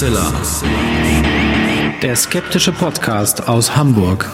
Hoaxilla. 0.00 0.32
Der 2.00 2.16
skeptische 2.16 2.72
Podcast 2.72 3.46
aus 3.46 3.76
Hamburg. 3.76 4.26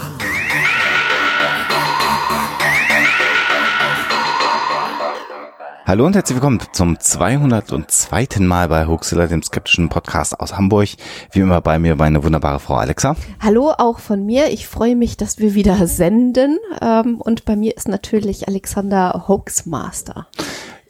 Hallo 5.85 6.07
und 6.07 6.15
herzlich 6.15 6.37
willkommen 6.37 6.61
zum 6.71 7.01
202. 7.01 8.39
Mal 8.39 8.69
bei 8.69 8.87
Hoaxilla, 8.87 9.27
dem 9.27 9.43
skeptischen 9.43 9.89
Podcast 9.89 10.39
aus 10.39 10.57
Hamburg. 10.57 10.91
Wie 11.33 11.41
immer 11.41 11.61
bei 11.61 11.81
mir 11.81 11.97
meine 11.97 12.23
wunderbare 12.23 12.61
Frau 12.61 12.75
Alexa. 12.75 13.17
Hallo 13.41 13.73
auch 13.77 13.99
von 13.99 14.25
mir. 14.25 14.53
Ich 14.53 14.69
freue 14.69 14.95
mich, 14.95 15.17
dass 15.17 15.39
wir 15.39 15.55
wieder 15.55 15.85
senden. 15.89 16.61
Ähm, 16.81 17.21
und 17.21 17.45
bei 17.45 17.57
mir 17.57 17.77
ist 17.77 17.89
natürlich 17.89 18.47
Alexander 18.47 19.25
Hoaxmaster. 19.27 20.29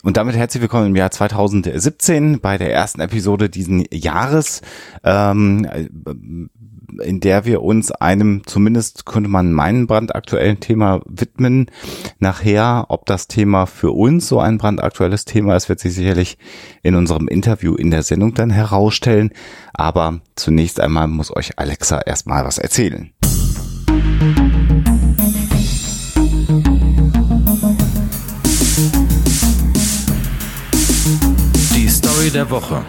Und 0.06 0.16
damit 0.16 0.36
herzlich 0.36 0.60
willkommen 0.60 0.86
im 0.86 0.94
Jahr 0.94 1.10
2017 1.10 2.38
bei 2.38 2.58
der 2.58 2.72
ersten 2.72 3.00
Episode 3.00 3.48
diesen 3.48 3.84
Jahres. 3.92 4.62
Ähm, 5.02 5.66
in 7.02 7.18
der 7.18 7.44
wir 7.44 7.60
uns 7.60 7.90
einem, 7.90 8.42
zumindest 8.46 9.04
könnte 9.04 9.28
man 9.28 9.50
meinen 9.52 9.88
brandaktuellen 9.88 10.60
Thema 10.60 11.00
widmen. 11.06 11.66
Nachher, 12.20 12.86
ob 12.88 13.06
das 13.06 13.26
Thema 13.26 13.66
für 13.66 13.90
uns 13.90 14.28
so 14.28 14.38
ein 14.38 14.58
brandaktuelles 14.58 15.24
Thema 15.24 15.56
ist, 15.56 15.68
wird 15.68 15.80
sich 15.80 15.94
sicherlich 15.94 16.38
in 16.84 16.94
unserem 16.94 17.26
Interview 17.26 17.74
in 17.74 17.90
der 17.90 18.04
Sendung 18.04 18.32
dann 18.32 18.50
herausstellen. 18.50 19.30
Aber 19.74 20.20
zunächst 20.36 20.78
einmal 20.78 21.08
muss 21.08 21.34
euch 21.34 21.58
Alexa 21.58 22.00
erstmal 22.00 22.44
was 22.44 22.58
erzählen. 22.58 23.10
Die 23.22 24.55
Story 32.16 32.30
der 32.30 32.48
Woche. 32.48 32.82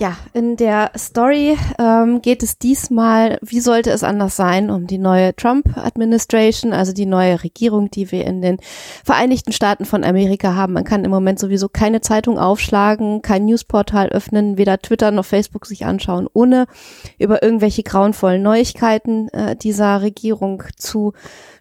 Ja, 0.00 0.16
in 0.32 0.56
der 0.56 0.92
Story 0.96 1.58
ähm, 1.78 2.22
geht 2.22 2.42
es 2.42 2.56
diesmal, 2.56 3.38
wie 3.42 3.60
sollte 3.60 3.90
es 3.90 4.04
anders 4.04 4.36
sein, 4.36 4.70
um 4.70 4.86
die 4.86 4.96
neue 4.96 5.34
Trump-Administration, 5.36 6.72
also 6.72 6.92
die 6.92 7.04
neue 7.04 7.42
Regierung, 7.42 7.90
die 7.90 8.10
wir 8.10 8.24
in 8.24 8.40
den 8.40 8.58
Vereinigten 9.04 9.52
Staaten 9.52 9.84
von 9.84 10.04
Amerika 10.04 10.54
haben. 10.54 10.72
Man 10.72 10.84
kann 10.84 11.04
im 11.04 11.10
Moment 11.10 11.40
sowieso 11.40 11.68
keine 11.68 12.00
Zeitung 12.00 12.38
aufschlagen, 12.38 13.20
kein 13.20 13.44
Newsportal 13.44 14.08
öffnen, 14.08 14.56
weder 14.56 14.78
Twitter 14.78 15.10
noch 15.10 15.26
Facebook 15.26 15.66
sich 15.66 15.84
anschauen, 15.84 16.28
ohne 16.32 16.68
über 17.18 17.42
irgendwelche 17.42 17.82
grauenvollen 17.82 18.40
Neuigkeiten 18.40 19.28
äh, 19.30 19.56
dieser 19.56 20.00
Regierung 20.00 20.62
zu 20.76 21.12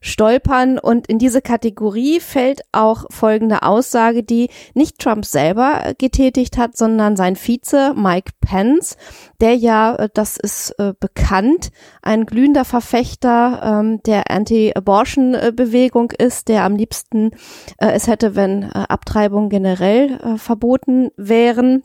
stolpern. 0.02 0.80
Und 0.80 1.08
in 1.08 1.20
diese 1.20 1.42
Kategorie 1.42 2.20
fällt 2.20 2.62
auch 2.72 3.06
folgende 3.10 3.64
Aussage, 3.64 4.24
die 4.24 4.50
nicht 4.74 5.00
Trump 5.00 5.26
selber 5.26 5.94
getätigt 5.98 6.58
hat, 6.58 6.78
sondern 6.78 7.16
sein 7.16 7.36
Vize 7.36 7.94
Mike 7.96 8.32
Pence, 8.42 8.98
der 9.42 9.56
ja, 9.56 9.96
äh, 9.96 10.10
das 10.14 10.38
ist 10.38 10.72
äh, 10.80 10.94
bekannt, 11.00 11.70
ein 12.02 12.26
glühender 12.26 12.66
Verfechter 12.66 13.62
ähm, 13.64 14.02
der 14.06 14.30
Anti-Abortion-Bewegung 14.30 16.12
ist, 16.12 16.48
der 16.48 16.64
am 16.64 16.76
liebsten 16.76 17.32
äh, 17.78 17.92
es 17.92 18.08
hätte, 18.08 18.36
wenn 18.36 18.64
äh, 18.64 18.86
Abtreibungen 18.90 19.50
generell 19.50 20.20
äh, 20.22 20.38
verboten 20.38 21.10
wären. 21.18 21.84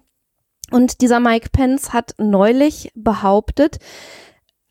Und 0.71 1.03
dieser 1.03 1.21
Mike 1.21 1.51
Pence 1.53 1.93
hat 1.93 2.15
neulich 2.19 2.91
behauptet, 2.95 3.79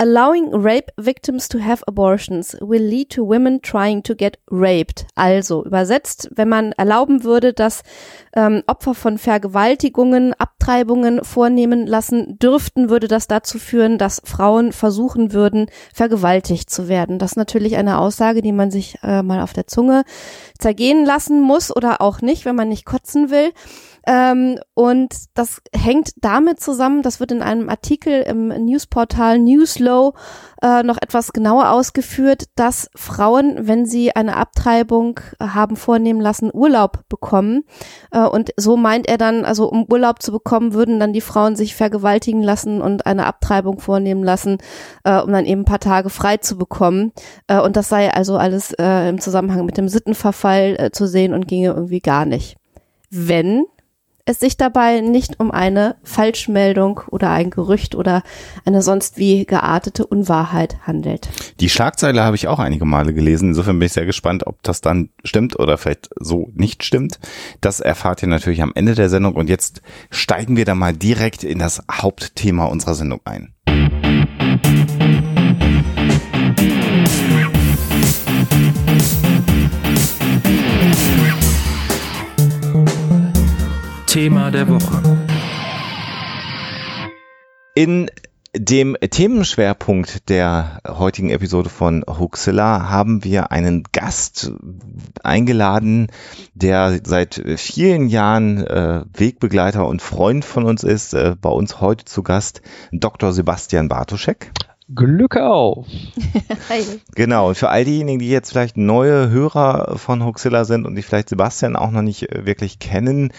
Allowing 0.02 0.50
rape 0.52 0.92
victims 0.98 1.48
to 1.50 1.60
have 1.60 1.84
abortions 1.86 2.58
will 2.60 2.82
lead 2.82 3.12
to 3.12 3.24
women 3.24 3.62
trying 3.62 4.02
to 4.02 4.16
get 4.16 4.40
raped. 4.50 5.06
Also 5.14 5.64
übersetzt, 5.64 6.28
wenn 6.34 6.50
man 6.50 6.72
erlauben 6.72 7.24
würde, 7.24 7.54
dass 7.54 7.84
ähm, 8.36 8.64
Opfer 8.66 8.96
von 8.96 9.20
Vergewaltigungen 9.20 10.34
Abtreibungen 10.34 11.24
vornehmen 11.24 11.86
lassen 11.86 12.40
dürften, 12.40 12.90
würde 12.90 13.08
das 13.08 13.28
dazu 13.28 13.60
führen, 13.60 14.00
dass 14.00 14.24
Frauen 14.26 14.72
versuchen 14.72 15.34
würden, 15.34 15.68
vergewaltigt 15.94 16.72
zu 16.72 16.88
werden. 16.88 17.20
Das 17.20 17.34
ist 17.34 17.38
natürlich 17.38 17.76
eine 17.76 18.00
Aussage, 18.00 18.42
die 18.42 18.54
man 18.54 18.72
sich 18.72 18.98
äh, 19.04 19.22
mal 19.22 19.44
auf 19.44 19.54
der 19.54 19.68
Zunge 19.68 20.04
zergehen 20.58 21.06
lassen 21.06 21.42
muss 21.42 21.76
oder 21.76 22.02
auch 22.02 22.22
nicht, 22.22 22.46
wenn 22.46 22.56
man 22.56 22.70
nicht 22.70 22.86
kotzen 22.86 23.30
will. 23.30 23.52
Ähm, 24.08 24.60
und 24.74 25.14
das 25.36 25.62
hängt 25.76 26.12
damit 26.18 26.60
zusammen, 26.60 27.04
das 27.04 27.20
wird 27.20 27.32
in 27.32 27.42
einem 27.42 27.70
Artikel 27.70 28.22
im 28.24 28.48
Newsportal 28.48 29.38
Newslow 29.40 30.14
äh, 30.62 30.84
noch 30.84 30.98
etwas 31.02 31.34
genauer 31.34 31.70
ausgeführt, 31.72 32.46
dass 32.56 32.90
Frauen, 32.96 33.68
wenn 33.68 33.86
sie 33.86 34.16
eine 34.16 34.38
Abtreibung 34.38 35.20
haben 35.40 35.76
vornehmen 35.76 36.22
lassen, 36.22 36.50
Urlaub 36.54 37.08
bekommen. 37.10 37.64
Äh, 38.12 38.26
und 38.26 38.52
so 38.58 38.78
meint 38.78 39.08
er 39.08 39.18
dann, 39.18 39.46
also 39.46 39.70
um 39.70 39.86
Urlaub 39.90 40.22
zu 40.22 40.32
bekommen, 40.32 40.74
würden 40.74 41.00
dann 41.00 41.14
die 41.14 41.22
Frauen 41.22 41.56
sich 41.56 41.76
vergewaltigen 41.76 42.42
lassen 42.42 42.82
und 42.82 43.06
eine 43.06 43.26
Abtreibung 43.26 43.80
vornehmen 43.80 44.24
lassen, 44.24 44.58
äh, 45.04 45.20
um 45.20 45.32
dann 45.32 45.46
eben 45.46 45.62
ein 45.62 45.66
paar 45.66 45.80
Tage 45.80 46.10
frei 46.10 46.38
zu 46.38 46.58
bekommen. 46.58 47.12
Äh, 47.48 47.60
und 47.60 47.76
das 47.76 47.90
sei 47.90 48.12
also 48.12 48.38
alles 48.38 48.74
äh, 48.74 49.10
im 49.10 49.20
Zusammenhang 49.20 49.66
mit 49.66 49.78
dem 49.78 49.88
Sittenverfall 49.88 50.76
äh, 50.80 50.92
zu 50.92 51.08
sehen 51.08 51.34
und 51.34 51.48
ginge 51.48 51.70
irgendwie 51.70 52.00
gar 52.00 52.26
nicht. 52.26 52.58
Wenn 53.10 53.66
es 54.26 54.40
sich 54.40 54.58
dabei 54.58 55.02
nicht 55.02 55.40
um 55.40 55.52
eine 55.52 55.96
Falschmeldung 56.04 57.02
oder 57.10 57.32
ein 57.32 57.50
Gerücht 57.50 57.96
oder 57.96 58.24
eine 58.66 58.82
sonst 58.82 59.18
wie 59.18 59.46
geartete 59.46 60.06
Unwahrheit 60.06 60.78
handelt. 60.86 61.30
Die 61.60 61.70
Schlagzeile 61.70 62.24
habe 62.24 62.36
ich 62.36 62.48
auch 62.48 62.60
einige 62.60 62.86
Male 62.86 63.14
gelesen. 63.14 63.50
Insofern 63.50 63.80
bin 63.80 63.86
ich 63.88 63.94
sehr 63.94 64.06
gespannt, 64.06 64.48
ob 64.48 64.62
das 64.64 64.82
dann 64.82 65.10
stimmt 65.24 65.60
oder 65.60 65.78
vielleicht 65.78 66.10
so 66.20 66.50
nicht 66.54 66.84
stimmt. 66.84 67.20
Das 67.62 67.80
erfahrt 67.80 68.22
ihr 68.22 68.30
natürlich 68.30 68.62
am 68.62 68.72
Ende 68.76 68.96
der 68.96 69.10
Sendung. 69.10 69.36
Und 69.36 69.50
jetzt 69.50 69.82
steigen 70.10 70.58
wir 70.58 70.66
da 70.66 70.76
mal 70.76 70.94
direkt 70.94 71.44
in 71.44 71.60
das 71.60 71.84
Hauptthema 71.92 72.66
unserer 72.66 72.96
Sendung 72.96 73.22
ein. 73.26 73.54
Thema 84.12 84.52
der 84.52 84.68
Woche. 84.68 85.02
In 87.76 88.12
dem 88.54 88.98
Themenschwerpunkt 89.00 90.28
der 90.28 90.82
heutigen 90.86 91.30
Episode 91.30 91.70
von 91.70 92.04
Hoaxilla 92.06 92.90
haben 92.90 93.24
wir 93.24 93.54
einen 93.54 93.84
Gast 93.94 94.52
eingeladen, 95.24 96.08
der 96.54 97.00
seit 97.06 97.42
vielen 97.56 98.10
Jahren 98.10 98.58
äh, 98.68 99.06
Wegbegleiter 99.14 99.88
und 99.88 100.02
Freund 100.02 100.44
von 100.44 100.66
uns 100.66 100.84
ist. 100.84 101.14
Äh, 101.14 101.38
bei 101.40 101.50
uns 101.50 101.80
heute 101.80 102.04
zu 102.04 102.22
Gast 102.22 102.62
Dr. 102.92 103.32
Sebastian 103.32 103.88
Bartoschek. 103.88 104.52
Glück 104.96 105.38
auf. 105.38 105.88
Genau, 107.16 107.50
und 107.50 107.56
für 107.56 107.70
all 107.70 107.84
diejenigen, 107.84 108.20
die 108.20 108.30
jetzt 108.30 108.52
vielleicht 108.52 108.78
neue 108.78 109.30
Hörer 109.30 109.98
von 109.98 110.24
Hoaxilla 110.24 110.66
sind 110.66 110.86
und 110.86 110.96
die 110.96 111.02
vielleicht 111.02 111.30
Sebastian 111.30 111.76
auch 111.76 111.92
noch 111.92 112.02
nicht 112.02 112.32
äh, 112.32 112.46
wirklich 112.46 112.80
kennen, 112.80 113.34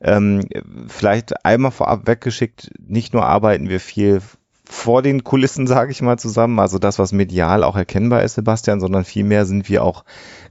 ähm, 0.00 0.48
vielleicht 0.88 1.44
einmal 1.44 1.70
vorab 1.70 2.06
weggeschickt, 2.06 2.72
nicht 2.78 3.14
nur 3.14 3.24
arbeiten 3.24 3.68
wir 3.68 3.80
viel 3.80 4.20
vor 4.64 5.02
den 5.02 5.22
Kulissen, 5.22 5.66
sage 5.66 5.92
ich 5.92 6.02
mal, 6.02 6.18
zusammen, 6.18 6.58
also 6.58 6.78
das, 6.78 6.98
was 6.98 7.12
medial 7.12 7.62
auch 7.62 7.76
erkennbar 7.76 8.22
ist, 8.22 8.34
Sebastian, 8.34 8.80
sondern 8.80 9.04
vielmehr 9.04 9.44
sind 9.44 9.68
wir 9.68 9.84
auch, 9.84 10.04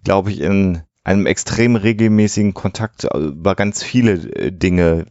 glaube 0.03 0.31
ich, 0.31 0.39
in 0.39 0.83
einem 1.03 1.25
extrem 1.25 1.75
regelmäßigen 1.75 2.53
Kontakt 2.53 3.07
über 3.13 3.55
ganz 3.55 3.83
viele 3.83 4.13
äh, 4.13 4.51
Dinge. 4.51 5.05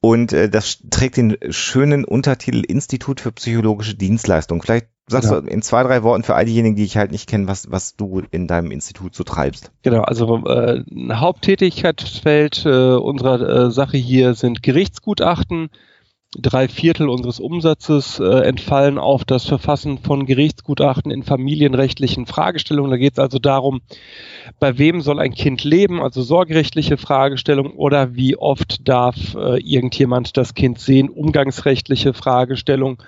und 0.00 0.32
äh, 0.32 0.48
das 0.48 0.78
trägt 0.90 1.16
den 1.16 1.36
schönen 1.50 2.04
Untertitel 2.04 2.51
Untertitel 2.52 2.64
Institut 2.72 3.20
für 3.20 3.32
psychologische 3.32 3.94
Dienstleistung. 3.94 4.62
Vielleicht 4.62 4.86
sagst 5.06 5.30
ja. 5.30 5.40
du 5.40 5.46
in 5.46 5.62
zwei, 5.62 5.82
drei 5.82 6.02
Worten 6.02 6.22
für 6.22 6.34
all 6.34 6.44
diejenigen, 6.44 6.76
die 6.76 6.84
ich 6.84 6.96
halt 6.96 7.10
nicht 7.10 7.28
kenne, 7.28 7.48
was, 7.48 7.70
was 7.70 7.96
du 7.96 8.22
in 8.30 8.46
deinem 8.46 8.70
Institut 8.70 9.14
so 9.14 9.24
treibst. 9.24 9.70
Genau, 9.82 10.02
also 10.02 10.44
äh, 10.46 10.84
ein 10.90 11.20
Haupttätigkeitsfeld 11.20 12.64
äh, 12.66 12.94
unserer 12.94 13.66
äh, 13.66 13.70
Sache 13.70 13.96
hier 13.96 14.34
sind 14.34 14.62
Gerichtsgutachten, 14.62 15.70
drei 16.38 16.68
Viertel 16.68 17.08
unseres 17.08 17.40
Umsatzes 17.40 18.18
äh, 18.18 18.24
entfallen 18.24 18.98
auf 18.98 19.24
das 19.24 19.44
Verfassen 19.44 19.98
von 19.98 20.24
Gerichtsgutachten 20.24 21.10
in 21.10 21.22
familienrechtlichen 21.22 22.26
Fragestellungen. 22.26 22.90
Da 22.90 22.96
geht 22.96 23.14
es 23.14 23.18
also 23.18 23.38
darum, 23.38 23.82
bei 24.58 24.78
wem 24.78 25.02
soll 25.02 25.18
ein 25.18 25.34
Kind 25.34 25.62
leben, 25.62 26.00
also 26.00 26.22
sorgerechtliche 26.22 26.96
Fragestellungen 26.96 27.72
oder 27.72 28.14
wie 28.14 28.36
oft 28.36 28.88
darf 28.88 29.34
äh, 29.34 29.60
irgendjemand 29.60 30.36
das 30.36 30.54
Kind 30.54 30.78
sehen, 30.78 31.10
umgangsrechtliche 31.10 32.14
Fragestellungen 32.14 32.98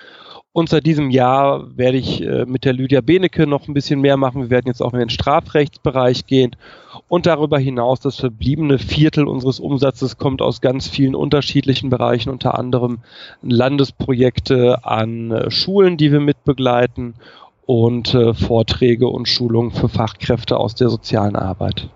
und 0.55 0.69
seit 0.69 0.87
diesem 0.87 1.11
Jahr 1.11 1.77
werde 1.77 1.99
ich 1.99 2.23
äh, 2.23 2.45
mit 2.47 2.65
der 2.65 2.75
Lydia 2.75 3.01
Benecke 3.01 3.45
noch 3.45 3.67
ein 3.67 3.75
bisschen 3.75 4.01
mehr 4.01 4.17
machen. 4.17 4.41
Wir 4.41 4.51
werden 4.51 4.69
jetzt 4.69 4.83
auch 4.83 4.93
in 4.93 5.01
den 5.01 5.09
Strafrechtsbereich 5.09 6.27
gehen. 6.27 6.55
Und 7.09 7.27
darüber 7.27 7.59
hinaus 7.59 7.99
das 7.99 8.21
verbliebene 8.21 8.79
Viertel 8.79 9.27
unseres 9.27 9.59
Umsatzes 9.59 10.17
kommt 10.17 10.41
aus 10.43 10.61
ganz 10.61 10.87
vielen 10.87 11.17
unterschiedlichen 11.17 11.91
Bereichen, 11.91 12.31
unter 12.31 12.57
anderem 12.57 13.01
Landesprojekte 13.43 14.85
an 14.85 15.33
äh, 15.33 15.51
Schulen, 15.51 15.97
die 15.97 16.13
wir 16.13 16.21
mitbegleiten 16.21 17.15
und 17.67 18.15
äh, 18.15 18.33
Vorträge 18.33 19.09
und 19.09 19.27
Schulungen 19.27 19.73
für 19.73 19.89
Fachkräfte 19.89 20.57
aus 20.57 20.77
der 20.77 20.89
sozialen 20.89 21.35
Arbeit. 21.35 21.89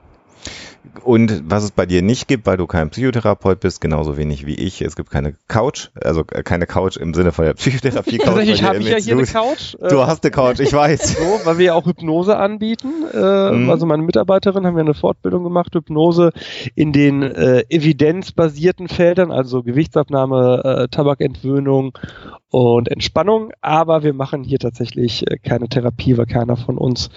Und 1.05 1.51
was 1.51 1.65
es 1.65 1.71
bei 1.71 1.87
dir 1.87 2.03
nicht 2.03 2.29
gibt, 2.29 2.47
weil 2.47 2.57
du 2.57 2.67
kein 2.67 2.91
Psychotherapeut 2.91 3.61
bist, 3.61 3.81
genauso 3.81 4.17
wenig 4.17 4.47
wie 4.47 4.55
ich, 4.55 4.83
es 4.83 4.97
gibt 4.97 5.11
keine 5.11 5.35
Couch, 5.47 5.89
also 5.95 6.25
äh, 6.33 6.43
keine 6.43 6.67
Couch 6.67 6.97
im 6.97 7.15
Sinne 7.15 7.33
von 7.33 7.45
der 7.45 7.55
Psychotherapie. 7.55 8.19
Tatsächlich 8.25 8.63
habe 8.63 8.79
ich 8.79 8.89
ja 8.89 8.97
hier 8.97 9.17
eine 9.17 9.27
Couch. 9.27 9.75
Du 9.81 10.07
hast 10.07 10.25
eine 10.25 10.31
Couch, 10.31 10.61
ich 10.61 10.73
weiß. 10.73 11.17
So, 11.19 11.41
weil 11.45 11.59
wir 11.59 11.67
ja 11.67 11.75
auch 11.75 11.87
Hypnose 11.87 12.37
anbieten. 12.37 12.89
Äh, 13.13 13.51
mhm. 13.51 13.71
Also 13.71 13.87
meine 13.87 14.03
Mitarbeiterin 14.03 14.67
haben 14.67 14.77
ja 14.77 14.83
eine 14.83 14.95
Fortbildung 14.95 15.43
gemacht, 15.43 15.75
Hypnose 15.75 16.33
in 16.75 16.93
den 16.93 17.23
äh, 17.23 17.65
evidenzbasierten 17.69 18.89
Feldern, 18.89 19.33
also 19.33 19.63
Gewichtsabnahme, 19.63 20.63
äh, 20.65 20.89
Tabakentwöhnung 20.89 21.97
und 22.51 22.89
Entspannung. 22.91 23.53
Aber 23.61 24.03
wir 24.03 24.13
machen 24.13 24.45
hier 24.45 24.59
tatsächlich 24.59 25.27
äh, 25.29 25.39
keine 25.39 25.69
Therapie, 25.69 26.17
weil 26.17 26.27
keiner 26.27 26.57
von 26.57 26.79
uns 26.79 27.11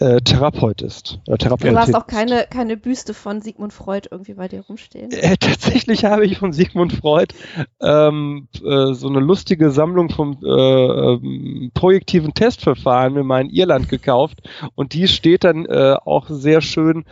äh, 0.00 0.20
Therapeut 0.20 0.82
ist. 0.82 1.18
Äh, 1.26 1.38
Therapeutin 1.38 1.74
du 1.74 1.80
hast 1.80 1.94
auch 1.94 2.06
keine, 2.06 2.46
keine 2.48 2.76
Büste 2.76 3.14
von 3.14 3.40
Sigmund 3.40 3.72
Freud 3.72 4.08
irgendwie 4.10 4.34
bei 4.34 4.46
dir 4.46 4.62
rumstehen. 4.68 5.10
Äh, 5.10 5.36
tatsächlich 5.36 6.04
habe 6.04 6.24
ich 6.24 6.38
von 6.38 6.52
Sigmund 6.52 6.92
Freud 6.92 7.34
ähm, 7.80 8.48
äh, 8.56 8.92
so 8.94 9.08
eine 9.08 9.18
lustige 9.18 9.70
Sammlung 9.70 10.10
vom 10.10 10.38
äh, 10.44 10.48
ähm, 10.48 11.70
projektiven 11.74 12.32
Testverfahren 12.32 13.16
in 13.16 13.26
meinem 13.26 13.50
Irland 13.50 13.88
gekauft 13.88 14.48
und 14.76 14.92
die 14.92 15.08
steht 15.08 15.44
dann 15.44 15.66
äh, 15.66 15.96
auch 16.04 16.26
sehr 16.28 16.60
schön 16.60 17.04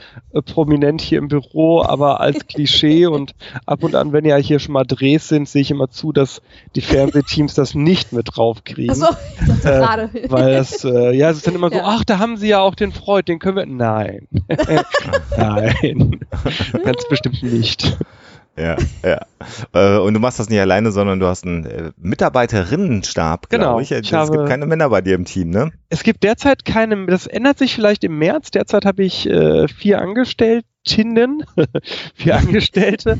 prominent 0.44 1.00
hier 1.00 1.19
im 1.19 1.29
Büro, 1.29 1.83
aber 1.83 2.21
als 2.21 2.47
Klischee 2.47 3.06
und 3.06 3.35
ab 3.65 3.83
und 3.83 3.94
an, 3.97 4.12
wenn 4.12 4.25
ja 4.25 4.37
hier 4.37 4.61
schon 4.61 4.75
mal 4.75 4.85
Drehs 4.85 5.29
sind, 5.29 5.49
sehe 5.49 5.62
ich 5.62 5.71
immer 5.71 5.91
zu, 5.91 6.12
dass 6.12 6.41
die 6.77 6.83
Fernsehteams 6.83 7.55
das 7.55 7.75
nicht 7.75 8.12
mit 8.12 8.29
draufkriegen. 8.37 8.91
Ach 8.91 9.17
so, 9.49 9.69
äh, 9.69 9.79
gerade. 9.79 10.11
Weil 10.29 10.53
das, 10.53 10.83
ja, 10.83 11.31
es 11.31 11.38
ist 11.38 11.47
dann 11.47 11.55
immer 11.55 11.71
so, 11.71 11.81
ach, 11.83 12.05
da 12.05 12.19
haben 12.19 12.37
sie 12.37 12.49
ja 12.49 12.61
auch 12.61 12.75
den 12.76 12.93
Freud, 12.93 13.25
den 13.26 13.38
können 13.38 13.56
wir. 13.56 13.67
Nein. 13.67 14.28
Nein. 15.37 16.20
Ganz 16.84 17.08
bestimmt 17.08 17.43
nicht. 17.43 17.96
Ja, 18.58 18.76
ja. 19.05 19.20
Äh, 19.75 19.99
und 19.99 20.14
du 20.14 20.20
machst 20.20 20.38
das 20.38 20.49
nicht 20.49 20.61
alleine, 20.61 20.90
sondern 20.90 21.20
du 21.20 21.26
hast 21.26 21.44
einen 21.44 21.67
äh, 21.67 21.90
Mitarbeiterinnenstab, 21.99 23.50
genau. 23.50 23.81
ich. 23.81 23.93
ich 23.93 24.12
es 24.12 24.31
gibt 24.31 24.46
keine 24.46 24.64
Männer 24.67 24.88
bei 24.88 25.02
dir 25.02 25.14
im 25.14 25.26
Team, 25.26 25.50
ne? 25.50 25.73
Es 25.90 26.02
gibt 26.02 26.23
derzeit 26.23 26.64
keine, 26.64 27.06
das 27.06 27.26
ändert 27.26 27.58
sich 27.58 27.75
vielleicht 27.75 28.02
im 28.05 28.19
März. 28.19 28.50
Derzeit 28.50 28.87
habe 28.87 29.05
ich 29.05 29.28
äh, 29.28 29.69
vier 29.69 30.00
Angestellte 30.00 30.67
Angestelltinnen, 30.87 31.44
vier 32.15 32.37
Angestellte, 32.37 33.19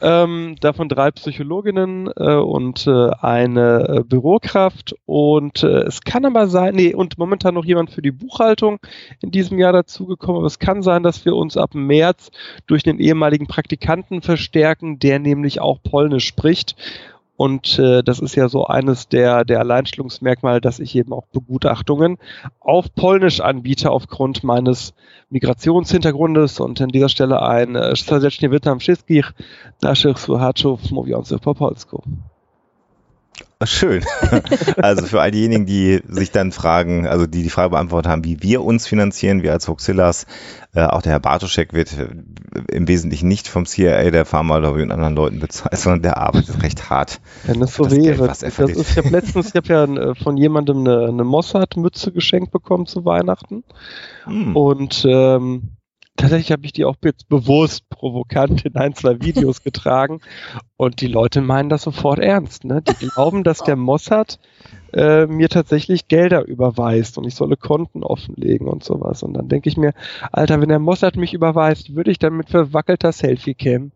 ähm, 0.00 0.56
davon 0.60 0.88
drei 0.88 1.12
Psychologinnen 1.12 2.10
äh, 2.16 2.34
und 2.34 2.86
äh, 2.86 3.10
eine 3.20 3.88
äh, 3.88 4.02
Bürokraft. 4.02 4.96
Und 5.06 5.62
äh, 5.62 5.82
es 5.82 6.00
kann 6.00 6.24
aber 6.24 6.48
sein, 6.48 6.74
nee, 6.74 6.92
und 6.92 7.16
momentan 7.16 7.54
noch 7.54 7.64
jemand 7.64 7.90
für 7.90 8.02
die 8.02 8.10
Buchhaltung 8.10 8.80
in 9.20 9.30
diesem 9.30 9.58
Jahr 9.58 9.72
dazugekommen. 9.72 10.38
Aber 10.38 10.46
es 10.46 10.58
kann 10.58 10.82
sein, 10.82 11.02
dass 11.04 11.24
wir 11.24 11.36
uns 11.36 11.56
ab 11.56 11.74
März 11.74 12.30
durch 12.66 12.82
den 12.82 12.98
ehemaligen 12.98 13.46
Praktikanten 13.46 14.20
verstärken, 14.20 14.98
der 14.98 15.20
nämlich 15.20 15.60
auch 15.60 15.82
Polnisch 15.82 16.26
spricht 16.26 16.74
und 17.36 17.78
äh, 17.78 18.02
das 18.02 18.20
ist 18.20 18.36
ja 18.36 18.48
so 18.48 18.66
eines 18.66 19.08
der, 19.08 19.44
der 19.44 19.60
Alleinstellungsmerkmale, 19.60 20.60
dass 20.60 20.78
ich 20.78 20.94
eben 20.94 21.12
auch 21.12 21.26
Begutachtungen 21.32 22.18
auf 22.60 22.94
Polnisch 22.94 23.40
anbiete 23.40 23.90
aufgrund 23.90 24.44
meines 24.44 24.94
Migrationshintergrundes 25.30 26.60
und 26.60 26.80
an 26.80 26.90
dieser 26.90 27.08
Stelle 27.08 27.42
ein 27.42 27.76
serdecznie 27.94 28.50
witam 28.50 28.78
wszystkich 28.78 29.32
naszych 29.82 30.18
słuchaczów 30.18 30.90
mówiących 30.90 31.40
po 31.40 31.54
polsku. 31.54 32.02
Schön. 33.62 34.02
Also 34.76 35.06
für 35.06 35.20
all 35.20 35.30
diejenigen, 35.30 35.66
die 35.66 36.02
sich 36.08 36.30
dann 36.30 36.52
fragen, 36.52 37.06
also 37.06 37.26
die 37.26 37.42
die 37.42 37.50
Frage 37.50 37.70
beantwortet 37.70 38.10
haben, 38.10 38.24
wie 38.24 38.42
wir 38.42 38.62
uns 38.62 38.86
finanzieren, 38.86 39.42
wir 39.42 39.52
als 39.52 39.68
Hoxillas, 39.68 40.26
äh, 40.74 40.82
auch 40.82 41.00
der 41.00 41.12
Herr 41.12 41.20
Bartoschek 41.20 41.72
wird 41.72 41.96
äh, 41.96 42.08
im 42.72 42.88
Wesentlichen 42.88 43.28
nicht 43.28 43.48
vom 43.48 43.64
CIA, 43.64 44.10
der 44.10 44.24
Pharmalobby 44.24 44.82
und 44.82 44.90
anderen 44.90 45.14
Leuten 45.14 45.40
bezahlt, 45.40 45.76
sondern 45.76 46.02
der 46.02 46.18
arbeitet 46.18 46.62
recht 46.62 46.90
hart. 46.90 47.20
Wenn 47.44 47.60
das 47.60 47.74
so 47.74 47.84
das 47.84 47.94
wäre. 47.94 48.16
Geld, 48.16 48.30
das 48.30 48.42
ist, 48.42 48.58
ich 48.58 48.96
habe 48.98 49.08
letztens, 49.08 49.48
ich 49.48 49.54
habe 49.54 49.68
ja 49.68 49.84
äh, 49.84 50.14
von 50.14 50.36
jemandem 50.36 50.80
eine, 50.80 51.06
eine 51.06 51.24
Mossad-Mütze 51.24 52.12
geschenkt 52.12 52.50
bekommen 52.50 52.86
zu 52.86 53.04
Weihnachten. 53.04 53.64
Hm. 54.24 54.56
Und 54.56 55.06
ähm, 55.08 55.73
tatsächlich 56.16 56.52
habe 56.52 56.64
ich 56.64 56.72
die 56.72 56.84
auch 56.84 56.96
jetzt 57.04 57.28
bewusst 57.28 57.88
provokant 57.88 58.64
in 58.64 58.76
ein, 58.76 58.94
zwei 58.94 59.20
Videos 59.20 59.62
getragen 59.64 60.20
und 60.76 61.00
die 61.00 61.06
Leute 61.06 61.40
meinen 61.40 61.68
das 61.68 61.82
sofort 61.82 62.18
ernst. 62.18 62.64
Ne? 62.64 62.82
Die 62.82 63.06
glauben, 63.06 63.44
dass 63.44 63.58
der 63.58 63.76
Mossad 63.76 64.38
äh, 64.92 65.26
mir 65.26 65.48
tatsächlich 65.48 66.08
Gelder 66.08 66.44
überweist 66.46 67.18
und 67.18 67.24
ich 67.24 67.34
solle 67.34 67.56
Konten 67.56 68.02
offenlegen 68.02 68.68
und 68.68 68.84
sowas. 68.84 69.22
Und 69.22 69.34
dann 69.34 69.48
denke 69.48 69.68
ich 69.68 69.76
mir, 69.76 69.92
Alter, 70.32 70.60
wenn 70.60 70.68
der 70.68 70.78
Mossad 70.78 71.16
mich 71.16 71.34
überweist, 71.34 71.94
würde 71.94 72.10
ich 72.10 72.18
dann 72.18 72.36
mit 72.36 72.50
verwackelter 72.50 73.12
Selfie-Cam 73.12 73.92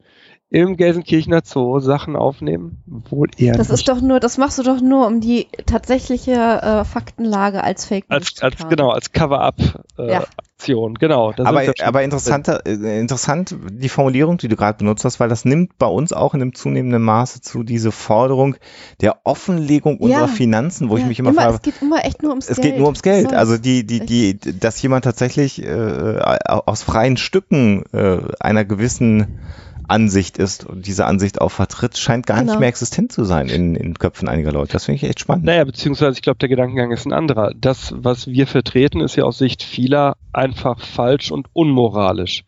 im 0.51 0.77
Gelsenkirchener 0.77 1.43
Zoo 1.45 1.79
Sachen 1.81 2.17
aufnehmen? 2.17 2.83
Wohl 2.87 3.29
eher 3.37 3.55
Das 3.55 3.69
nicht. 3.69 3.81
ist 3.81 3.89
doch 3.89 4.01
nur, 4.01 4.19
das 4.19 4.39
machst 4.39 4.59
du 4.59 4.63
doch 4.63 4.81
nur, 4.81 5.07
um 5.07 5.21
die 5.21 5.47
tatsächliche 5.67 6.33
äh, 6.33 6.85
Faktenlage 6.85 7.63
als 7.63 7.85
Fake 7.85 8.09
News 8.09 8.41
als, 8.41 8.43
als 8.43 8.69
Genau, 8.69 8.91
als 8.91 9.13
Cover-up 9.13 9.57
äh, 9.99 10.13
ja. 10.13 10.25
Aktion, 10.59 10.95
genau. 10.95 11.33
Aber, 11.39 11.63
aber 11.85 12.03
interessanter, 12.03 12.67
äh, 12.67 12.99
interessant 12.99 13.55
die 13.71 13.89
Formulierung, 13.89 14.39
die 14.39 14.49
du 14.49 14.57
gerade 14.57 14.77
benutzt 14.77 15.05
hast, 15.05 15.21
weil 15.21 15.29
das 15.29 15.45
nimmt 15.45 15.79
bei 15.79 15.87
uns 15.87 16.13
auch 16.13 16.35
in 16.35 16.43
einem 16.43 16.53
zunehmendem 16.53 17.03
Maße 17.03 17.41
zu 17.41 17.63
diese 17.63 17.93
Forderung 17.93 18.57
der 19.01 19.21
Offenlegung 19.23 19.99
unserer 19.99 20.23
ja. 20.23 20.27
Finanzen, 20.27 20.91
wo 20.91 20.97
ja. 20.97 21.03
ich 21.03 21.09
mich 21.09 21.21
immer, 21.21 21.31
immer 21.31 21.43
frage. 21.43 21.55
Es 21.55 21.63
geht 21.63 21.81
immer 21.81 22.05
echt 22.05 22.25
nur 22.25 22.33
ums 22.33 22.49
es 22.49 22.57
Geld. 22.57 22.59
Es 22.59 22.71
geht 22.71 22.79
nur 22.79 22.87
ums 22.87 23.03
Geld. 23.03 23.33
Also 23.33 23.57
die, 23.57 23.87
die, 23.87 24.01
die, 24.01 24.37
dass 24.59 24.83
jemand 24.83 25.05
tatsächlich 25.05 25.63
äh, 25.63 26.19
aus 26.49 26.83
freien 26.83 27.17
Stücken 27.17 27.85
äh, 27.93 28.19
einer 28.41 28.65
gewissen 28.65 29.39
Ansicht 29.89 30.39
ist 30.39 30.65
und 30.65 30.87
diese 30.87 31.07
Ansicht 31.07 31.41
auch 31.41 31.51
vertritt, 31.51 31.99
scheint 31.99 32.27
gar 32.27 32.39
genau. 32.39 32.53
nicht 32.53 32.61
mehr 32.61 32.69
existent 32.69 33.11
zu 33.11 33.25
sein 33.25 33.49
in, 33.49 33.75
in 33.75 33.95
Köpfen 33.95 34.29
einiger 34.29 34.53
Leute. 34.53 34.73
Das 34.73 34.85
finde 34.85 34.97
ich 34.97 35.05
echt 35.05 35.21
spannend. 35.21 35.45
Naja, 35.45 35.65
beziehungsweise 35.65 36.13
ich 36.13 36.23
glaube, 36.23 36.39
der 36.39 36.49
Gedankengang 36.49 36.93
ist 36.93 37.07
ein 37.07 37.13
anderer. 37.13 37.53
Das, 37.57 37.95
was 37.97 38.27
wir 38.27 38.47
vertreten, 38.47 39.01
ist 39.01 39.17
ja 39.17 39.25
aus 39.25 39.39
Sicht 39.39 39.63
vieler 39.63 40.17
einfach 40.33 40.81
falsch 40.81 41.31
und 41.31 41.49
unmoralisch. 41.53 42.45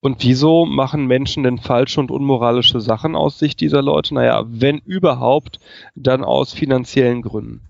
Und 0.00 0.24
wieso 0.24 0.64
machen 0.64 1.06
Menschen 1.06 1.42
denn 1.42 1.58
falsche 1.58 2.00
und 2.00 2.10
unmoralische 2.10 2.80
Sachen 2.80 3.14
aus 3.14 3.38
Sicht 3.38 3.60
dieser 3.60 3.82
Leute? 3.82 4.14
Naja, 4.14 4.44
wenn 4.46 4.78
überhaupt, 4.78 5.60
dann 5.94 6.24
aus 6.24 6.54
finanziellen 6.54 7.22
Gründen. 7.22 7.60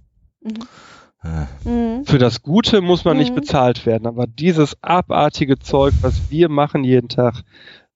Mhm. 0.43 2.07
Für 2.07 2.19
das 2.19 2.43
Gute 2.43 2.81
muss 2.81 3.05
man 3.05 3.15
mhm. 3.17 3.23
nicht 3.23 3.35
bezahlt 3.35 3.85
werden, 3.85 4.07
aber 4.07 4.27
dieses 4.27 4.83
abartige 4.83 5.59
Zeug, 5.59 5.93
was 6.01 6.31
wir 6.31 6.49
machen 6.49 6.83
jeden 6.83 7.09
Tag, 7.09 7.43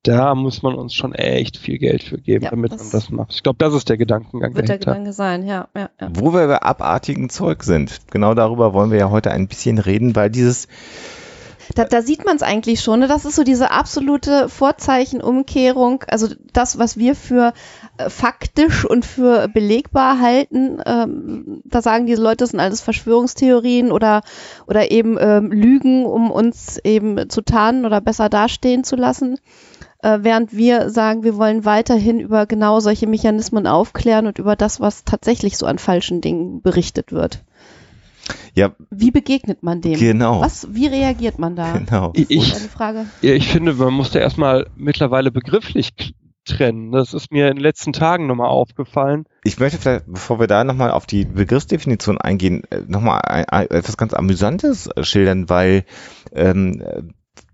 da 0.05 0.35
muss 0.35 0.63
man 0.63 0.75
uns 0.75 0.95
schon 0.95 1.15
echt 1.15 1.57
viel 1.57 1.79
Geld 1.79 2.03
für 2.03 2.19
geben, 2.19 2.45
ja, 2.45 2.51
damit 2.51 2.71
man 2.71 2.91
das 2.93 3.11
macht. 3.11 3.33
Ich 3.33 3.43
glaube, 3.43 3.57
das 3.59 3.75
ist 3.75 3.89
der 3.89 3.97
Gedankengang 3.97 4.55
wird 4.55 4.69
dahinter. 4.69 4.85
der 4.85 4.95
Gedanke 4.95 5.13
sein, 5.15 5.47
ja, 5.47 5.69
ja, 5.75 5.89
ja. 6.01 6.09
Wo 6.15 6.33
wir 6.33 6.47
bei 6.47 6.63
abartigen 6.63 7.31
Zeug 7.31 7.65
sind, 7.65 8.01
genau 8.11 8.35
darüber 8.35 8.75
wollen 8.75 8.91
wir 8.91 8.99
ja 8.99 9.11
heute 9.11 9.31
ein 9.31 9.49
bisschen 9.49 9.79
reden, 9.79 10.15
weil 10.15 10.31
dieses 10.31 10.69
da, 11.75 11.85
da 11.85 12.03
sieht 12.03 12.27
man 12.27 12.37
es 12.37 12.43
eigentlich 12.43 12.83
schon. 12.83 13.01
Ne? 13.01 13.09
Das 13.09 13.25
ist 13.25 13.37
so 13.37 13.43
diese 13.43 13.71
absolute 13.71 14.51
Vorzeichenumkehrung. 14.51 16.05
Also 16.09 16.29
das, 16.53 16.79
was 16.79 16.99
wir 16.99 17.15
für 17.15 17.55
äh, 17.97 18.11
faktisch 18.11 18.85
und 18.85 19.07
für 19.07 19.49
belegbar 19.49 20.21
halten. 20.21 20.83
Ähm, 20.85 21.63
da 21.65 21.81
sagen 21.81 22.07
diese 22.07 22.23
Leute, 22.23 22.39
das 22.39 22.51
sind 22.51 22.61
alles 22.61 22.83
Verschwörungstheorien 22.83 23.93
oder, 23.93 24.21
oder 24.67 24.91
eben 24.91 25.17
ähm, 25.19 25.51
Lügen, 25.51 26.05
um 26.05 26.31
uns 26.31 26.79
eben 26.85 27.31
zu 27.31 27.41
tarnen 27.41 27.87
oder 27.87 28.03
besser 28.03 28.29
dastehen 28.29 28.85
zu 28.85 28.97
lassen 28.97 29.39
äh, 30.05 30.19
während 30.23 30.55
wir 30.55 30.91
sagen, 30.91 31.25
wir 31.25 31.37
wollen 31.37 31.65
weiterhin 31.65 32.21
über 32.21 32.45
genau 32.45 32.79
solche 32.81 33.07
Mechanismen 33.07 33.67
aufklären 33.67 34.27
und 34.27 34.39
über 34.39 34.55
das, 34.55 34.79
was 34.79 35.05
tatsächlich 35.05 35.57
so 35.57 35.65
an 35.67 35.79
falschen 35.79 36.21
Dingen 36.21 36.61
berichtet 36.61 37.11
wird. 37.11 37.43
Ja. 38.55 38.73
Wie 38.91 39.11
begegnet 39.11 39.63
man 39.63 39.81
dem? 39.81 39.99
Genau. 39.99 40.41
Was, 40.41 40.69
wie 40.75 40.87
reagiert 40.87 41.39
man 41.39 41.57
da? 41.57 41.79
Genau. 41.79 42.13
Ich, 42.15 42.55
ich 43.23 43.49
finde, 43.49 43.75
man 43.75 43.95
muss 43.95 44.11
da 44.11 44.19
erstmal 44.19 44.67
mittlerweile 44.77 45.31
begrifflich 45.31 45.95
trennen. 46.45 46.93
Das 46.93 47.15
ist 47.15 47.33
mir 47.33 47.49
in 47.49 47.57
den 47.57 47.63
letzten 47.63 47.93
Tagen 47.95 48.27
nochmal 48.27 48.49
aufgefallen. 48.49 49.25
Ich 49.43 49.59
möchte 49.59 49.79
vielleicht, 49.79 50.05
bevor 50.07 50.39
wir 50.39 50.47
da 50.47 50.65
nochmal 50.65 50.91
auf 50.91 51.07
die 51.07 51.25
Begriffsdefinition 51.25 52.19
eingehen, 52.19 52.63
nochmal 52.87 53.23
ein, 53.23 53.45
ein, 53.47 53.71
etwas 53.71 53.97
ganz 53.97 54.13
Amüsantes 54.13 54.87
äh, 54.87 55.03
schildern, 55.03 55.49
weil 55.49 55.85
ähm, 56.33 56.83
äh, 56.83 57.03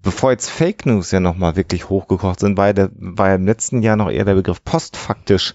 bevor 0.02 0.30
jetzt 0.30 0.50
Fake 0.50 0.86
News 0.86 1.10
ja 1.10 1.20
nochmal 1.20 1.56
wirklich 1.56 1.88
hochgekocht 1.88 2.40
sind, 2.40 2.56
war 2.56 2.72
der, 2.72 2.90
war 2.94 3.28
ja 3.28 3.34
im 3.34 3.46
letzten 3.46 3.82
Jahr 3.82 3.96
noch 3.96 4.10
eher 4.10 4.24
der 4.24 4.34
Begriff 4.34 4.64
postfaktisch 4.64 5.54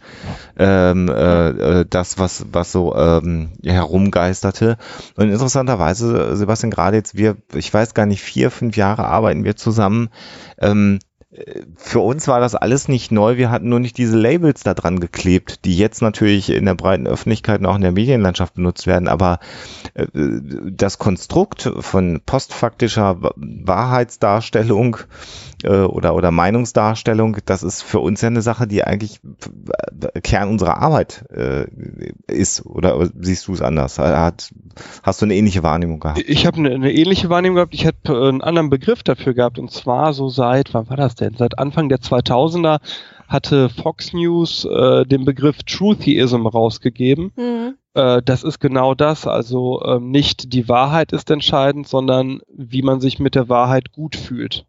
ähm, 0.58 1.10
äh, 1.10 1.50
äh, 1.50 1.86
das, 1.90 2.20
was, 2.20 2.46
was 2.52 2.72
so 2.72 2.96
ähm, 2.96 3.50
herumgeisterte. 3.64 4.78
Und 5.16 5.30
interessanterweise, 5.30 6.36
Sebastian, 6.36 6.72
gerade 6.72 6.98
jetzt, 6.98 7.18
wir, 7.18 7.38
ich 7.54 7.74
weiß 7.74 7.94
gar 7.94 8.06
nicht, 8.06 8.22
vier, 8.22 8.52
fünf 8.52 8.78
Jahre 8.78 9.06
arbeiten 9.06 9.44
wir 9.44 9.56
zusammen. 9.56 10.10
Ähm, 10.60 11.00
für 11.75 12.00
uns 12.00 12.27
war 12.27 12.39
das 12.39 12.56
alles 12.56 12.88
nicht 12.88 13.12
neu. 13.12 13.38
Wir 13.38 13.51
hatten 13.51 13.70
nur 13.70 13.80
nicht 13.80 13.98
diese 13.98 14.18
Labels 14.18 14.63
da 14.63 14.74
dran 14.74 15.00
geklebt, 15.00 15.65
die 15.65 15.75
jetzt 15.75 16.01
natürlich 16.01 16.50
in 16.50 16.65
der 16.65 16.75
breiten 16.75 17.08
Öffentlichkeit 17.08 17.60
und 17.60 17.65
auch 17.65 17.75
in 17.75 17.82
der 17.82 17.92
Medienlandschaft 17.92 18.54
benutzt 18.54 18.88
werden. 18.88 19.08
Aber 19.08 19.39
äh, 19.96 20.06
das 20.13 20.98
Konstrukt 20.98 21.70
von 21.80 22.22
postfaktischer 22.25 23.22
Wa- 23.22 23.34
Wahrheitsdarstellung 23.36 24.98
äh, 25.63 25.82
oder, 25.82 26.15
oder 26.15 26.32
Meinungsdarstellung, 26.32 27.38
das 27.46 27.63
ist 27.63 27.82
für 27.82 28.00
uns 28.00 28.22
ja 28.22 28.27
eine 28.27 28.42
Sache, 28.42 28.68
die 28.68 28.84
eigentlich 28.84 29.20
Kern 30.24 30.50
unserer 30.50 30.77
Arbeit 30.77 31.25
äh, 31.32 31.65
ist. 32.27 32.65
Oder 32.65 33.10
siehst 33.20 33.48
du 33.48 33.54
es 33.54 33.62
anders? 33.62 34.00
Hat, 34.00 34.54
hast 35.04 35.22
du 35.22 35.25
eine 35.25 35.36
ähnliche 35.36 35.63
Wahrnehmung 35.63 36.00
gehabt? 36.00 36.24
Ich 36.25 36.46
habe 36.46 36.58
eine, 36.58 36.72
eine 36.72 36.94
ähnliche 36.94 37.30
Wahrnehmung 37.30 37.56
gehabt. 37.56 37.74
Ich 37.74 37.86
habe 37.86 37.98
einen 38.27 38.42
anderen 38.42 38.70
Begriff 38.70 39.04
dafür 39.04 39.34
gehabt. 39.34 39.60
Und 39.60 39.72
zwar 39.72 40.13
so 40.13 40.30
seit, 40.30 40.74
wann 40.74 40.89
war 40.89 40.98
das 40.98 41.15
denn? 41.15 41.25
Seit 41.38 41.60
Anfang 41.60 41.89
der 41.89 42.00
2000er 42.00 42.79
hatte 43.27 43.70
Fox 43.70 44.13
News 44.13 44.65
äh, 44.65 45.05
den 45.05 45.25
Begriff 45.25 45.63
Trutheism 45.63 46.46
rausgegeben. 46.46 47.32
Mhm. 47.36 47.75
Äh, 47.94 48.22
das 48.24 48.44
ist 48.44 48.60
genau 48.60 48.94
das. 48.94 49.25
Also 49.25 49.82
ähm, 49.84 50.12
nicht 50.12 50.53
die 50.53 50.70
Wahrheit 50.70 51.12
ist 51.12 51.32
entscheidend, 51.32 51.88
sondern 51.88 52.41
wie 52.53 52.82
man 52.82 53.00
sich 53.01 53.20
mit 53.20 53.36
der 53.36 53.50
Wahrheit 53.50 53.91
gut 53.91 54.15
fühlt. 54.15 54.65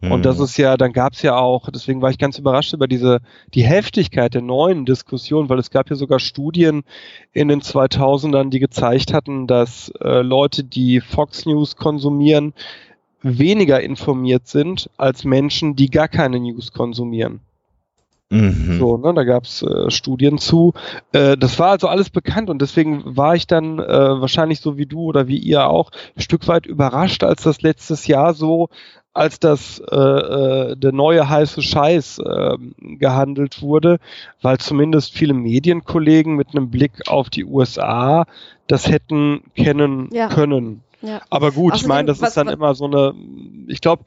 Und 0.00 0.24
das 0.24 0.38
Hm. 0.38 0.44
ist 0.44 0.56
ja, 0.58 0.76
dann 0.76 0.92
gab 0.92 1.14
es 1.14 1.22
ja 1.22 1.36
auch, 1.36 1.70
deswegen 1.70 2.00
war 2.00 2.10
ich 2.10 2.18
ganz 2.18 2.38
überrascht 2.38 2.72
über 2.72 2.86
diese, 2.86 3.18
die 3.54 3.64
Heftigkeit 3.64 4.32
der 4.32 4.42
neuen 4.42 4.86
Diskussion, 4.86 5.48
weil 5.48 5.58
es 5.58 5.70
gab 5.70 5.90
ja 5.90 5.96
sogar 5.96 6.20
Studien 6.20 6.84
in 7.32 7.48
den 7.48 7.60
2000ern, 7.60 8.48
die 8.50 8.60
gezeigt 8.60 9.12
hatten, 9.12 9.48
dass 9.48 9.90
äh, 10.00 10.22
Leute, 10.22 10.62
die 10.62 11.00
Fox 11.00 11.46
News 11.46 11.74
konsumieren, 11.74 12.54
weniger 13.22 13.80
informiert 13.80 14.46
sind 14.46 14.90
als 14.96 15.24
Menschen, 15.24 15.76
die 15.76 15.90
gar 15.90 16.08
keine 16.08 16.38
News 16.40 16.72
konsumieren. 16.72 17.40
Mhm. 18.30 18.76
So, 18.78 18.98
ne, 18.98 19.14
da 19.14 19.24
gab's 19.24 19.62
äh, 19.62 19.90
Studien 19.90 20.36
zu. 20.36 20.74
Äh, 21.12 21.36
das 21.38 21.58
war 21.58 21.70
also 21.70 21.88
alles 21.88 22.10
bekannt 22.10 22.50
und 22.50 22.60
deswegen 22.60 23.02
war 23.16 23.34
ich 23.34 23.46
dann 23.46 23.78
äh, 23.78 23.88
wahrscheinlich 24.20 24.60
so 24.60 24.76
wie 24.76 24.84
du 24.84 25.00
oder 25.00 25.28
wie 25.28 25.38
ihr 25.38 25.66
auch 25.66 25.90
ein 26.14 26.20
Stück 26.20 26.46
weit 26.46 26.66
überrascht, 26.66 27.24
als 27.24 27.42
das 27.42 27.62
letztes 27.62 28.06
Jahr 28.06 28.34
so, 28.34 28.68
als 29.14 29.40
das 29.40 29.82
äh, 29.90 29.96
äh, 29.96 30.76
der 30.76 30.92
neue 30.92 31.28
heiße 31.28 31.62
Scheiß 31.62 32.18
äh, 32.18 32.56
gehandelt 32.98 33.62
wurde, 33.62 33.98
weil 34.42 34.58
zumindest 34.58 35.14
viele 35.14 35.32
Medienkollegen 35.32 36.36
mit 36.36 36.48
einem 36.52 36.70
Blick 36.70 37.08
auf 37.08 37.30
die 37.30 37.46
USA 37.46 38.26
das 38.66 38.90
hätten 38.90 39.42
kennen 39.56 40.10
Ja. 40.12 40.28
können. 40.28 40.82
Ja. 41.00 41.20
Aber 41.30 41.52
gut, 41.52 41.72
ich 41.74 41.80
Außerdem, 41.80 41.88
meine, 41.88 42.06
das 42.08 42.20
was- 42.20 42.28
ist 42.30 42.36
dann 42.36 42.46
was- 42.48 42.54
immer 42.54 42.74
so 42.74 42.84
eine, 42.86 43.14
ich 43.68 43.80
glaube, 43.80 44.04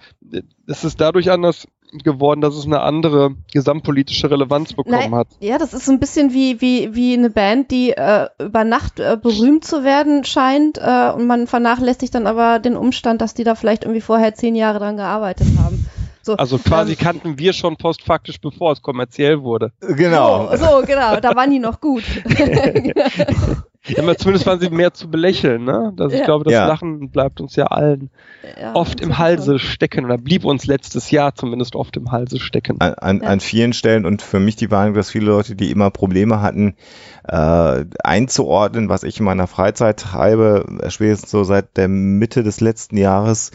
es 0.68 0.84
ist 0.84 1.00
dadurch 1.00 1.32
anders 1.32 1.68
geworden, 2.04 2.40
dass 2.40 2.56
es 2.56 2.66
eine 2.66 2.80
andere 2.82 3.36
gesamtpolitische 3.52 4.32
Relevanz 4.32 4.74
bekommen 4.74 4.96
Nein, 4.98 5.16
hat. 5.16 5.28
Ja, 5.42 5.58
das 5.58 5.74
ist 5.74 5.86
so 5.86 5.92
ein 5.92 6.00
bisschen 6.00 6.34
wie, 6.34 6.62
wie, 6.62 6.96
wie 6.96 7.14
eine 7.14 7.30
Band, 7.30 7.70
die 7.70 7.92
äh, 7.92 8.28
über 8.40 8.64
Nacht 8.64 9.00
äh, 9.02 9.18
berühmt 9.22 9.66
zu 9.66 9.84
werden 9.84 10.24
scheint 10.24 10.78
äh, 10.78 11.12
und 11.14 11.28
man 11.28 11.48
vernachlässigt 11.48 12.16
dann 12.16 12.28
aber 12.28 12.60
den 12.60 12.78
Umstand, 12.78 13.20
dass 13.22 13.34
die 13.34 13.44
da 13.44 13.56
vielleicht 13.56 13.84
irgendwie 13.84 14.00
vorher 14.02 14.34
zehn 14.36 14.56
Jahre 14.56 14.80
dran 14.80 14.96
gearbeitet 14.98 15.48
haben. 15.62 15.86
So, 16.22 16.36
Also 16.38 16.60
quasi 16.60 16.94
ähm, 16.94 16.98
kannten 17.00 17.40
wir 17.40 17.52
schon 17.52 17.76
postfaktisch, 17.78 18.40
bevor 18.40 18.72
es 18.72 18.82
kommerziell 18.82 19.42
wurde. 19.42 19.72
Genau. 19.82 20.56
So, 20.56 20.66
so, 20.80 20.82
genau, 20.86 21.20
da 21.20 21.36
waren 21.36 21.52
die 21.52 21.60
noch 21.60 21.82
gut. 21.82 22.04
Ja, 23.88 24.04
aber 24.04 24.16
zumindest 24.16 24.46
waren 24.46 24.60
sie 24.60 24.70
mehr 24.70 24.94
zu 24.94 25.10
belächeln, 25.10 25.64
ne? 25.64 25.92
Das, 25.96 26.14
Ich 26.14 26.20
Ja. 26.20 26.26
glaube, 26.26 26.44
das 26.44 26.54
Ja. 26.54 26.68
Lachen 26.68 27.10
bleibt 27.10 27.42
uns 27.42 27.56
ja 27.56 27.66
allen 27.66 28.12
Ja, 28.60 28.76
oft 28.76 29.02
im 29.02 29.18
Halse 29.18 29.58
stecken 29.58 30.06
oder 30.06 30.18
blieb 30.20 30.46
uns 30.46 30.68
letztes 30.68 31.10
Jahr 31.10 31.34
zumindest 31.34 31.76
oft 31.76 31.98
im 31.98 32.12
Halse 32.12 32.40
stecken. 32.40 32.80
an, 32.80 32.94
an, 32.94 33.22
Ja. 33.22 33.30
an 33.30 33.40
vielen 33.40 33.74
Stellen 33.74 34.06
und 34.06 34.22
für 34.22 34.40
mich 34.40 34.56
die 34.56 34.70
Wahrnehmung, 34.70 34.96
dass 34.98 35.10
viele 35.10 35.26
Leute, 35.26 35.56
die 35.56 35.72
immer 35.72 35.90
Probleme 35.90 36.42
hatten, 36.42 36.76
äh, 37.28 37.86
einzuordnen, 38.04 38.88
was 38.88 39.04
ich 39.04 39.18
in 39.20 39.26
meiner 39.26 39.48
Freizeit 39.48 40.00
treibe, 40.00 40.66
spätestens 40.90 41.32
so 41.32 41.44
seit 41.44 41.76
der 41.78 41.88
Mitte 41.88 42.44
des 42.44 42.62
letzten 42.62 42.98
Jahres, 42.98 43.52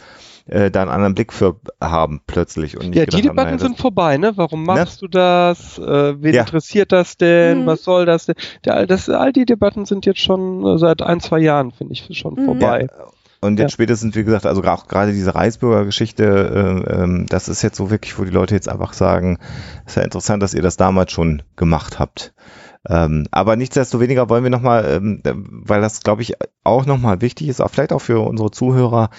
äh, 0.47 0.71
da 0.71 0.81
einen 0.81 0.91
anderen 0.91 1.15
Blick 1.15 1.33
für 1.33 1.57
haben 1.81 2.21
plötzlich. 2.27 2.77
Und 2.77 2.89
nicht 2.89 2.97
Ja, 2.97 3.05
die 3.05 3.17
haben, 3.17 3.21
Debatten 3.23 3.51
naja, 3.55 3.59
sind 3.59 3.77
vorbei, 3.77 4.17
ne? 4.17 4.33
Warum 4.35 4.61
Ne? 4.61 4.67
machst 4.67 5.01
du 5.01 5.07
das? 5.07 5.77
Äh, 5.77 6.21
wen 6.21 6.33
Ja. 6.33 6.41
interessiert 6.41 6.91
das 6.91 7.17
denn? 7.17 7.61
Mhm. 7.61 7.65
Was 7.67 7.83
soll 7.83 8.05
das 8.05 8.25
denn? 8.25 8.35
Der, 8.65 8.85
das, 8.87 9.09
all 9.09 9.33
die 9.33 9.45
Debatten 9.45 9.85
sind 9.85 10.05
jetzt 10.05 10.19
schon 10.21 10.65
äh, 10.65 10.77
seit 10.77 11.01
ein, 11.01 11.19
zwei 11.19 11.39
Jahren, 11.39 11.71
finde 11.71 11.93
ich, 11.93 12.07
schon 12.17 12.33
Mhm. 12.35 12.45
vorbei. 12.45 12.87
Und 13.39 13.59
jetzt 13.59 13.71
Ja. 13.71 13.73
spätestens, 13.75 14.15
wie 14.15 14.23
gesagt, 14.23 14.45
also 14.47 14.63
auch 14.63 14.87
gerade 14.87 15.11
diese 15.11 15.35
Reisbürgergeschichte, 15.35 16.83
äh, 16.87 16.93
ähm, 17.03 17.25
das 17.29 17.49
ist 17.49 17.61
jetzt 17.61 17.77
so 17.77 17.91
wirklich, 17.91 18.17
wo 18.17 18.23
die 18.23 18.31
Leute 18.31 18.55
jetzt 18.55 18.67
einfach 18.67 18.93
sagen, 18.93 19.37
ist 19.85 19.95
ja 19.95 20.03
interessant, 20.03 20.41
dass 20.41 20.53
ihr 20.55 20.63
das 20.63 20.77
damals 20.77 21.11
schon 21.11 21.43
gemacht 21.55 21.99
habt. 21.99 22.33
Ähm, 22.87 23.27
aber 23.31 23.55
nichtsdestoweniger 23.55 24.29
wollen 24.29 24.43
wir 24.43 24.49
nochmal, 24.49 24.85
ähm, 24.85 25.21
weil 25.23 25.81
das, 25.81 26.01
glaube 26.01 26.21
ich, 26.21 26.33
auch 26.63 26.85
nochmal 26.85 27.21
wichtig 27.21 27.47
ist, 27.47 27.61
auch 27.61 27.69
vielleicht 27.69 27.93
auch 27.93 28.01
für 28.01 28.19
unsere 28.19 28.51
Zuhörer 28.51 29.09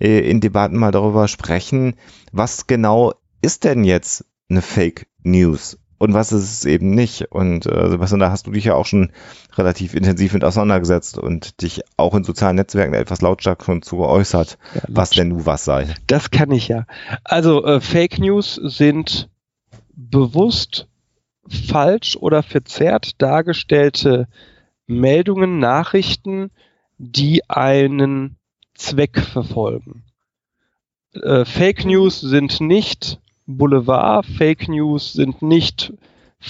äh, 0.00 0.28
in 0.28 0.40
Debatten 0.40 0.76
mal 0.76 0.92
darüber 0.92 1.28
sprechen, 1.28 1.94
was 2.32 2.66
genau 2.66 3.14
ist 3.42 3.64
denn 3.64 3.84
jetzt 3.84 4.24
eine 4.48 4.62
Fake 4.62 5.06
News? 5.22 5.78
Und 5.98 6.12
was 6.12 6.30
ist 6.30 6.52
es 6.52 6.64
eben 6.66 6.90
nicht? 6.90 7.32
Und 7.32 7.64
äh, 7.64 7.88
Sebastian, 7.88 8.20
da 8.20 8.30
hast 8.30 8.46
du 8.46 8.50
dich 8.50 8.64
ja 8.64 8.74
auch 8.74 8.84
schon 8.84 9.12
relativ 9.56 9.94
intensiv 9.94 10.34
mit 10.34 10.44
auseinandergesetzt 10.44 11.16
und 11.16 11.62
dich 11.62 11.82
auch 11.96 12.14
in 12.14 12.22
sozialen 12.22 12.56
Netzwerken 12.56 12.92
etwas 12.92 13.22
lautstark 13.22 13.64
schon 13.64 13.80
zu 13.80 13.96
geäußert, 13.96 14.58
Ja, 14.74 14.82
was 14.88 15.10
denn 15.10 15.28
nu 15.28 15.46
was 15.46 15.64
sei. 15.64 15.94
Das 16.06 16.30
kann 16.30 16.50
ich 16.50 16.68
ja. 16.68 16.86
Also 17.24 17.64
äh, 17.64 17.80
Fake 17.80 18.18
News 18.18 18.60
sind 18.62 19.30
bewusst 19.94 20.86
falsch 21.48 22.16
oder 22.16 22.42
verzerrt 22.42 23.20
dargestellte 23.22 24.28
Meldungen, 24.86 25.58
Nachrichten, 25.58 26.50
die 26.98 27.48
einen 27.48 28.36
Zweck 28.74 29.20
verfolgen. 29.20 30.04
Äh, 31.14 31.44
Fake 31.44 31.84
News 31.84 32.20
sind 32.20 32.60
nicht 32.60 33.20
Boulevard, 33.46 34.26
Fake 34.26 34.68
News 34.68 35.12
sind 35.12 35.42
nicht 35.42 35.92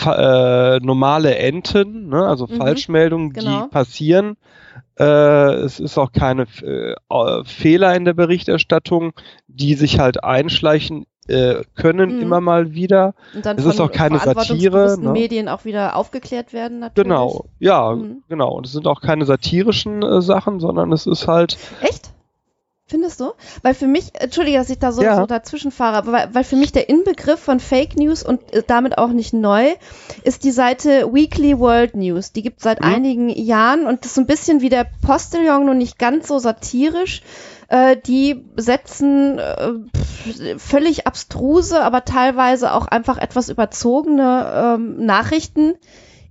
äh, 0.05 0.79
normale 0.81 1.37
Enten, 1.37 2.09
ne? 2.09 2.27
also 2.27 2.47
Mhm, 2.47 2.57
Falschmeldungen, 2.57 3.33
genau. 3.33 3.65
die 3.65 3.69
passieren. 3.69 4.37
Äh, 4.99 5.05
es 5.05 5.79
ist 5.79 5.99
auch 5.99 6.13
keine 6.13 6.47
äh, 6.63 7.45
Fehler 7.45 7.95
in 7.95 8.05
der 8.05 8.15
Berichterstattung, 8.15 9.13
die 9.47 9.75
sich 9.75 9.99
halt 9.99 10.25
einschleichen 10.25 11.07
äh, 11.29 11.63
können 11.75 12.17
Mhm. 12.17 12.23
immer 12.23 12.41
mal 12.41 12.73
wieder. 12.75 13.15
Und 13.35 13.45
dann 13.47 13.59
Es 13.59 13.65
ist 13.65 13.81
auch 13.81 13.91
keine 13.91 14.19
Satire, 14.19 14.97
ne? 15.01 15.11
Medien 15.11 15.49
auch 15.49 15.65
wieder 15.65 15.97
aufgeklärt 15.97 16.53
werden 16.53 16.79
natürlich. 16.81 17.05
Genau, 17.09 17.47
ja, 17.59 17.95
Mhm. 17.95 18.23
genau. 18.29 18.53
Und 18.53 18.67
es 18.67 18.73
sind 18.73 18.87
auch 18.87 19.01
keine 19.01 19.25
satirischen 19.25 20.03
äh, 20.03 20.23
Sachen, 20.23 20.61
sondern 20.61 20.93
es 20.93 21.07
ist 21.07 21.27
halt, 21.29 21.57
Echt? 21.81 22.11
Findest 22.89 23.19
du? 23.19 23.33
Weil 23.63 23.75
für 23.75 23.89
mich, 23.89 24.13
entschuldige, 24.15 24.59
dass 24.59 24.71
ich 24.71 24.79
da 24.79 24.93
so, 24.93 25.03
Ja. 25.03 25.17
so 25.17 25.27
dazwischen 25.27 25.73
fahre, 25.73 25.97
aber 25.97 26.13
weil, 26.13 26.29
weil 26.35 26.45
für 26.45 26.55
mich 26.55 26.71
der 26.71 26.89
Inbegriff 26.89 27.41
von 27.41 27.59
Fake 27.59 27.97
News 27.97 28.23
und 28.23 28.53
äh, 28.55 28.63
damit 28.65 28.97
auch 28.97 29.09
nicht 29.09 29.33
neu 29.33 29.75
ist 30.23 30.45
die 30.45 30.53
Seite 30.53 31.13
Weekly 31.13 31.59
World 31.59 31.97
News. 31.97 32.31
Die 32.31 32.43
gibt 32.43 32.59
es 32.59 32.63
seit 32.65 32.81
Mhm. 32.81 32.87
einigen 32.87 33.29
Jahren 33.29 33.87
und 33.87 34.01
das 34.05 34.11
ist 34.13 34.15
so 34.15 34.21
ein 34.21 34.27
bisschen 34.29 34.61
wie 34.61 34.69
der 34.69 34.87
Postillon, 35.05 35.65
nur 35.67 35.75
nicht 35.75 35.99
ganz 35.99 36.29
so 36.29 36.39
satirisch. 36.39 37.23
Äh, 37.69 37.97
die 37.97 38.45
setzen 38.55 39.41
äh, 39.41 39.73
völlig 40.57 41.09
abstruse, 41.09 41.83
aber 41.83 42.05
teilweise 42.05 42.73
auch 42.73 42.87
einfach 42.87 43.19
etwas 43.19 43.49
überzogene 43.49 44.77
ähm, 44.77 45.05
Nachrichten 45.05 45.75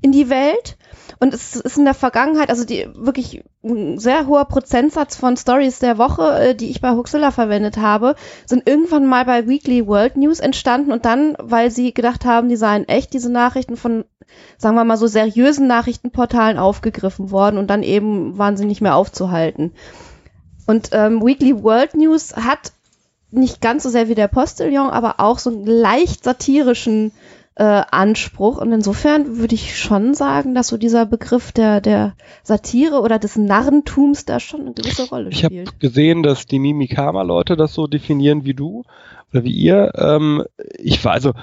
in 0.05 0.11
die 0.11 0.29
Welt. 0.29 0.77
Und 1.19 1.33
es 1.33 1.55
ist 1.55 1.77
in 1.77 1.85
der 1.85 1.93
Vergangenheit, 1.95 2.49
also 2.49 2.63
die 2.63 2.87
wirklich 2.93 3.43
ein 3.63 3.97
sehr 3.97 4.27
hoher 4.27 4.45
Prozentsatz 4.45 5.15
von 5.15 5.35
Stories 5.35 5.79
der 5.79 5.97
Woche, 5.97 6.39
äh, 6.39 6.55
die 6.55 6.69
ich 6.69 6.79
bei 6.79 6.91
Huxilla 6.91 7.31
verwendet 7.31 7.77
habe, 7.77 8.15
sind 8.45 8.67
irgendwann 8.69 9.07
mal 9.07 9.25
bei 9.25 9.47
Weekly 9.47 9.87
World 9.87 10.15
News 10.17 10.39
entstanden 10.39 10.91
und 10.91 11.05
dann, 11.05 11.35
weil 11.39 11.71
sie 11.71 11.93
gedacht 11.93 12.25
haben, 12.25 12.49
die 12.49 12.55
seien 12.55 12.87
echt, 12.87 13.13
diese 13.13 13.31
Nachrichten 13.31 13.77
von, 13.77 14.05
sagen 14.57 14.75
wir 14.75 14.83
mal 14.83 14.97
so 14.97 15.07
seriösen 15.07 15.67
Nachrichtenportalen 15.67 16.59
aufgegriffen 16.59 17.31
worden 17.31 17.57
und 17.57 17.67
dann 17.67 17.81
eben 17.81 18.37
waren 18.37 18.57
sie 18.57 18.65
nicht 18.65 18.81
mehr 18.81 18.95
aufzuhalten. 18.95 19.73
Und 20.67 20.89
ähm, 20.91 21.25
Weekly 21.25 21.63
World 21.63 21.95
News 21.95 22.35
hat 22.35 22.73
nicht 23.31 23.59
ganz 23.59 23.83
so 23.83 23.89
sehr 23.89 24.07
wie 24.07 24.15
der 24.15 24.27
Postillon, 24.27 24.89
aber 24.89 25.15
auch 25.19 25.39
so 25.39 25.49
einen 25.49 25.65
leicht 25.65 26.23
satirischen 26.23 27.11
äh, 27.55 27.63
Anspruch. 27.63 28.57
Und 28.57 28.71
insofern 28.71 29.37
würde 29.37 29.55
ich 29.55 29.77
schon 29.77 30.13
sagen, 30.13 30.53
dass 30.53 30.67
so 30.67 30.77
dieser 30.77 31.05
Begriff 31.05 31.51
der, 31.51 31.81
der 31.81 32.15
Satire 32.43 33.01
oder 33.01 33.17
des 33.19 33.37
Narrentums 33.37 34.25
da 34.25 34.39
schon 34.39 34.61
eine 34.61 34.73
gewisse 34.73 35.07
Rolle 35.09 35.29
Ich 35.29 35.43
habe 35.43 35.55
spielt. 35.55 35.79
gesehen, 35.79 36.23
dass 36.23 36.45
die 36.45 36.59
Mimikama-Leute 36.59 37.55
das 37.55 37.73
so 37.73 37.87
definieren 37.87 38.43
wie 38.43 38.53
du 38.53 38.83
oder 39.31 39.43
wie 39.43 39.53
ihr. 39.53 39.93
Ähm, 39.95 40.43
ich 40.77 41.03
war 41.05 41.13
also 41.13 41.33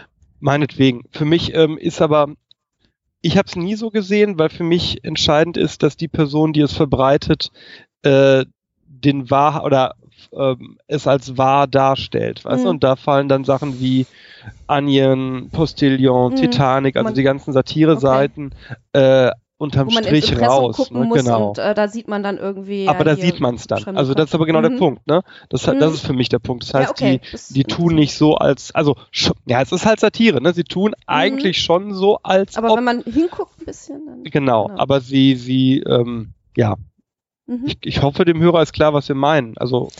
meinetwegen. 0.40 1.04
Für 1.10 1.24
mich 1.24 1.54
ähm, 1.54 1.78
ist 1.78 2.02
aber 2.02 2.28
ich 3.22 3.38
habe 3.38 3.46
es 3.46 3.56
nie 3.56 3.76
so 3.76 3.90
gesehen, 3.90 4.38
weil 4.38 4.48
für 4.50 4.64
mich 4.64 5.04
entscheidend 5.04 5.56
ist, 5.56 5.82
dass 5.82 5.96
die 5.96 6.08
Person, 6.08 6.52
die 6.52 6.60
es 6.60 6.72
verbreitet, 6.72 7.52
äh, 8.02 8.44
den 8.86 9.30
wahr 9.30 9.64
oder 9.64 9.94
ähm, 10.32 10.78
es 10.86 11.06
als 11.06 11.36
wahr 11.38 11.66
darstellt, 11.66 12.44
weißt 12.44 12.64
Mhm. 12.64 12.70
Und 12.70 12.84
da 12.84 12.96
fallen 12.96 13.28
dann 13.28 13.44
Sachen 13.44 13.80
wie 13.80 14.06
Onion, 14.68 15.50
Postillon, 15.50 16.32
Mhm. 16.32 16.36
Titanic, 16.36 16.96
also 16.96 17.04
Man- 17.04 17.14
die 17.14 17.22
ganzen 17.22 17.52
Satire-Seiten 17.52 18.50
äh, 18.92 19.30
unterm 19.58 19.90
Strich 19.90 20.40
raus. 20.40 20.90
Ne? 20.90 21.08
Genau. 21.14 21.50
und 21.50 21.58
äh, 21.58 21.72
da 21.72 21.86
sieht 21.86 22.08
man 22.08 22.24
dann 22.24 22.36
irgendwie. 22.36 22.88
aber 22.88 22.98
ja, 22.98 23.04
da 23.04 23.16
sieht 23.16 23.38
man 23.38 23.54
es 23.54 23.68
dann. 23.68 23.96
Also 23.96 24.12
das 24.12 24.30
ist 24.30 24.34
aber 24.34 24.44
genau 24.44 24.58
Mhm. 24.58 24.62
der 24.70 24.78
Punkt, 24.78 25.06
ne? 25.06 25.22
Das, 25.50 25.64
Mhm. 25.68 25.78
das 25.78 25.94
ist 25.94 26.04
für 26.04 26.14
mich 26.14 26.28
der 26.28 26.40
Punkt. 26.40 26.64
Das 26.64 26.74
heißt, 26.74 26.86
ja, 26.88 26.90
okay. 26.90 27.20
die, 27.24 27.30
Das- 27.30 27.48
die 27.48 27.62
tun 27.62 27.94
nicht 27.94 28.14
so 28.16 28.34
als, 28.34 28.74
also 28.74 28.96
ja, 29.46 29.62
es 29.62 29.70
ist 29.70 29.86
halt 29.86 30.00
Satire, 30.00 30.40
ne? 30.42 30.52
Sie 30.52 30.64
tun 30.64 30.94
eigentlich 31.06 31.62
schon 31.62 31.94
so 31.94 32.18
als 32.24 32.56
Aber 32.56 32.72
ob, 32.72 32.78
wenn 32.78 32.84
man 32.84 33.02
hinguckt 33.04 33.60
ein 33.60 33.64
bisschen, 33.66 34.02
dann. 34.06 34.24
genau, 34.24 34.66
genau. 34.66 34.80
aber 34.80 35.00
sie, 35.00 35.36
sie, 35.36 35.78
ähm, 35.78 36.32
ja, 36.56 36.74
Mhm. 37.52 37.66
ich, 37.66 37.78
ich 37.82 38.02
hoffe, 38.02 38.24
dem 38.24 38.40
Hörer 38.40 38.62
ist 38.62 38.72
klar, 38.72 38.94
was 38.94 39.08
wir 39.08 39.14
meinen. 39.14 39.58
Also 39.58 39.90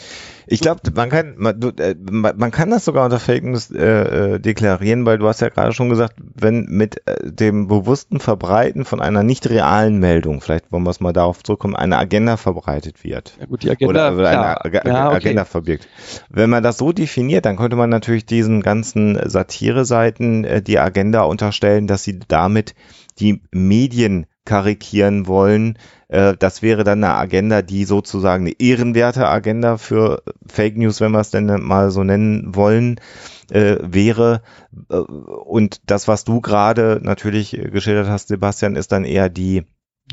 Ich 0.47 0.61
glaube, 0.61 0.81
man 0.95 1.11
kann, 1.11 1.35
man, 1.37 1.61
du, 1.61 1.69
äh, 1.69 1.95
man 1.95 2.51
kann 2.51 2.71
das 2.71 2.85
sogar 2.85 3.05
unter 3.05 3.21
Fake 3.21 3.45
News 3.45 3.71
äh, 3.71 4.35
äh, 4.35 4.39
deklarieren, 4.41 5.05
weil 5.05 5.19
du 5.19 5.29
hast 5.29 5.41
ja 5.41 5.51
gerade 5.51 5.73
schon 5.73 5.91
gesagt, 5.91 6.15
wenn 6.19 6.65
mit 6.65 7.07
äh, 7.07 7.31
dem 7.31 7.69
bewussten 7.69 8.21
Verbreiten 8.21 8.85
von 8.87 9.03
einer 9.03 9.23
nicht 9.23 9.49
realen 9.51 9.99
Meldung, 9.99 10.41
vielleicht 10.41 10.73
wollen 10.73 10.85
wir 10.85 10.91
es 10.91 11.01
mal 11.01 11.13
darauf 11.13 11.43
zurückkommen, 11.43 11.77
eine 11.77 11.99
Agenda 11.99 12.39
verbreitet 12.39 13.05
wird. 13.05 13.37
ja 13.39 13.47
gut, 13.47 13.63
die 13.63 13.71
Agenda, 13.71 14.13
oder, 14.15 14.29
eine 14.29 14.65
Ag 14.65 14.87
ja, 14.87 15.09
okay. 15.09 15.17
Agenda 15.17 15.45
verbirgt. 15.45 15.89
Wenn 16.31 16.49
man 16.49 16.63
das 16.63 16.79
so 16.79 16.93
definiert, 16.93 17.45
dann 17.45 17.57
könnte 17.57 17.77
man 17.77 17.91
natürlich 17.91 18.25
diesen 18.25 18.63
ganzen 18.63 19.19
Satire-Seiten 19.29 20.45
äh, 20.45 20.63
die 20.63 20.79
Agenda 20.79 21.23
unterstellen, 21.23 21.87
dass 21.87 22.03
sie 22.03 22.19
damit 22.27 22.75
die 23.19 23.43
Medien 23.51 24.27
karikieren 24.45 25.27
wollen. 25.27 25.79
Äh, 26.09 26.35
das 26.39 26.63
wäre 26.63 26.85
dann 26.85 27.03
eine 27.05 27.15
Agenda, 27.15 27.63
die 27.63 27.85
sozusagen 27.85 28.47
eine 28.47 28.55
ehrenwerte 28.59 29.29
Agenda 29.29 29.77
für 29.77 30.23
Fake 30.47 30.77
News, 30.77 31.01
wenn 31.01 31.13
wir 31.13 31.21
es 31.21 31.31
denn 31.31 31.47
mal 31.63 31.91
so 31.91 32.03
nennen 32.05 32.55
wollen, 32.55 33.01
äh, 33.51 33.77
wäre. 33.81 34.43
Äh, 34.91 34.97
und 34.97 35.81
das, 35.87 36.09
was 36.09 36.25
du 36.25 36.41
gerade 36.41 37.01
natürlich 37.03 37.57
äh, 37.57 37.71
geschildert 37.71 38.09
hast, 38.09 38.29
Sebastian, 38.29 38.77
ist 38.77 38.93
dann 38.93 39.05
eher 39.05 39.29
die 39.29 39.63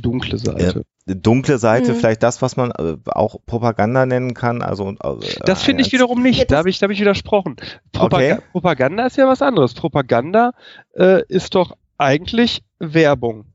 dunkle 0.01 0.37
Seite. 0.37 0.85
dunkle 1.07 1.57
Seite, 1.57 1.93
Mhm. 1.93 1.95
vielleicht 1.95 2.21
das, 2.21 2.43
was 2.43 2.55
man 2.55 2.69
äh, 2.71 2.97
auch 3.07 3.37
Propaganda 3.47 4.05
nennen 4.05 4.35
kann. 4.35 4.61
Also 4.61 4.91
äh, 4.91 5.39
Das 5.43 5.63
finde 5.63 5.81
ich 5.81 5.91
wiederum 5.91 6.21
nicht. 6.21 6.51
Da 6.51 6.57
habe 6.57 6.69
ich, 6.69 6.77
da 6.77 6.83
hab 6.85 6.91
ich 6.91 6.99
widersprochen. 6.99 7.55
Propaga 7.91 8.35
Okay. 8.35 8.43
Propaganda 8.51 9.07
ist 9.07 9.17
ja 9.17 9.27
was 9.27 9.41
anderes. 9.41 9.73
Propaganda 9.73 10.51
äh, 10.95 11.23
ist 11.27 11.55
doch 11.55 11.75
eigentlich 11.97 12.61
Werbung. 12.77 13.45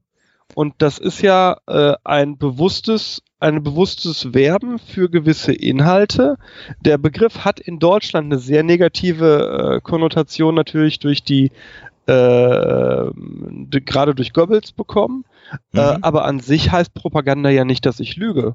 Und 0.54 0.74
das 0.78 0.98
ist 0.98 1.20
ja 1.22 1.56
äh, 1.66 1.94
ein 2.04 2.38
bewusstes, 2.38 3.22
ein 3.40 3.62
bewusstes 3.62 4.32
Werben 4.34 4.78
für 4.78 5.10
gewisse 5.10 5.52
Inhalte. 5.52 6.36
Der 6.80 6.98
Begriff 6.98 7.44
hat 7.44 7.60
in 7.60 7.78
Deutschland 7.78 8.26
eine 8.26 8.38
sehr 8.38 8.62
negative 8.62 9.76
äh, 9.76 9.80
Konnotation 9.80 10.54
natürlich 10.54 10.98
durch 11.00 11.22
die 11.24 11.50
äh, 12.06 13.10
die- 13.14 13.84
gerade 13.84 14.14
durch 14.14 14.32
Goebbels 14.32 14.72
bekommen. 14.72 15.24
Äh, 15.72 15.94
Mhm. 15.96 15.98
aber 16.04 16.24
an 16.24 16.40
sich 16.40 16.70
heißt 16.70 16.92
Propaganda 16.94 17.48
ja 17.50 17.64
nicht, 17.64 17.86
dass 17.86 18.00
ich 18.00 18.16
lüge. 18.16 18.54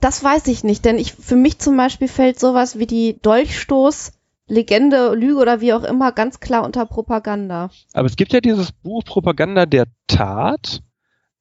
Das 0.00 0.22
weiß 0.22 0.46
ich 0.48 0.62
nicht, 0.64 0.84
denn 0.84 0.98
ich, 0.98 1.12
für 1.12 1.36
mich 1.36 1.58
zum 1.58 1.76
Beispiel 1.76 2.08
fällt 2.08 2.38
sowas 2.38 2.78
wie 2.78 2.86
die 2.86 3.18
Dolchstoß, 3.22 4.12
Legende, 4.48 5.14
Lüge 5.14 5.36
oder 5.40 5.60
wie 5.60 5.72
auch 5.72 5.84
immer 5.84 6.12
ganz 6.12 6.40
klar 6.40 6.64
unter 6.64 6.84
Propaganda. 6.84 7.70
Aber 7.94 8.06
es 8.06 8.16
gibt 8.16 8.32
ja 8.32 8.40
dieses 8.40 8.72
Buch 8.72 9.02
Propaganda 9.04 9.64
der 9.66 9.86
Tat. 10.08 10.82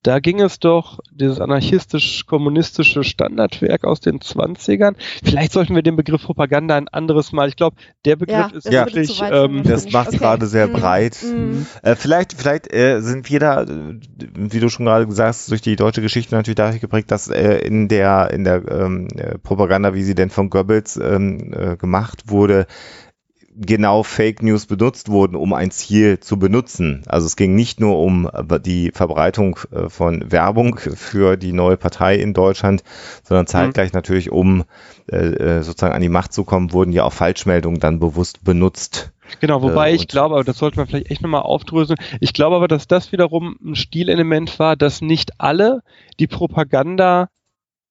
Da 0.03 0.19
ging 0.19 0.41
es 0.41 0.59
doch, 0.59 0.99
dieses 1.11 1.39
anarchistisch-kommunistische 1.39 3.03
Standardwerk 3.03 3.83
aus 3.83 3.99
den 3.99 4.19
20ern. 4.19 4.95
Vielleicht 5.23 5.51
sollten 5.51 5.75
wir 5.75 5.83
den 5.83 5.95
Begriff 5.95 6.23
Propaganda 6.23 6.75
ein 6.75 6.87
anderes 6.87 7.31
Mal. 7.31 7.49
Ich 7.49 7.55
glaube, 7.55 7.75
der 8.05 8.15
Begriff 8.15 8.51
Ja, 8.51 8.57
ist 8.57 8.65
Ja. 8.71 8.85
wirklich. 8.85 9.15
führen 9.15 9.31
Ähm, 9.31 9.63
Das 9.63 9.91
macht 9.91 10.07
Okay. 10.07 10.17
gerade 10.17 10.47
sehr 10.47 10.67
Mhm. 10.67 10.71
breit. 10.73 11.17
Mhm. 11.21 11.67
Äh, 11.83 11.95
vielleicht, 11.95 12.33
vielleicht 12.33 12.73
äh, 12.73 12.99
sind 13.01 13.29
wir 13.29 13.39
da, 13.39 13.61
äh, 13.61 13.67
wie 14.33 14.59
du 14.59 14.69
schon 14.69 14.85
gerade 14.87 15.05
gesagt 15.05 15.29
hast, 15.29 15.51
durch 15.51 15.61
die 15.61 15.75
deutsche 15.75 16.01
Geschichte 16.01 16.33
natürlich 16.33 16.55
dadurch 16.55 16.81
geprägt, 16.81 17.11
dass 17.11 17.27
äh, 17.27 17.59
in 17.59 17.87
der 17.87 18.31
in 18.31 18.43
der 18.43 18.63
ähm, 18.71 19.07
äh, 19.15 19.37
Propaganda, 19.37 19.93
wie 19.93 20.03
sie 20.03 20.15
denn 20.15 20.31
von 20.31 20.49
Goebbels 20.49 20.97
ähm, 20.97 21.53
äh, 21.53 21.77
gemacht 21.77 22.23
wurde, 22.25 22.65
genau 23.55 24.03
Fake 24.03 24.41
News 24.41 24.65
benutzt 24.65 25.09
wurden, 25.09 25.35
um 25.35 25.53
ein 25.53 25.71
Ziel 25.71 26.19
zu 26.19 26.37
benutzen. 26.37 27.03
Also 27.07 27.25
es 27.25 27.35
ging 27.35 27.55
nicht 27.55 27.79
nur 27.79 27.99
um 27.99 28.29
äh, 28.31 28.59
die 28.59 28.91
Verbreitung 28.91 29.59
äh, 29.71 29.89
von 29.89 30.31
Werbung 30.31 30.77
für 30.77 31.37
die 31.37 31.53
neue 31.53 31.77
Partei 31.77 32.15
in 32.15 32.33
Deutschland, 32.33 32.83
sondern 33.23 33.47
zeitgleich 33.47 33.93
natürlich, 33.93 34.31
um 34.31 34.63
äh, 35.07 35.61
sozusagen 35.61 35.93
an 35.93 36.01
die 36.01 36.09
Macht 36.09 36.33
zu 36.33 36.43
kommen, 36.43 36.73
wurden 36.73 36.91
ja 36.91 37.03
auch 37.03 37.13
Falschmeldungen 37.13 37.79
dann 37.79 37.99
bewusst 37.99 38.43
benutzt. 38.43 39.11
Genau, 39.39 39.61
wobei 39.61 39.91
Äh, 39.91 39.95
ich 39.95 40.07
glaube, 40.07 40.35
aber 40.35 40.43
das 40.43 40.57
sollte 40.57 40.77
man 40.77 40.87
vielleicht 40.87 41.09
echt 41.09 41.21
nochmal 41.21 41.41
aufdröseln. 41.41 41.97
Ich 42.19 42.33
glaube 42.33 42.55
aber, 42.55 42.67
dass 42.67 42.87
das 42.87 43.11
wiederum 43.11 43.57
ein 43.63 43.75
Stilelement 43.75 44.59
war, 44.59 44.75
dass 44.75 45.01
nicht 45.01 45.39
alle 45.39 45.81
die 46.19 46.27
Propaganda 46.27 47.29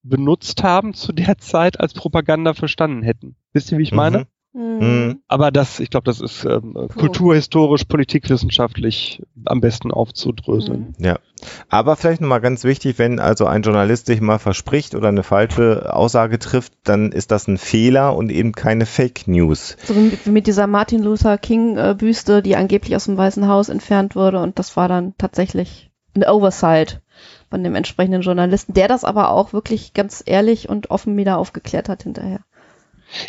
benutzt 0.02 0.62
haben 0.62 0.94
zu 0.94 1.12
der 1.12 1.38
Zeit 1.38 1.80
als 1.80 1.94
Propaganda 1.94 2.54
verstanden 2.54 3.02
hätten. 3.02 3.36
Wisst 3.52 3.70
ihr, 3.72 3.78
wie 3.78 3.82
ich 3.82 3.92
meine? 3.92 4.18
Mhm. 4.18 4.26
Mhm. 4.52 4.78
Mhm. 4.80 5.22
Aber 5.28 5.50
das, 5.50 5.78
ich 5.78 5.90
glaube, 5.90 6.04
das 6.04 6.20
ist 6.20 6.44
ähm, 6.44 6.74
kulturhistorisch, 6.96 7.84
politikwissenschaftlich 7.84 9.22
am 9.44 9.60
besten 9.60 9.92
aufzudröseln. 9.92 10.94
Mhm. 10.98 11.04
Ja, 11.04 11.18
aber 11.68 11.96
vielleicht 11.96 12.20
nochmal 12.20 12.40
ganz 12.40 12.64
wichtig, 12.64 12.98
wenn 12.98 13.20
also 13.20 13.46
ein 13.46 13.62
Journalist 13.62 14.06
sich 14.06 14.20
mal 14.20 14.38
verspricht 14.38 14.94
oder 14.94 15.08
eine 15.08 15.22
falsche 15.22 15.94
Aussage 15.94 16.38
trifft, 16.38 16.72
dann 16.84 17.12
ist 17.12 17.30
das 17.30 17.46
ein 17.46 17.58
Fehler 17.58 18.16
und 18.16 18.30
eben 18.30 18.52
keine 18.52 18.86
Fake 18.86 19.28
News. 19.28 19.76
So 19.84 19.94
mit, 19.94 20.26
mit 20.26 20.46
dieser 20.46 20.66
Martin 20.66 21.02
Luther 21.02 21.38
King 21.38 21.76
äh, 21.76 21.94
Büste, 21.96 22.42
die 22.42 22.56
angeblich 22.56 22.96
aus 22.96 23.04
dem 23.04 23.16
Weißen 23.16 23.46
Haus 23.46 23.68
entfernt 23.68 24.16
wurde 24.16 24.40
und 24.40 24.58
das 24.58 24.76
war 24.76 24.88
dann 24.88 25.14
tatsächlich 25.16 25.90
ein 26.16 26.24
Oversight 26.24 27.00
von 27.50 27.62
dem 27.62 27.74
entsprechenden 27.74 28.22
Journalisten, 28.22 28.74
der 28.74 28.88
das 28.88 29.04
aber 29.04 29.30
auch 29.30 29.52
wirklich 29.52 29.94
ganz 29.94 30.22
ehrlich 30.24 30.68
und 30.68 30.90
offen 30.90 31.16
wieder 31.16 31.38
aufgeklärt 31.38 31.88
hat 31.88 32.04
hinterher. 32.04 32.40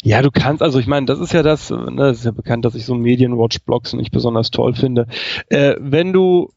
Ja, 0.04 0.22
du 0.22 0.32
kannst, 0.32 0.62
also 0.62 0.80
ich 0.80 0.88
meine, 0.88 1.06
das 1.06 1.20
ist 1.20 1.34
ja 1.34 1.44
das, 1.44 1.70
ne, 1.70 1.94
das 1.96 2.20
ist 2.20 2.26
ja 2.26 2.32
bekannt, 2.32 2.66
dass 2.66 2.76
ich 2.76 2.86
so 2.86 2.96
Medienwatch-Blogs 2.96 3.94
nicht 3.94 4.12
besonders 4.12 4.52
toll 4.52 4.74
finde. 4.74 5.08
Äh, 5.50 5.76
wenn 5.80 6.14
du 6.14 6.52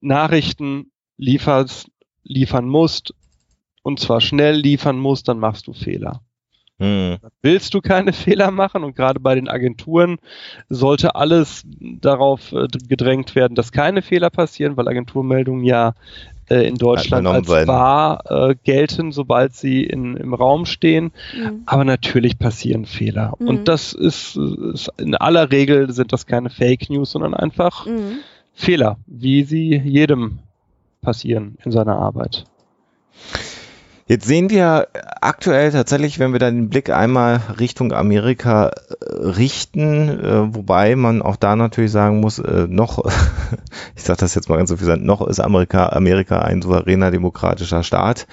Nachrichten 0.00 0.90
lieferst, 1.16 1.90
liefern 2.22 2.68
musst, 2.68 3.14
und 3.82 4.00
zwar 4.00 4.20
schnell 4.20 4.56
liefern 4.56 4.98
musst, 4.98 5.28
dann 5.28 5.38
machst 5.38 5.66
du 5.66 5.72
Fehler. 5.72 6.20
Hm. 6.78 7.16
Willst 7.40 7.72
du 7.72 7.80
keine 7.80 8.12
Fehler 8.12 8.50
machen 8.50 8.84
und 8.84 8.96
gerade 8.96 9.20
bei 9.20 9.34
den 9.34 9.48
Agenturen 9.48 10.18
sollte 10.68 11.14
alles 11.14 11.62
darauf 12.00 12.52
äh, 12.52 12.66
gedrängt 12.88 13.34
werden, 13.34 13.54
dass 13.54 13.72
keine 13.72 14.02
Fehler 14.02 14.30
passieren, 14.30 14.76
weil 14.76 14.88
Agenturmeldungen 14.88 15.64
ja 15.64 15.94
äh, 16.48 16.66
in 16.66 16.76
Deutschland 16.76 17.26
als 17.26 17.48
wahr 17.48 18.22
äh, 18.28 18.54
gelten, 18.62 19.12
sobald 19.12 19.54
sie 19.54 19.84
in, 19.84 20.16
im 20.16 20.34
Raum 20.34 20.66
stehen. 20.66 21.12
Mhm. 21.36 21.62
Aber 21.66 21.84
natürlich 21.84 22.38
passieren 22.38 22.86
Fehler. 22.86 23.34
Mhm. 23.38 23.48
Und 23.48 23.68
das 23.68 23.92
ist, 23.92 24.36
ist, 24.36 24.90
in 24.98 25.14
aller 25.14 25.50
Regel 25.50 25.92
sind 25.92 26.12
das 26.12 26.26
keine 26.26 26.50
Fake 26.50 26.90
News, 26.90 27.12
sondern 27.12 27.34
einfach 27.34 27.86
Mhm. 27.86 28.18
Fehler, 28.52 28.96
wie 29.06 29.44
sie 29.44 29.76
jedem 29.76 30.38
passieren 31.02 31.58
in 31.64 31.72
seiner 31.72 31.98
Arbeit. 31.98 32.44
Jetzt 34.08 34.26
sehen 34.26 34.50
wir 34.50 34.86
aktuell 35.20 35.72
tatsächlich, 35.72 36.20
wenn 36.20 36.32
wir 36.32 36.38
dann 36.38 36.54
den 36.54 36.68
Blick 36.68 36.90
einmal 36.90 37.40
Richtung 37.58 37.92
Amerika 37.92 38.68
äh, 38.68 38.72
richten, 39.10 40.08
äh, 40.08 40.54
wobei 40.54 40.94
man 40.94 41.22
auch 41.22 41.34
da 41.34 41.56
natürlich 41.56 41.90
sagen 41.90 42.20
muss, 42.20 42.38
äh, 42.38 42.66
noch, 42.68 43.04
ich 43.96 44.04
sage 44.04 44.20
das 44.20 44.36
jetzt 44.36 44.48
mal 44.48 44.58
ganz 44.58 44.70
so 44.70 44.76
viel, 44.76 44.96
noch 44.96 45.26
ist 45.26 45.40
Amerika, 45.40 45.88
Amerika 45.88 46.38
ein 46.38 46.62
souveräner 46.62 47.10
demokratischer 47.10 47.82
Staat. 47.82 48.26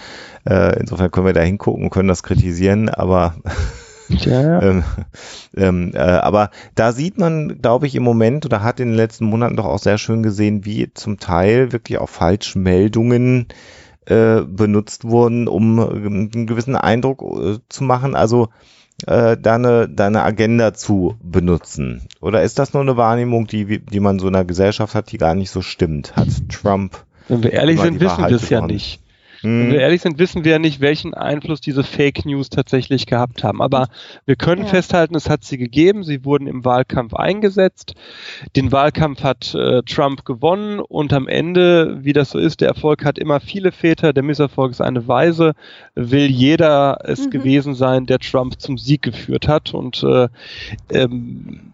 Insofern 0.45 1.09
können 1.09 1.27
wir 1.27 1.33
da 1.33 1.39
hingucken 1.39 1.85
und 1.85 1.89
können 1.89 2.09
das 2.09 2.21
kritisieren, 2.21 2.89
aber 2.89 3.35
Ja, 4.09 4.41
ja. 4.41 4.61
ähm, 4.61 4.83
ähm, 5.55 5.91
äh, 5.93 5.99
aber 5.99 6.49
da 6.75 6.91
sieht 6.91 7.17
man, 7.17 7.61
glaube 7.61 7.87
ich, 7.87 7.95
im 7.95 8.03
Moment 8.03 8.45
oder 8.45 8.63
hat 8.63 8.79
in 8.79 8.89
den 8.89 8.97
letzten 8.97 9.25
Monaten 9.25 9.55
doch 9.55 9.65
auch 9.65 9.79
sehr 9.79 9.97
schön 9.97 10.23
gesehen, 10.23 10.65
wie 10.65 10.93
zum 10.93 11.17
Teil 11.19 11.71
wirklich 11.71 11.97
auch 11.97 12.09
Falschmeldungen 12.09 13.47
äh, 14.05 14.41
benutzt 14.41 15.05
wurden, 15.05 15.47
um 15.47 15.79
äh, 15.79 15.83
einen 15.83 16.47
gewissen 16.47 16.75
Eindruck 16.75 17.21
äh, 17.21 17.59
zu 17.69 17.83
machen, 17.83 18.15
also 18.15 18.49
äh, 19.05 19.37
deine, 19.37 19.89
deine 19.89 20.23
Agenda 20.23 20.73
zu 20.73 21.15
benutzen. 21.21 22.07
Oder 22.21 22.43
ist 22.43 22.59
das 22.59 22.73
nur 22.73 22.81
eine 22.81 22.97
Wahrnehmung, 22.97 23.47
die, 23.47 23.79
die 23.79 23.99
man 23.99 24.19
so 24.19 24.27
in 24.27 24.35
einer 24.35 24.45
Gesellschaft 24.45 24.95
hat, 24.95 25.11
die 25.11 25.17
gar 25.17 25.35
nicht 25.35 25.51
so 25.51 25.61
stimmt? 25.61 26.15
Hat 26.15 26.27
Trump 26.49 27.03
Wenn 27.27 27.43
wir 27.43 27.53
ehrlich 27.53 27.79
sind, 27.79 27.99
wissen 27.99 28.27
wir 28.27 28.35
es 28.35 28.49
ja 28.49 28.65
nicht. 28.65 29.02
Wenn 29.55 29.69
wir 29.69 29.79
hm, 29.79 29.81
ehrlich 29.81 30.01
sind, 30.01 30.19
wissen 30.19 30.43
wir 30.43 30.53
ja 30.53 30.59
nicht, 30.59 30.81
welchen 30.81 31.13
Einfluss 31.13 31.61
diese 31.61 31.83
Fake 31.83 32.25
News 32.25 32.49
tatsächlich 32.49 33.05
gehabt 33.05 33.43
haben. 33.43 33.61
Aber 33.61 33.87
wir 34.25 34.35
können 34.35 34.63
Ja. 34.63 34.65
festhalten, 34.65 35.15
es 35.15 35.29
hat 35.29 35.43
sie 35.43 35.57
gegeben. 35.57 36.03
Sie 36.03 36.25
wurden 36.25 36.47
im 36.47 36.65
Wahlkampf 36.65 37.13
eingesetzt. 37.13 37.93
Den 38.55 38.71
Wahlkampf 38.71 39.23
hat 39.23 39.53
äh, 39.55 39.83
Trump 39.83 40.25
gewonnen 40.25 40.79
und 40.79 41.13
am 41.13 41.27
Ende, 41.27 42.03
wie 42.03 42.13
das 42.13 42.31
so 42.31 42.39
ist, 42.39 42.61
der 42.61 42.69
Erfolg 42.69 43.05
hat 43.05 43.17
immer 43.19 43.39
viele 43.39 43.71
Väter, 43.71 44.13
der 44.13 44.23
Misserfolg 44.23 44.71
ist 44.71 44.81
eine 44.81 45.07
Weise, 45.07 45.53
will 45.95 46.25
jeder 46.27 46.99
es 47.03 47.29
Mhm. 47.29 47.29
gewesen 47.29 47.75
sein, 47.75 48.05
der 48.05 48.19
Trump 48.19 48.59
zum 48.59 48.77
Sieg 48.77 49.01
geführt 49.01 49.47
hat. 49.47 49.73
Und 49.73 50.03
äh, 50.03 50.29
ähm, 50.89 51.73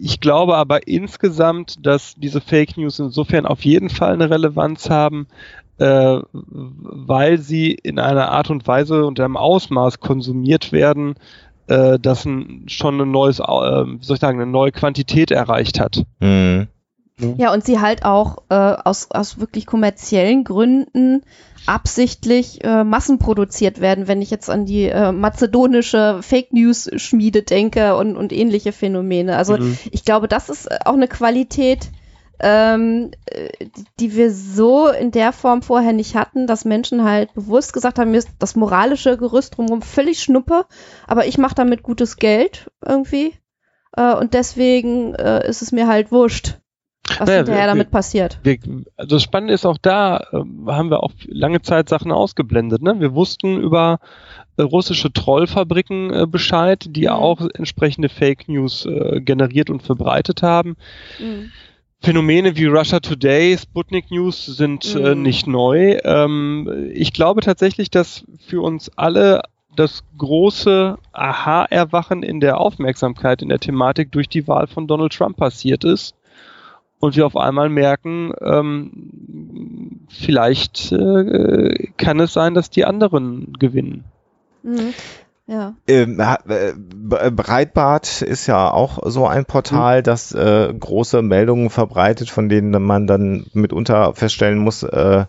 ich 0.00 0.20
glaube 0.20 0.56
aber 0.56 0.86
insgesamt, 0.88 1.84
dass 1.86 2.14
diese 2.16 2.40
Fake 2.40 2.76
News 2.76 2.98
insofern 2.98 3.46
auf 3.46 3.64
jeden 3.64 3.90
Fall 3.90 4.12
eine 4.14 4.30
Relevanz 4.30 4.90
haben, 4.90 5.28
äh, 5.78 6.18
weil 6.32 7.38
sie 7.38 7.72
in 7.72 7.98
einer 7.98 8.30
Art 8.30 8.50
und 8.50 8.66
Weise 8.66 9.04
und 9.06 9.18
einem 9.20 9.36
Ausmaß 9.36 10.00
konsumiert 10.00 10.72
werden, 10.72 11.14
äh, 11.66 11.98
das 11.98 12.24
ein, 12.24 12.64
schon 12.68 13.00
ein 13.00 13.10
neues, 13.10 13.40
äh, 13.40 13.44
wie 13.44 14.04
soll 14.04 14.14
ich 14.14 14.20
sagen, 14.20 14.40
eine 14.40 14.50
neue 14.50 14.72
Quantität 14.72 15.30
erreicht 15.30 15.80
hat. 15.80 16.04
hm, 16.20 16.68
Ja, 17.38 17.52
und 17.52 17.64
sie 17.64 17.80
halt 17.80 18.04
auch 18.04 18.38
äh, 18.48 18.54
aus, 18.54 19.10
aus 19.10 19.38
wirklich 19.38 19.66
kommerziellen 19.66 20.44
Gründen 20.44 21.22
absichtlich 21.66 22.62
äh, 22.62 22.84
massenproduziert 22.84 23.80
werden, 23.80 24.06
wenn 24.06 24.20
ich 24.20 24.30
jetzt 24.30 24.50
an 24.50 24.66
die 24.66 24.84
äh, 24.84 25.12
mazedonische 25.12 26.18
Fake 26.22 26.52
News 26.52 26.90
Schmiede 26.96 27.42
denke 27.42 27.96
und, 27.96 28.16
und 28.16 28.32
ähnliche 28.32 28.72
Phänomene. 28.72 29.36
Also 29.36 29.56
Mhm. 29.56 29.78
ich 29.90 30.04
glaube, 30.04 30.28
das 30.28 30.48
ist 30.48 30.68
auch 30.86 30.92
eine 30.94 31.08
Qualität, 31.08 31.90
ähm, 32.40 33.10
äh, 33.26 33.48
die- 34.00 34.14
wir 34.16 34.30
so 34.32 34.88
in 34.88 35.10
der 35.10 35.32
Form 35.32 35.62
vorher 35.62 35.92
nicht 35.92 36.14
hatten, 36.16 36.46
dass 36.46 36.64
Menschen 36.64 37.04
halt 37.04 37.32
bewusst 37.34 37.72
gesagt 37.72 37.98
haben, 37.98 38.10
mir 38.10 38.18
ist 38.18 38.30
das 38.38 38.56
moralische 38.56 39.16
Gerüst 39.16 39.56
drumherum 39.56 39.82
völlig 39.82 40.20
schnuppe, 40.20 40.64
aber 41.06 41.26
ich 41.26 41.38
mache 41.38 41.54
damit 41.54 41.82
gutes 41.82 42.16
Geld 42.16 42.70
irgendwie. 42.84 43.34
Äh, 43.96 44.14
und 44.14 44.34
deswegen 44.34 45.14
äh, 45.14 45.48
ist 45.48 45.62
es 45.62 45.70
mir 45.72 45.86
halt 45.86 46.10
wurscht, 46.10 46.58
was 47.18 47.28
Naja, 47.28 47.38
hinterher 47.38 47.62
wir- 47.62 47.66
damit 47.68 47.90
passiert. 47.90 48.40
Wir, 48.42 48.58
also 48.96 49.16
das 49.16 49.22
Spannende 49.22 49.54
ist 49.54 49.66
auch 49.66 49.78
da, 49.80 50.26
ähm, 50.32 50.64
haben 50.68 50.90
wir 50.90 51.02
auch 51.02 51.12
lange 51.26 51.62
Zeit 51.62 51.88
Sachen 51.88 52.10
ausgeblendet. 52.10 52.82
Ne? 52.82 52.98
Wir 52.98 53.14
wussten 53.14 53.60
über 53.60 54.00
äh, 54.56 54.62
russische 54.62 55.12
Trollfabriken 55.12 56.12
äh, 56.12 56.26
Bescheid, 56.26 56.84
die 56.88 57.02
Mhm. 57.02 57.08
auch 57.08 57.40
entsprechende 57.54 58.08
Fake 58.08 58.48
News 58.48 58.86
äh, 58.86 59.20
generiert 59.20 59.68
und 59.70 59.82
verbreitet 59.82 60.42
haben. 60.42 60.76
Mhm. 61.20 61.50
Phänomene 62.04 62.54
wie 62.56 62.66
Russia 62.66 63.00
Today, 63.00 63.56
Sputnik 63.56 64.10
News 64.10 64.44
sind 64.44 64.94
äh, 64.94 65.14
Mhm. 65.14 65.22
nicht 65.22 65.46
neu. 65.46 65.98
Ähm, 66.04 66.90
ich 66.92 67.14
glaube 67.14 67.40
tatsächlich, 67.40 67.90
dass 67.90 68.24
für 68.46 68.60
uns 68.62 68.90
alle 68.96 69.40
das 69.74 70.04
große 70.18 70.98
Aha-Erwachen 71.12 72.22
in 72.22 72.40
der 72.40 72.60
Aufmerksamkeit 72.60 73.40
in 73.40 73.48
der 73.48 73.58
Thematik 73.58 74.12
durch 74.12 74.28
die 74.28 74.46
Wahl 74.46 74.66
von 74.66 74.86
Donald 74.86 75.14
Trump 75.14 75.38
passiert 75.38 75.82
ist. 75.84 76.14
Und 77.00 77.16
wir 77.16 77.24
auf 77.24 77.36
einmal 77.38 77.70
merken, 77.70 78.32
ähm, 78.40 80.06
vielleicht 80.10 80.92
äh, 80.92 81.88
kann 81.96 82.20
es 82.20 82.34
sein, 82.34 82.52
dass 82.52 82.68
die 82.68 82.84
anderen 82.84 83.54
gewinnen. 83.58 84.04
Mhm. 84.62 84.92
Ja. 85.46 85.74
Ähm, 85.86 86.18
äh, 86.20 86.72
B- 86.74 87.30
Breitbart 87.30 88.22
ist 88.22 88.46
ja 88.46 88.70
auch 88.70 88.98
so 89.04 89.26
ein 89.26 89.44
Portal, 89.44 90.02
das 90.02 90.32
äh, 90.32 90.72
große 90.72 91.20
Meldungen 91.20 91.68
verbreitet, 91.68 92.30
von 92.30 92.48
denen 92.48 92.82
man 92.82 93.06
dann 93.06 93.46
mitunter 93.52 94.14
feststellen 94.14 94.58
muss, 94.58 94.82
äh, 94.82 95.26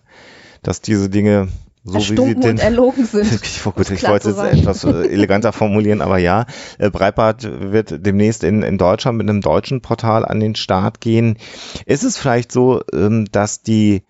dass 0.63 0.81
diese 0.81 1.09
Dinge 1.09 1.49
so 1.83 1.99
wie 1.99 2.03
sie 2.03 2.15
denn 2.15 2.51
und 2.51 2.59
erlogen 2.59 3.05
sind. 3.11 3.31
ich, 3.43 3.65
oh 3.65 3.71
gut, 3.71 3.91
ich 3.91 4.07
wollte 4.07 4.29
es 4.29 4.37
etwas 4.37 4.83
äh, 4.85 5.07
eleganter 5.07 5.51
formulieren, 5.53 6.01
aber 6.01 6.17
ja, 6.17 6.45
äh, 6.79 6.89
Breitbart 6.89 7.43
wird 7.71 8.05
demnächst 8.05 8.43
in, 8.43 8.63
in 8.63 8.77
Deutschland 8.77 9.17
mit 9.17 9.29
einem 9.29 9.41
deutschen 9.41 9.81
Portal 9.81 10.25
an 10.25 10.39
den 10.39 10.55
Start 10.55 10.99
gehen. 11.01 11.37
Ist 11.85 12.03
es 12.03 12.17
vielleicht 12.17 12.51
so, 12.51 12.81
ähm, 12.93 13.25
dass 13.31 13.61
die 13.61 14.03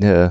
äh, 0.00 0.30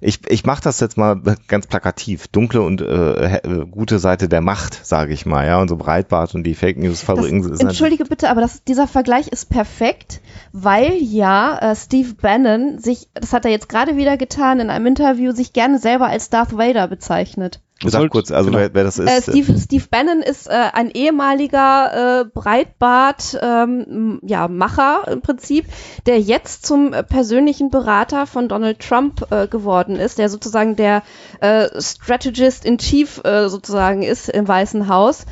ich, 0.00 0.20
ich 0.28 0.44
mache 0.44 0.62
das 0.62 0.80
jetzt 0.80 0.96
mal 0.96 1.20
ganz 1.46 1.66
plakativ, 1.66 2.28
dunkle 2.28 2.62
und 2.62 2.80
äh, 2.80 3.36
äh, 3.36 3.66
gute 3.66 3.98
Seite 3.98 4.28
der 4.28 4.40
Macht, 4.40 4.86
sage 4.86 5.12
ich 5.12 5.26
mal, 5.26 5.46
ja, 5.46 5.60
und 5.60 5.68
so 5.68 5.76
Breitbart 5.76 6.34
und 6.34 6.44
die 6.44 6.54
Fake 6.54 6.78
News 6.78 7.02
Fabriken 7.02 7.42
sind 7.42 7.60
entschuldige 7.60 8.04
bitte, 8.04 8.30
aber 8.30 8.40
das, 8.40 8.64
dieser 8.64 8.86
Vergleich 8.86 9.28
ist 9.28 9.50
perfekt, 9.50 10.20
weil 10.52 10.94
ja 11.00 11.58
äh, 11.58 11.76
Steve 11.76 12.14
Bannon 12.14 12.78
sich, 12.78 13.08
das 13.14 13.32
hat 13.32 13.44
er 13.44 13.50
jetzt 13.50 13.68
gerade 13.68 13.96
wieder 13.96 14.16
getan 14.16 14.60
in 14.60 14.70
einem 14.70 14.86
Interview, 14.86 15.32
sich 15.32 15.52
gerne 15.52 15.78
selber 15.78 16.06
als 16.06 16.30
Darth 16.30 16.56
Vader 16.56 16.88
bezeichnet. 16.88 17.60
Sag 17.82 17.92
Sollt- 17.92 18.10
kurz, 18.10 18.32
also 18.32 18.50
genau. 18.50 18.60
wer, 18.60 18.74
wer 18.74 18.84
das 18.84 18.98
ist. 18.98 19.08
Äh, 19.08 19.22
Steve, 19.22 19.56
Steve 19.56 19.84
Bannon 19.88 20.20
ist 20.20 20.48
äh, 20.48 20.70
ein 20.72 20.90
ehemaliger 20.90 22.22
äh, 22.22 22.24
Breitbart 22.24 23.38
ähm, 23.40 24.18
ja, 24.22 24.48
Macher 24.48 25.06
im 25.08 25.20
Prinzip, 25.20 25.66
der 26.06 26.20
jetzt 26.20 26.66
zum 26.66 26.92
äh, 26.92 27.04
persönlichen 27.04 27.70
Berater 27.70 28.26
von 28.26 28.48
Donald 28.48 28.80
Trump 28.80 29.30
äh, 29.30 29.46
geworden 29.46 29.94
ist, 29.94 30.18
der 30.18 30.28
sozusagen 30.28 30.74
der 30.74 31.04
äh, 31.40 31.68
Strategist 31.80 32.64
in 32.64 32.78
Chief 32.78 33.20
äh, 33.24 33.48
sozusagen 33.48 34.02
ist 34.02 34.28
im 34.28 34.48
Weißen 34.48 34.88
Haus. 34.88 35.24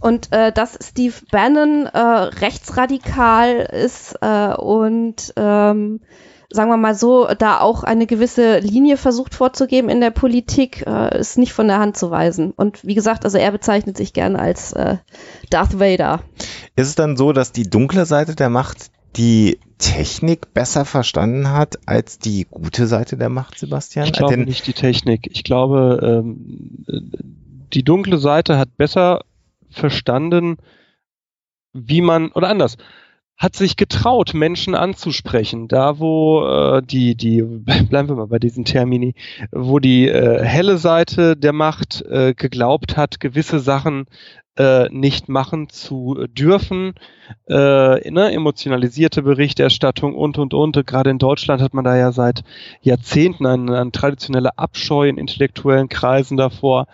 Und 0.00 0.30
äh, 0.32 0.52
dass 0.52 0.78
Steve 0.82 1.14
Bannon 1.30 1.86
äh, 1.86 1.98
rechtsradikal 1.98 3.66
ist 3.72 4.16
äh, 4.20 4.52
und 4.54 5.32
ähm, 5.36 6.00
sagen 6.54 6.70
wir 6.70 6.76
mal 6.76 6.94
so, 6.94 7.26
da 7.38 7.60
auch 7.60 7.82
eine 7.82 8.06
gewisse 8.06 8.58
Linie 8.60 8.96
versucht 8.96 9.34
vorzugeben 9.34 9.88
in 9.88 10.00
der 10.00 10.10
Politik, 10.10 10.84
äh, 10.86 11.18
ist 11.18 11.36
nicht 11.36 11.52
von 11.52 11.66
der 11.66 11.78
Hand 11.80 11.96
zu 11.96 12.10
weisen. 12.10 12.52
Und 12.52 12.84
wie 12.86 12.94
gesagt, 12.94 13.24
also 13.24 13.38
er 13.38 13.50
bezeichnet 13.50 13.96
sich 13.96 14.12
gerne 14.12 14.38
als 14.38 14.72
äh, 14.72 14.98
Darth 15.50 15.80
Vader. 15.80 16.20
Ist 16.76 16.88
es 16.88 16.94
dann 16.94 17.16
so, 17.16 17.32
dass 17.32 17.52
die 17.52 17.68
dunkle 17.68 18.06
Seite 18.06 18.36
der 18.36 18.50
Macht 18.50 18.90
die 19.16 19.58
Technik 19.78 20.54
besser 20.54 20.84
verstanden 20.84 21.50
hat 21.50 21.78
als 21.86 22.18
die 22.18 22.46
gute 22.50 22.86
Seite 22.86 23.16
der 23.16 23.28
Macht, 23.28 23.58
Sebastian? 23.58 24.06
Ich 24.06 24.12
glaube 24.12 24.36
Denn- 24.36 24.44
nicht 24.44 24.66
die 24.66 24.72
Technik. 24.72 25.28
Ich 25.32 25.42
glaube, 25.44 26.22
ähm, 26.24 26.84
äh, 26.88 27.00
die 27.72 27.82
dunkle 27.82 28.18
Seite 28.18 28.58
hat 28.58 28.76
besser 28.76 29.22
verstanden, 29.70 30.58
wie 31.72 32.00
man, 32.00 32.30
oder 32.30 32.48
anders, 32.48 32.76
hat 33.36 33.56
sich 33.56 33.76
getraut, 33.76 34.32
Menschen 34.34 34.74
anzusprechen. 34.74 35.68
Da, 35.68 35.98
wo 35.98 36.46
äh, 36.46 36.82
die, 36.82 37.14
die, 37.16 37.42
bleiben 37.88 38.08
wir 38.08 38.16
mal 38.16 38.28
bei 38.28 38.38
diesen 38.38 38.64
Termini, 38.64 39.14
wo 39.50 39.78
die 39.78 40.08
äh, 40.08 40.42
helle 40.44 40.78
Seite 40.78 41.36
der 41.36 41.52
Macht 41.52 42.02
äh, 42.02 42.34
geglaubt 42.34 42.96
hat, 42.96 43.20
gewisse 43.20 43.58
Sachen 43.58 44.06
äh, 44.56 44.88
nicht 44.90 45.28
machen 45.28 45.68
zu 45.68 46.26
dürfen, 46.28 46.94
äh, 47.48 48.10
ne, 48.10 48.32
emotionalisierte 48.32 49.22
Berichterstattung 49.22 50.14
und, 50.14 50.38
und, 50.38 50.54
und. 50.54 50.86
Gerade 50.86 51.10
in 51.10 51.18
Deutschland 51.18 51.60
hat 51.60 51.74
man 51.74 51.84
da 51.84 51.96
ja 51.96 52.12
seit 52.12 52.44
Jahrzehnten 52.80 53.46
eine, 53.46 53.80
eine 53.80 53.92
traditionelle 53.92 54.56
Abscheu 54.56 55.08
in 55.08 55.18
intellektuellen 55.18 55.88
Kreisen 55.88 56.36
davor. 56.36 56.86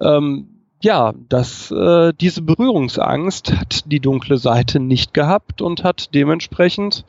Ähm, 0.00 0.53
ja, 0.84 1.12
dass 1.28 1.70
äh, 1.70 2.12
diese 2.20 2.42
Berührungsangst 2.42 3.52
hat 3.52 3.90
die 3.90 4.00
dunkle 4.00 4.38
Seite 4.38 4.78
nicht 4.78 5.14
gehabt 5.14 5.60
und 5.60 5.82
hat 5.82 6.14
dementsprechend 6.14 7.04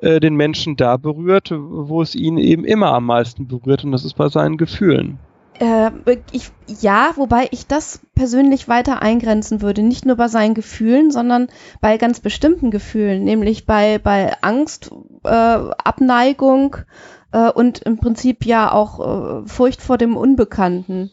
äh, 0.00 0.20
den 0.20 0.34
Menschen 0.34 0.76
da 0.76 0.96
berührt, 0.96 1.50
wo 1.52 2.02
es 2.02 2.14
ihn 2.14 2.36
eben 2.36 2.64
immer 2.64 2.92
am 2.92 3.06
meisten 3.06 3.48
berührt 3.48 3.84
und 3.84 3.92
das 3.92 4.04
ist 4.04 4.14
bei 4.14 4.28
seinen 4.28 4.58
Gefühlen. 4.58 5.18
Äh, 5.58 5.90
ich, 6.32 6.50
ja, 6.80 7.12
wobei 7.16 7.48
ich 7.50 7.66
das 7.66 8.00
persönlich 8.14 8.68
weiter 8.68 9.00
eingrenzen 9.00 9.62
würde. 9.62 9.82
Nicht 9.82 10.04
nur 10.04 10.16
bei 10.16 10.28
seinen 10.28 10.54
Gefühlen, 10.54 11.10
sondern 11.10 11.48
bei 11.80 11.96
ganz 11.98 12.20
bestimmten 12.20 12.70
Gefühlen, 12.70 13.24
nämlich 13.24 13.64
bei, 13.64 13.98
bei 13.98 14.34
Angst, 14.42 14.90
äh, 15.24 15.28
Abneigung, 15.28 16.76
äh, 17.32 17.50
und 17.50 17.80
im 17.80 17.98
Prinzip 17.98 18.44
ja 18.46 18.70
auch 18.70 19.00
äh, 19.00 19.48
Furcht 19.48 19.82
vor 19.82 19.98
dem 19.98 20.16
Unbekannten. 20.16 21.10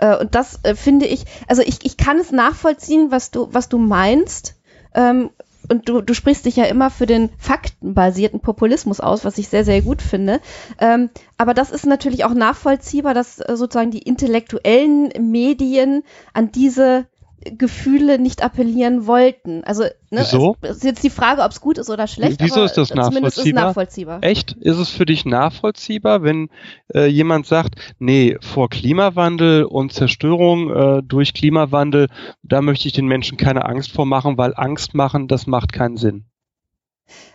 Äh, 0.00 0.16
und 0.16 0.34
das 0.34 0.60
äh, 0.62 0.74
finde 0.74 1.06
ich, 1.06 1.24
also 1.46 1.62
ich, 1.62 1.84
ich 1.84 1.96
kann 1.96 2.18
es 2.18 2.32
nachvollziehen, 2.32 3.10
was 3.10 3.30
du, 3.30 3.48
was 3.52 3.68
du 3.68 3.78
meinst. 3.78 4.56
Ähm, 4.94 5.30
und 5.68 5.88
du, 5.88 6.00
du 6.00 6.14
sprichst 6.14 6.46
dich 6.46 6.56
ja 6.56 6.64
immer 6.64 6.90
für 6.90 7.06
den 7.06 7.30
faktenbasierten 7.38 8.40
Populismus 8.40 8.98
aus, 8.98 9.24
was 9.24 9.38
ich 9.38 9.48
sehr, 9.48 9.64
sehr 9.64 9.82
gut 9.82 10.02
finde. 10.02 10.40
Ähm, 10.80 11.10
aber 11.36 11.54
das 11.54 11.70
ist 11.70 11.86
natürlich 11.86 12.24
auch 12.24 12.34
nachvollziehbar, 12.34 13.14
dass 13.14 13.38
äh, 13.38 13.56
sozusagen 13.56 13.92
die 13.92 14.02
intellektuellen 14.02 15.12
Medien 15.30 16.02
an 16.32 16.50
diese 16.50 17.06
Gefühle 17.44 18.18
nicht 18.18 18.42
appellieren 18.42 19.06
wollten. 19.06 19.64
Also 19.64 19.84
ne, 20.10 20.20
Wieso? 20.20 20.56
Es 20.60 20.78
ist 20.78 20.84
jetzt 20.84 21.02
die 21.02 21.10
Frage, 21.10 21.42
ob 21.42 21.50
es 21.50 21.60
gut 21.60 21.78
ist 21.78 21.88
oder 21.88 22.06
schlecht. 22.06 22.40
Wieso 22.40 22.62
ist 22.62 22.74
das 22.74 22.88
zumindest 22.88 23.38
ist 23.38 23.54
nachvollziehbar? 23.54 24.18
Echt? 24.22 24.52
Ist 24.52 24.76
es 24.76 24.90
für 24.90 25.06
dich 25.06 25.24
nachvollziehbar, 25.24 26.22
wenn 26.22 26.50
äh, 26.94 27.06
jemand 27.06 27.46
sagt, 27.46 27.76
nee, 27.98 28.36
vor 28.40 28.68
Klimawandel 28.68 29.64
und 29.64 29.92
Zerstörung 29.92 30.70
äh, 30.70 31.02
durch 31.02 31.32
Klimawandel, 31.32 32.08
da 32.42 32.60
möchte 32.60 32.88
ich 32.88 32.94
den 32.94 33.06
Menschen 33.06 33.38
keine 33.38 33.64
Angst 33.64 33.92
vor 33.92 34.04
machen, 34.04 34.36
weil 34.36 34.52
Angst 34.54 34.94
machen, 34.94 35.26
das 35.26 35.46
macht 35.46 35.72
keinen 35.72 35.96
Sinn. 35.96 36.26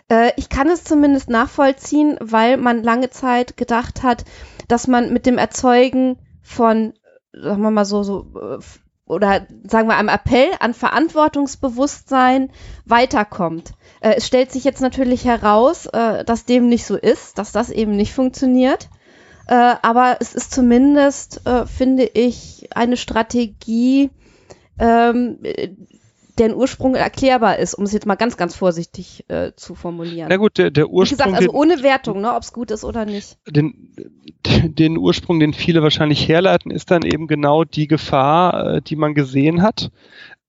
Äh, 0.08 0.32
ich 0.38 0.50
kann 0.50 0.70
es 0.70 0.84
zumindest 0.84 1.30
nachvollziehen, 1.30 2.18
weil 2.22 2.58
man 2.58 2.84
lange 2.84 3.10
Zeit 3.10 3.58
gedacht 3.58 4.04
hat, 4.04 4.24
dass 4.68 4.88
man 4.88 5.12
mit 5.14 5.26
dem 5.26 5.38
Erzeugen 5.38 6.18
von, 6.42 6.94
sagen 7.34 7.62
wir 7.62 7.72
mal 7.72 7.86
so, 7.86 8.04
so 8.04 8.28
äh, 8.40 8.60
oder 9.08 9.46
sagen 9.64 9.88
wir 9.88 9.98
einem 9.98 10.10
Appell 10.10 10.52
an 10.60 10.74
Verantwortungsbewusstsein 10.74 12.50
weiterkommt. 12.86 13.74
Äh, 14.02 14.16
es 14.18 14.28
stellt 14.28 14.52
sich 14.52 14.64
jetzt 14.64 14.82
natürlich 14.82 15.26
heraus, 15.26 15.86
äh, 15.88 16.26
dass 16.26 16.46
dem 16.46 16.70
nicht 16.70 16.86
so 16.86 16.96
ist, 16.96 17.38
dass 17.38 17.52
das 17.52 17.70
eben 17.70 17.96
nicht 17.96 18.14
funktioniert. 18.14 18.90
Äh, 19.48 19.76
aber 19.82 20.18
es 20.20 20.34
ist 20.34 20.54
zumindest, 20.54 21.46
äh, 21.46 21.68
finde 21.68 22.06
ich, 22.06 22.70
eine 22.76 22.98
Strategie, 22.98 24.10
ähm, 24.80 25.38
deren 26.38 26.56
Ursprung 26.56 26.96
erklärbar 26.96 27.60
ist, 27.60 27.74
um 27.74 27.86
es 27.86 27.94
jetzt 27.94 28.06
mal 28.06 28.16
ganz, 28.16 28.38
ganz 28.38 28.56
vorsichtig 28.56 29.26
äh, 29.30 29.52
zu 29.56 29.76
formulieren. 29.76 30.28
Na 30.30 30.38
gut, 30.38 30.58
der, 30.58 30.72
der 30.72 30.90
Ursprung. 30.90 31.20
Wie 31.20 31.24
gesagt, 31.24 31.42
also 31.42 31.58
ohne 31.58 31.84
Wertung, 31.84 32.22
ne, 32.22 32.34
ob 32.34 32.44
es 32.44 32.54
gut 32.54 32.72
ist 32.72 32.84
oder 32.84 33.06
nicht. 33.06 33.38
Den, 33.50 33.94
den 34.64 34.98
Ursprung, 34.98 35.40
den 35.40 35.54
viele 35.54 35.82
wahrscheinlich 35.82 36.28
herleiten, 36.28 36.72
ist 36.72 36.92
dann 36.92 37.04
eben 37.04 37.28
genau 37.28 37.64
die 37.64 37.88
Gefahr, 37.88 38.76
äh, 38.76 38.82
die 38.82 38.96
man 38.96 39.14
gesehen 39.14 39.62
hat, 39.62 39.92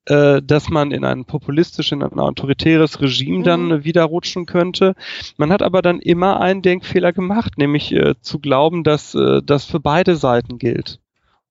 äh, 0.07 0.41
dass 0.43 0.69
man 0.69 0.91
in 0.91 1.05
ein 1.05 1.25
populistisches, 1.25 1.93
in 1.93 2.03
ein 2.03 2.19
autoritäres 2.19 3.01
Regime 3.01 3.39
mhm. 3.39 3.45
dann 3.45 3.85
wieder 3.85 4.05
rutschen 4.05 4.47
könnte. 4.47 4.95
Man 5.37 5.53
hat 5.53 5.63
aber 5.63 5.83
dann 5.83 6.01
immer 6.01 6.41
einen 6.41 6.63
Denkfehler 6.63 7.13
gemacht, 7.13 7.59
nämlich 7.59 7.93
äh, 7.93 8.15
zu 8.21 8.39
glauben, 8.39 8.85
dass 8.85 9.15
äh, 9.15 9.41
das 9.45 9.65
für 9.65 9.81
beide 9.81 10.17
Seiten 10.17 10.59
gilt. 10.59 11.01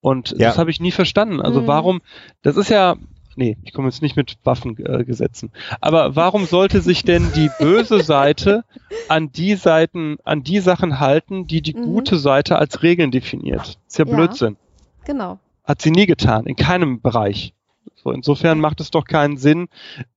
Und 0.01 0.31
ja. 0.31 0.49
das 0.49 0.57
habe 0.57 0.69
ich 0.69 0.79
nie 0.79 0.91
verstanden. 0.91 1.41
Also 1.41 1.61
mhm. 1.61 1.67
warum, 1.67 2.01
das 2.43 2.57
ist 2.57 2.69
ja, 2.69 2.95
nee, 3.35 3.57
ich 3.63 3.73
komme 3.73 3.87
jetzt 3.87 4.01
nicht 4.01 4.15
mit 4.15 4.37
Waffengesetzen. 4.43 5.51
Äh, 5.53 5.75
Aber 5.81 6.15
warum 6.15 6.45
sollte 6.45 6.81
sich 6.81 7.03
denn 7.03 7.31
die 7.33 7.49
böse 7.59 8.01
Seite 8.01 8.63
an 9.07 9.31
die 9.31 9.55
Seiten, 9.55 10.17
an 10.23 10.43
die 10.43 10.59
Sachen 10.59 10.99
halten, 10.99 11.47
die 11.47 11.61
die 11.61 11.75
mhm. 11.75 11.83
gute 11.83 12.17
Seite 12.17 12.57
als 12.57 12.83
Regeln 12.83 13.11
definiert? 13.11 13.77
Ist 13.87 13.97
ja, 13.97 14.05
ja 14.05 14.15
Blödsinn. 14.15 14.57
Genau. 15.05 15.39
Hat 15.63 15.81
sie 15.81 15.91
nie 15.91 16.05
getan, 16.05 16.45
in 16.45 16.55
keinem 16.55 17.01
Bereich. 17.01 17.53
So, 17.95 18.11
insofern 18.11 18.59
macht 18.59 18.81
es 18.81 18.91
doch 18.91 19.05
keinen 19.05 19.37
Sinn, 19.37 19.67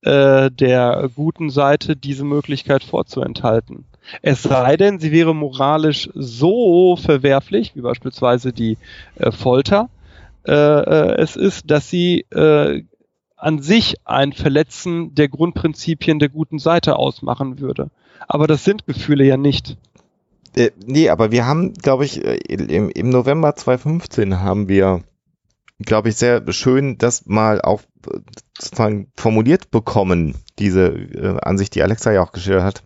äh, 0.01 0.51
der 0.51 1.09
guten 1.15 1.49
Seite 1.49 1.95
diese 1.95 2.23
Möglichkeit 2.23 2.83
vorzuenthalten. 2.83 3.85
Es 4.21 4.43
sei 4.43 4.77
denn, 4.77 4.99
sie 4.99 5.11
wäre 5.11 5.33
moralisch 5.33 6.09
so 6.13 6.95
verwerflich, 6.95 7.75
wie 7.75 7.81
beispielsweise 7.81 8.53
die 8.53 8.77
äh, 9.15 9.31
Folter, 9.31 9.89
äh, 10.47 10.53
äh 10.53 11.21
es 11.21 11.35
ist, 11.35 11.69
dass 11.69 11.89
sie 11.89 12.21
äh, 12.31 12.83
an 13.39 13.61
sich 13.61 13.95
ein 14.05 14.33
Verletzen 14.33 15.15
der 15.15 15.29
Grundprinzipien 15.29 16.19
der 16.19 16.29
guten 16.29 16.59
Seite 16.59 16.97
ausmachen 16.97 17.59
würde. 17.59 17.89
Aber 18.27 18.47
das 18.47 18.63
sind 18.63 18.85
Gefühle 18.85 19.23
ja 19.23 19.37
nicht. 19.37 19.77
Äh, 20.55 20.71
nee, 20.85 21.09
aber 21.09 21.31
wir 21.31 21.45
haben, 21.45 21.73
glaube 21.73 22.05
ich, 22.05 22.23
äh, 22.23 22.35
im, 22.35 22.89
im 22.89 23.09
November 23.09 23.55
2015 23.55 24.41
haben 24.41 24.67
wir, 24.67 25.03
glaube 25.79 26.09
ich, 26.09 26.15
sehr 26.15 26.43
schön 26.51 26.97
das 26.97 27.25
mal 27.27 27.61
auch 27.61 27.81
äh, 28.11 28.19
sozusagen 28.59 29.11
formuliert 29.15 29.71
bekommen, 29.71 30.35
diese 30.57 30.87
äh, 30.87 31.39
Ansicht, 31.41 31.75
die 31.75 31.83
Alexa 31.83 32.11
ja 32.11 32.21
auch 32.21 32.31
geschildert 32.31 32.63
hat. 32.63 32.83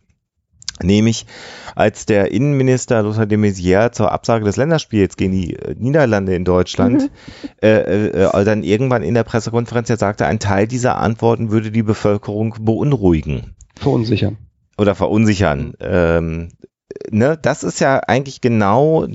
Nämlich, 0.82 1.28
als 1.76 2.06
der 2.06 2.32
Innenminister 2.32 3.04
Lothar 3.04 3.26
de 3.26 3.38
Maizière 3.38 3.92
zur 3.92 4.12
Absage 4.12 4.44
des 4.44 4.58
Länderspiels 4.58 5.18
gegen 5.18 5.32
die 5.32 5.56
äh, 5.56 5.76
Niederlande 5.78 6.36
in 6.36 6.46
Deutschland 6.46 7.04
mhm. 7.04 7.10
äh, 7.62 8.08
äh, 8.08 8.46
dann 8.46 8.64
irgendwann 8.64 9.04
in 9.04 9.14
der 9.14 9.24
Pressekonferenz 9.24 9.90
ja 9.90 9.98
sagte, 9.98 10.26
ein 10.26 10.40
Teil 10.40 10.68
dieser 10.68 10.98
Antworten 10.98 11.52
würde 11.52 11.72
die 11.72 11.84
Bevölkerung 11.84 12.56
beunruhigen. 12.60 13.56
Verunsichern. 13.76 14.38
Oder 14.78 14.96
verunsichern. 14.96 15.74
Ähm, 15.80 16.50
ne, 17.12 17.38
das 17.40 17.64
ist 17.64 17.80
ja 17.80 18.00
eigentlich 18.00 18.42
genau 18.42 19.08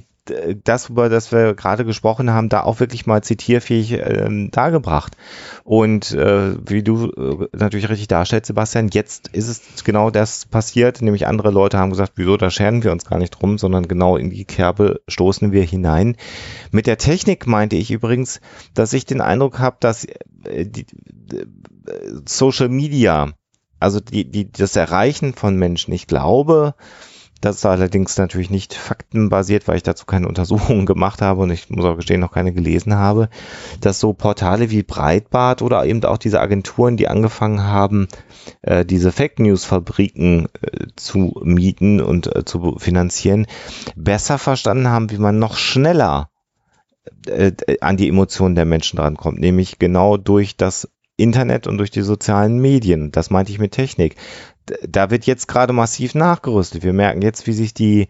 das, 0.65 0.89
über 0.89 1.09
das 1.09 1.33
wir 1.33 1.55
gerade 1.55 1.85
gesprochen 1.85 2.31
haben, 2.31 2.49
da 2.49 2.63
auch 2.63 2.81
wirklich 2.81 3.07
mal 3.07 3.23
zitierfähig 3.23 3.93
ähm, 3.93 4.51
dargebracht. 4.51 5.17
Und 5.65 6.13
äh, 6.13 6.55
wie 6.69 6.83
du 6.83 7.11
äh, 7.11 7.49
natürlich 7.57 7.89
richtig 7.89 8.09
darstellst, 8.09 8.47
Sebastian, 8.47 8.89
jetzt 8.89 9.29
ist 9.29 9.49
es 9.49 9.85
genau 9.85 10.11
das 10.11 10.47
passiert, 10.47 11.03
nämlich 11.03 11.27
andere 11.27 11.51
Leute 11.51 11.79
haben 11.79 11.91
gesagt, 11.91 12.13
wieso, 12.17 12.37
da 12.37 12.51
scheren 12.51 12.83
wir 12.83 12.93
uns 12.93 13.05
gar 13.05 13.19
nicht 13.19 13.31
drum, 13.31 13.59
sondern 13.59 13.89
genau 13.89 14.17
in 14.17 14.31
die 14.31 14.45
Kerbe 14.45 15.01
stoßen 15.09 15.53
wir 15.53 15.63
hinein. 15.63 16.17
Mit 16.71 16.87
der 16.87 16.99
Technik 16.99 17.47
meinte 17.47 17.77
ich 17.77 17.91
übrigens, 17.91 18.41
dass 18.75 18.93
ich 18.93 19.07
den 19.07 19.21
Eindruck 19.21 19.59
habe, 19.59 19.77
dass 19.81 20.05
äh, 20.05 20.67
die, 20.67 20.87
äh, 21.33 21.47
Social 22.27 22.69
Media, 22.69 23.33
also 23.81 24.01
die, 24.01 24.31
die, 24.31 24.51
das 24.51 24.77
Erreichen 24.77 25.35
von 25.35 25.57
Menschen, 25.57 25.93
ich 25.95 26.07
glaube, 26.07 26.75
das 27.41 27.57
ist 27.57 27.67
allerdings 27.67 28.17
natürlich 28.19 28.51
nicht 28.51 28.75
faktenbasiert, 28.75 29.69
weil 29.69 29.77
ich 29.77 29.83
dazu 29.83 30.07
keine 30.07 30.29
Untersuchungen 30.29 30.87
gemacht 30.87 31.23
habe 31.23 31.43
und 31.43 31.51
ich 31.51 31.71
muss 31.71 31.85
auch 31.85 31.97
gestehen, 31.97 32.21
noch 32.21 32.33
keine 32.33 32.53
gelesen 32.53 32.95
habe, 32.95 33.29
dass 33.81 34.01
so 34.01 34.13
Portale 34.13 34.71
wie 34.71 34.83
Breitbart 34.83 35.63
oder 35.63 35.85
eben 35.85 36.05
auch 36.05 36.19
diese 36.19 36.41
Agenturen, 36.41 36.97
die 36.97 37.09
angefangen 37.09 37.63
haben, 37.63 38.09
äh, 38.63 38.85
diese 38.85 39.13
Fake 39.13 39.39
News 39.39 39.65
Fabriken 39.65 40.49
äh, 40.61 40.87
zu 40.97 41.41
mieten 41.43 42.01
und 42.01 42.35
äh, 42.35 42.45
zu 42.45 42.77
finanzieren, 42.79 43.47
besser 43.95 44.39
verstanden 44.39 44.89
haben, 44.89 45.11
wie 45.11 45.19
man 45.19 45.39
noch 45.39 45.57
schneller 45.57 46.31
an 47.81 47.97
die 47.97 48.09
Emotionen 48.09 48.55
der 48.55 48.67
Menschen 48.67 48.99
drankommt, 48.99 49.41
nämlich 49.41 49.79
genau 49.79 50.19
durch 50.19 50.59
das 50.59 50.91
Internet 51.17 51.67
und 51.67 51.79
durch 51.79 51.91
die 51.91 52.03
sozialen 52.03 52.59
Medien. 52.59 53.11
Das 53.13 53.31
meinte 53.31 53.51
ich 53.51 53.59
mit 53.59 53.73
Technik 53.73 54.17
da 54.87 55.11
wird 55.11 55.27
jetzt 55.27 55.49
gerade 55.49 55.73
massiv 55.73 56.15
nachgerüstet. 56.15 56.83
Wir 56.83 56.93
merken 56.93 57.23
jetzt, 57.23 57.47
wie 57.47 57.53
sich 57.53 57.75
die, 57.75 58.09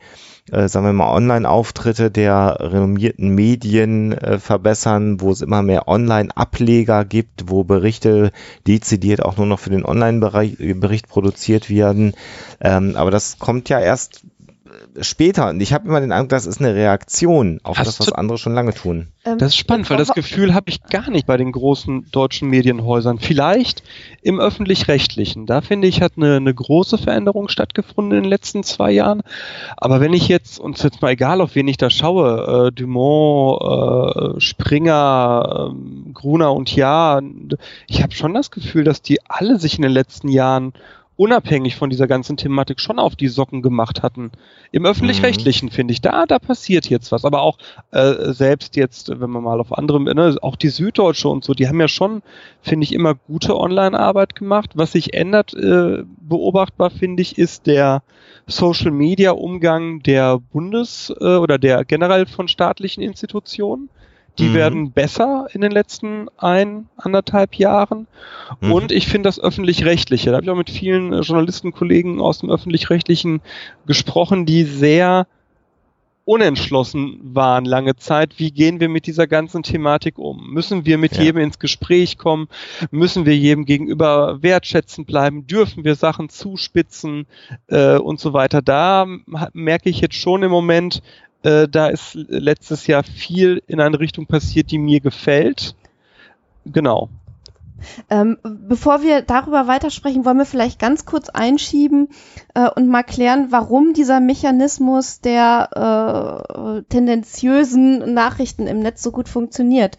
äh, 0.51 0.69
sagen 0.69 0.87
wir 0.87 0.93
mal, 0.93 1.15
Online-Auftritte 1.15 2.11
der 2.11 2.57
renommierten 2.61 3.35
Medien 3.35 4.13
äh, 4.13 4.39
verbessern, 4.39 5.21
wo 5.21 5.31
es 5.31 5.41
immer 5.41 5.63
mehr 5.63 5.89
Online-Ableger 5.89 7.05
gibt, 7.05 7.51
wo 7.51 7.65
Berichte 7.65 8.33
dezidiert 8.67 9.23
auch 9.25 9.37
nur 9.37 9.47
noch 9.47 9.61
für 9.61 9.71
den 9.71 9.85
Online-Bericht 9.85 11.09
produziert 11.09 11.71
werden. 11.71 12.15
Ähm, 12.61 12.95
aber 12.97 13.11
das 13.11 13.39
kommt 13.39 13.69
ja 13.69 13.81
erst 13.81 14.23
später. 15.01 15.49
Und 15.51 15.61
ich 15.61 15.73
habe 15.73 15.89
immer 15.89 16.01
den 16.01 16.13
Eindruck, 16.13 16.31
das 16.31 16.47
ist 16.47 16.61
eine 16.61 16.75
Reaktion 16.75 17.61
auf 17.63 17.79
Hast 17.79 17.87
das, 17.87 18.01
was 18.01 18.13
andere 18.13 18.39
schon 18.39 18.55
lange 18.55 18.75
tun. 18.75 19.09
Ähm, 19.25 19.39
das 19.39 19.49
ist 19.49 19.57
spannend, 19.57 19.89
weil 19.91 19.97
das 19.97 20.13
Gefühl 20.13 20.55
habe 20.55 20.71
ich 20.71 20.83
gar 20.85 21.11
nicht 21.11 21.27
bei 21.27 21.37
den 21.37 21.53
großen 21.53 22.11
deutschen 22.11 22.49
Medienhäusern. 22.49 23.19
Vielleicht 23.19 23.83
im 24.23 24.41
öffentlich-rechtlichen. 24.41 25.47
Da 25.47 25.61
finde 25.61 25.89
ich, 25.89 26.01
hat 26.03 26.13
eine, 26.17 26.37
eine 26.37 26.55
große 26.55 26.99
Veränderung 26.99 27.49
stattgefunden 27.49 28.19
in 28.19 28.25
den 28.25 28.31
letzten 28.31 28.63
zwei 28.63 28.91
Jahren. 28.91 29.23
Aber 29.77 30.01
wenn 30.01 30.13
ich 30.13 30.29
jetzt, 30.29 30.59
uns 30.59 30.83
jetzt 30.83 31.03
mal 31.03 31.11
egal, 31.11 31.41
auf 31.41 31.55
wen 31.55 31.69
ich 31.69 31.77
da 31.77 31.91
schaue, 31.91 32.69
äh, 32.69 32.73
Dumont, 32.73 33.61
äh, 33.63 34.41
Springer, 34.41 35.73
äh, 35.73 36.13
Gruner 36.13 36.53
und 36.53 36.75
Ja, 36.75 37.21
ich 37.87 38.03
habe 38.03 38.15
schon 38.15 38.35
das 38.35 38.51
Gefühl, 38.51 38.85
dass 38.85 39.03
die 39.03 39.25
alle 39.27 39.59
sich 39.59 39.77
in 39.77 39.83
den 39.83 39.93
letzten 39.93 40.29
Jahren 40.29 40.73
unabhängig 41.19 41.75
von 41.75 41.91
dieser 41.91 42.07
ganzen 42.07 42.37
Thematik 42.37 42.81
schon 42.81 43.01
auf 43.01 43.17
die 43.17 43.27
Socken 43.27 43.61
gemacht 43.61 44.05
hatten. 44.05 44.31
Im 44.71 44.87
öffentlich-rechtlichen 44.87 45.67
mhm. 45.67 45.73
finde 45.73 45.93
ich, 45.93 46.01
da, 46.01 46.27
da 46.27 46.39
passiert 46.39 46.89
jetzt 46.89 47.11
was. 47.11 47.25
Aber 47.25 47.43
auch 47.43 47.59
äh, 47.91 48.33
selbst 48.33 48.77
jetzt, 48.77 49.11
wenn 49.21 49.29
man 49.29 49.43
mal 49.43 49.61
auf 49.61 49.77
andere, 49.77 50.01
ne, 50.01 50.37
auch 50.41 50.55
die 50.55 50.69
Süddeutsche 50.69 51.29
und 51.29 51.43
so, 51.43 51.55
die 51.55 51.67
haben 51.67 51.81
ja 51.81 51.89
schon, 51.89 52.23
finde 52.63 52.85
ich, 52.85 52.95
immer 52.95 53.17
gute 53.17 53.57
Online-Arbeit 53.57 54.37
gemacht. 54.37 54.71
Was 54.75 54.93
sich 54.93 55.13
ändert, 55.13 55.55
äh, 55.55 56.05
beobachtbar 56.21 56.91
finde 56.91 57.23
ich, 57.23 57.37
ist 57.37 57.67
der 57.67 58.05
Social-Media-Umgang 58.47 60.05
der 60.05 60.39
Bundes- 60.39 61.13
äh, 61.21 61.37
oder 61.37 61.59
der 61.59 61.85
generell 61.85 62.27
von 62.27 62.47
staatlichen 62.47 63.03
Institutionen. 63.03 63.91
Die 64.39 64.49
mhm. 64.49 64.55
werden 64.55 64.93
besser 64.93 65.49
in 65.53 65.61
den 65.61 65.73
letzten 65.73 66.29
ein, 66.37 66.89
anderthalb 66.97 67.55
Jahren. 67.55 68.07
Mhm. 68.61 68.73
Und 68.73 68.93
ich 68.93 69.09
finde 69.09 69.29
das 69.29 69.41
öffentlich-rechtliche. 69.41 70.31
Da 70.31 70.37
habe 70.37 70.45
ich 70.45 70.51
auch 70.51 70.57
mit 70.57 70.71
vielen 70.71 71.13
äh, 71.13 71.21
Journalistenkollegen 71.21 72.21
aus 72.21 72.39
dem 72.39 72.51
öffentlich-rechtlichen 72.51 73.41
gesprochen, 73.87 74.47
die 74.47 74.65
sehr 74.65 75.27
unentschlossen 76.29 77.21
waren 77.23 77.65
lange 77.65 77.97
Zeit, 77.97 78.39
wie 78.39 78.51
gehen 78.51 78.81
wir 78.81 78.91
mit 78.91 79.07
dieser 79.07 79.27
ganzen 79.27 79.63
Thematik 79.63 80.19
um? 80.19 80.53
Müssen 80.53 80.85
wir 80.85 80.99
mit 80.99 81.17
ja. 81.17 81.23
jedem 81.23 81.41
ins 81.41 81.59
Gespräch 81.59 82.19
kommen? 82.19 82.49
Müssen 82.91 83.25
wir 83.25 83.35
jedem 83.35 83.65
gegenüber 83.65 84.43
wertschätzend 84.43 85.07
bleiben? 85.07 85.47
Dürfen 85.47 85.85
wir 85.85 85.95
Sachen 85.95 86.29
zuspitzen 86.29 87.27
äh, 87.69 87.97
und 87.97 88.21
so 88.21 88.35
weiter? 88.35 88.61
Da 88.61 89.07
merke 89.55 89.89
ich 89.89 90.03
jetzt 90.03 90.17
schon 90.17 90.43
im 90.43 90.51
Moment, 90.51 91.01
äh, 91.43 91.69
da 91.69 91.89
ist 91.89 92.15
letztes 92.15 92.87
Jahr 92.87 93.03
viel 93.03 93.63
in 93.67 93.81
eine 93.81 94.01
Richtung 94.01 94.27
passiert, 94.27 94.71
die 94.71 94.79
mir 94.79 95.01
gefällt. 95.01 95.75
Genau. 96.65 97.09
Ähm, 98.11 98.39
bevor 98.43 99.03
wir 99.03 99.23
darüber 99.23 99.69
weitersprechen, 99.69 100.25
wollen 100.25 100.39
wir 100.39 100.45
vielleicht 100.45 100.81
ganz 100.81 101.05
kurz 101.05 101.29
einschieben 101.29 102.09
äh, 102.55 102.69
und 102.69 102.89
mal 102.89 103.05
klären, 103.05 103.49
warum 103.51 103.93
dieser 103.93 104.21
Mechanismus 104.21 105.21
der 105.21 106.47
äh, 106.57 106.83
tendenziösen 106.89 108.15
Nachrichten 108.15 108.67
im 108.67 108.81
Netz 108.81 109.03
so 109.03 109.13
gut 109.13 109.29
funktioniert. 109.29 109.97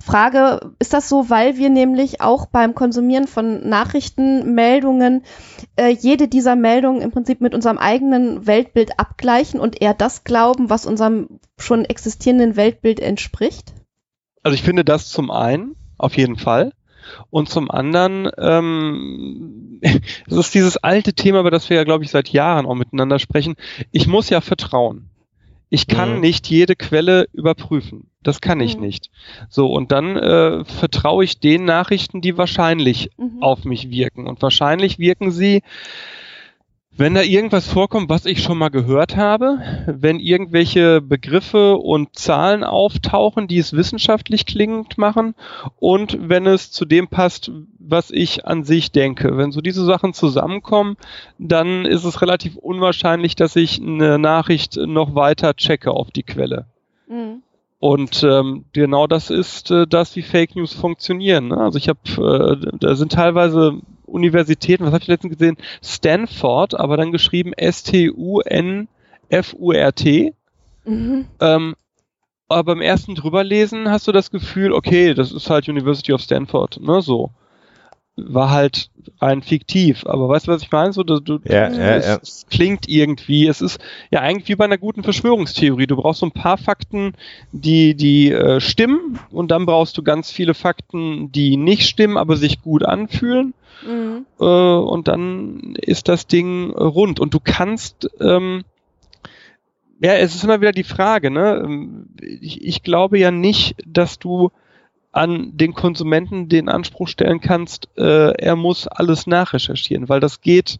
Frage, 0.00 0.72
ist 0.80 0.92
das 0.92 1.08
so, 1.08 1.30
weil 1.30 1.56
wir 1.56 1.70
nämlich 1.70 2.20
auch 2.20 2.46
beim 2.46 2.74
Konsumieren 2.74 3.28
von 3.28 3.68
Nachrichtenmeldungen 3.68 5.22
äh, 5.76 5.90
jede 5.90 6.26
dieser 6.26 6.56
Meldungen 6.56 7.02
im 7.02 7.12
Prinzip 7.12 7.40
mit 7.40 7.54
unserem 7.54 7.78
eigenen 7.78 8.46
Weltbild 8.46 8.98
abgleichen 8.98 9.60
und 9.60 9.80
eher 9.80 9.94
das 9.94 10.24
glauben, 10.24 10.70
was 10.70 10.86
unserem 10.86 11.38
schon 11.56 11.84
existierenden 11.84 12.56
Weltbild 12.56 12.98
entspricht? 12.98 13.74
Also 14.42 14.54
ich 14.54 14.62
finde 14.62 14.84
das 14.84 15.08
zum 15.08 15.30
einen, 15.30 15.76
auf 15.98 16.16
jeden 16.16 16.36
Fall. 16.36 16.72
Und 17.30 17.48
zum 17.48 17.70
anderen, 17.70 18.28
ähm, 18.38 19.80
es 20.26 20.36
ist 20.36 20.54
dieses 20.54 20.76
alte 20.78 21.14
Thema, 21.14 21.40
über 21.40 21.52
das 21.52 21.70
wir 21.70 21.76
ja, 21.76 21.84
glaube 21.84 22.04
ich, 22.04 22.10
seit 22.10 22.28
Jahren 22.28 22.66
auch 22.66 22.74
miteinander 22.74 23.20
sprechen. 23.20 23.54
Ich 23.92 24.08
muss 24.08 24.30
ja 24.30 24.40
vertrauen. 24.40 25.10
Ich 25.68 25.86
kann 25.86 26.16
mhm. 26.16 26.20
nicht 26.20 26.48
jede 26.48 26.76
Quelle 26.76 27.28
überprüfen. 27.32 28.10
Das 28.26 28.40
kann 28.40 28.58
ich 28.58 28.74
mhm. 28.74 28.82
nicht. 28.82 29.10
So, 29.48 29.68
und 29.68 29.92
dann 29.92 30.16
äh, 30.16 30.64
vertraue 30.64 31.22
ich 31.22 31.38
den 31.38 31.64
Nachrichten, 31.64 32.20
die 32.20 32.36
wahrscheinlich 32.36 33.10
mhm. 33.16 33.40
auf 33.40 33.64
mich 33.64 33.90
wirken. 33.90 34.26
Und 34.26 34.42
wahrscheinlich 34.42 34.98
wirken 34.98 35.30
sie 35.30 35.62
wenn 36.98 37.14
da 37.14 37.20
irgendwas 37.20 37.68
vorkommt, 37.68 38.08
was 38.08 38.24
ich 38.24 38.42
schon 38.42 38.56
mal 38.56 38.70
gehört 38.70 39.16
habe, 39.16 39.58
wenn 39.86 40.18
irgendwelche 40.18 41.02
Begriffe 41.02 41.76
und 41.76 42.16
Zahlen 42.18 42.64
auftauchen, 42.64 43.48
die 43.48 43.58
es 43.58 43.74
wissenschaftlich 43.74 44.46
klingend 44.46 44.96
machen 44.96 45.34
und 45.78 46.16
wenn 46.30 46.46
es 46.46 46.70
zu 46.70 46.86
dem 46.86 47.08
passt, 47.08 47.50
was 47.78 48.10
ich 48.10 48.46
an 48.46 48.64
sich 48.64 48.92
denke. 48.92 49.36
Wenn 49.36 49.52
so 49.52 49.60
diese 49.60 49.84
Sachen 49.84 50.14
zusammenkommen, 50.14 50.96
dann 51.38 51.84
ist 51.84 52.04
es 52.04 52.22
relativ 52.22 52.56
unwahrscheinlich, 52.56 53.36
dass 53.36 53.56
ich 53.56 53.78
eine 53.78 54.18
Nachricht 54.18 54.76
noch 54.76 55.14
weiter 55.14 55.54
checke 55.54 55.90
auf 55.90 56.10
die 56.10 56.22
Quelle. 56.22 56.64
Mhm. 57.08 57.42
Und 57.78 58.22
ähm, 58.22 58.64
genau 58.72 59.06
das 59.06 59.28
ist 59.30 59.70
äh, 59.70 59.86
das, 59.86 60.16
wie 60.16 60.22
Fake 60.22 60.56
News 60.56 60.72
funktionieren. 60.72 61.48
Ne? 61.48 61.58
Also 61.58 61.78
ich 61.78 61.88
habe, 61.88 62.00
äh, 62.16 62.56
da 62.78 62.94
sind 62.94 63.12
teilweise 63.12 63.80
Universitäten, 64.06 64.84
was 64.84 64.92
habe 64.92 65.02
ich 65.02 65.08
letztens 65.08 65.36
gesehen? 65.36 65.58
Stanford, 65.82 66.78
aber 66.78 66.96
dann 66.96 67.12
geschrieben 67.12 67.52
S-T-U-N-F-U-R-T. 67.52 68.84
Mhm. 70.84 71.26
Ähm, 71.40 71.74
aber 72.48 72.74
beim 72.74 72.80
ersten 72.80 73.14
drüberlesen 73.14 73.90
hast 73.90 74.06
du 74.08 74.12
das 74.12 74.30
Gefühl, 74.30 74.72
okay, 74.72 75.14
das 75.14 75.32
ist 75.32 75.50
halt 75.50 75.68
University 75.68 76.12
of 76.12 76.20
Stanford, 76.20 76.80
ne, 76.80 77.02
so 77.02 77.32
war 78.16 78.50
halt 78.50 78.90
rein 79.20 79.42
fiktiv. 79.42 80.04
Aber 80.06 80.28
weißt 80.28 80.46
du, 80.46 80.52
was 80.52 80.62
ich 80.62 80.70
meine? 80.70 80.92
So, 80.92 81.02
du, 81.02 81.20
du, 81.20 81.38
ja, 81.44 81.70
ja, 81.70 81.96
es, 81.96 82.06
ja. 82.06 82.18
es 82.22 82.46
klingt 82.50 82.88
irgendwie, 82.88 83.46
es 83.46 83.60
ist 83.60 83.80
ja 84.10 84.20
eigentlich 84.20 84.48
wie 84.48 84.56
bei 84.56 84.64
einer 84.64 84.78
guten 84.78 85.02
Verschwörungstheorie. 85.02 85.86
Du 85.86 85.96
brauchst 85.96 86.20
so 86.20 86.26
ein 86.26 86.32
paar 86.32 86.58
Fakten, 86.58 87.14
die, 87.52 87.94
die 87.94 88.32
äh, 88.32 88.60
stimmen 88.60 89.18
und 89.30 89.50
dann 89.50 89.66
brauchst 89.66 89.96
du 89.98 90.02
ganz 90.02 90.30
viele 90.30 90.54
Fakten, 90.54 91.32
die 91.32 91.56
nicht 91.56 91.88
stimmen, 91.88 92.16
aber 92.16 92.36
sich 92.36 92.62
gut 92.62 92.84
anfühlen. 92.84 93.54
Mhm. 93.86 94.26
Äh, 94.40 94.44
und 94.44 95.08
dann 95.08 95.74
ist 95.76 96.08
das 96.08 96.26
Ding 96.26 96.70
rund. 96.70 97.20
Und 97.20 97.34
du 97.34 97.40
kannst, 97.42 98.10
ähm, 98.20 98.64
ja, 100.00 100.14
es 100.14 100.34
ist 100.34 100.44
immer 100.44 100.60
wieder 100.60 100.72
die 100.72 100.84
Frage, 100.84 101.30
ne? 101.30 101.62
Ähm, 101.64 102.06
ich, 102.20 102.64
ich 102.64 102.82
glaube 102.82 103.18
ja 103.18 103.30
nicht, 103.30 103.76
dass 103.86 104.18
du 104.18 104.50
an 105.16 105.56
den 105.56 105.72
Konsumenten 105.72 106.48
den 106.48 106.68
Anspruch 106.68 107.08
stellen 107.08 107.40
kannst, 107.40 107.88
äh, 107.96 108.32
er 108.32 108.54
muss 108.54 108.86
alles 108.86 109.26
nachrecherchieren, 109.26 110.10
weil 110.10 110.20
das 110.20 110.42
geht 110.42 110.78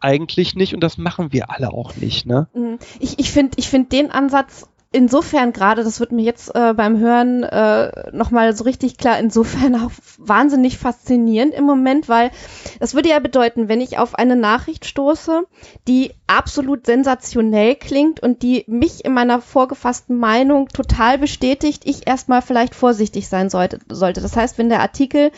eigentlich 0.00 0.54
nicht 0.54 0.74
und 0.74 0.80
das 0.80 0.96
machen 0.96 1.32
wir 1.32 1.50
alle 1.50 1.72
auch 1.72 1.94
nicht. 1.96 2.24
Ne? 2.24 2.48
Mhm. 2.54 2.78
Ich, 3.00 3.18
ich 3.18 3.30
finde 3.30 3.52
ich 3.56 3.68
find 3.68 3.92
den 3.92 4.10
Ansatz 4.10 4.68
insofern 4.96 5.52
gerade, 5.52 5.84
das 5.84 6.00
wird 6.00 6.10
mir 6.10 6.22
jetzt 6.22 6.54
äh, 6.54 6.72
beim 6.72 6.98
Hören 6.98 7.42
äh, 7.42 8.10
nochmal 8.12 8.56
so 8.56 8.64
richtig 8.64 8.96
klar, 8.96 9.18
insofern 9.18 9.74
auch 9.74 9.90
wahnsinnig 10.16 10.78
faszinierend 10.78 11.52
im 11.52 11.64
Moment, 11.64 12.08
weil 12.08 12.30
das 12.80 12.94
würde 12.94 13.10
ja 13.10 13.18
bedeuten, 13.18 13.68
wenn 13.68 13.82
ich 13.82 13.98
auf 13.98 14.14
eine 14.14 14.36
Nachricht 14.36 14.86
stoße, 14.86 15.42
die 15.86 16.12
absolut 16.26 16.86
sensationell 16.86 17.74
klingt 17.76 18.20
und 18.20 18.42
die 18.42 18.64
mich 18.68 19.04
in 19.04 19.12
meiner 19.12 19.42
vorgefassten 19.42 20.16
Meinung 20.18 20.68
total 20.68 21.18
bestätigt, 21.18 21.82
ich 21.84 22.06
erstmal 22.06 22.40
vielleicht 22.40 22.74
vorsichtig 22.74 23.28
sein 23.28 23.50
sollte. 23.50 23.78
sollte. 23.90 24.22
Das 24.22 24.34
heißt, 24.34 24.56
wenn 24.56 24.70
der 24.70 24.80
Artikel 24.80 25.30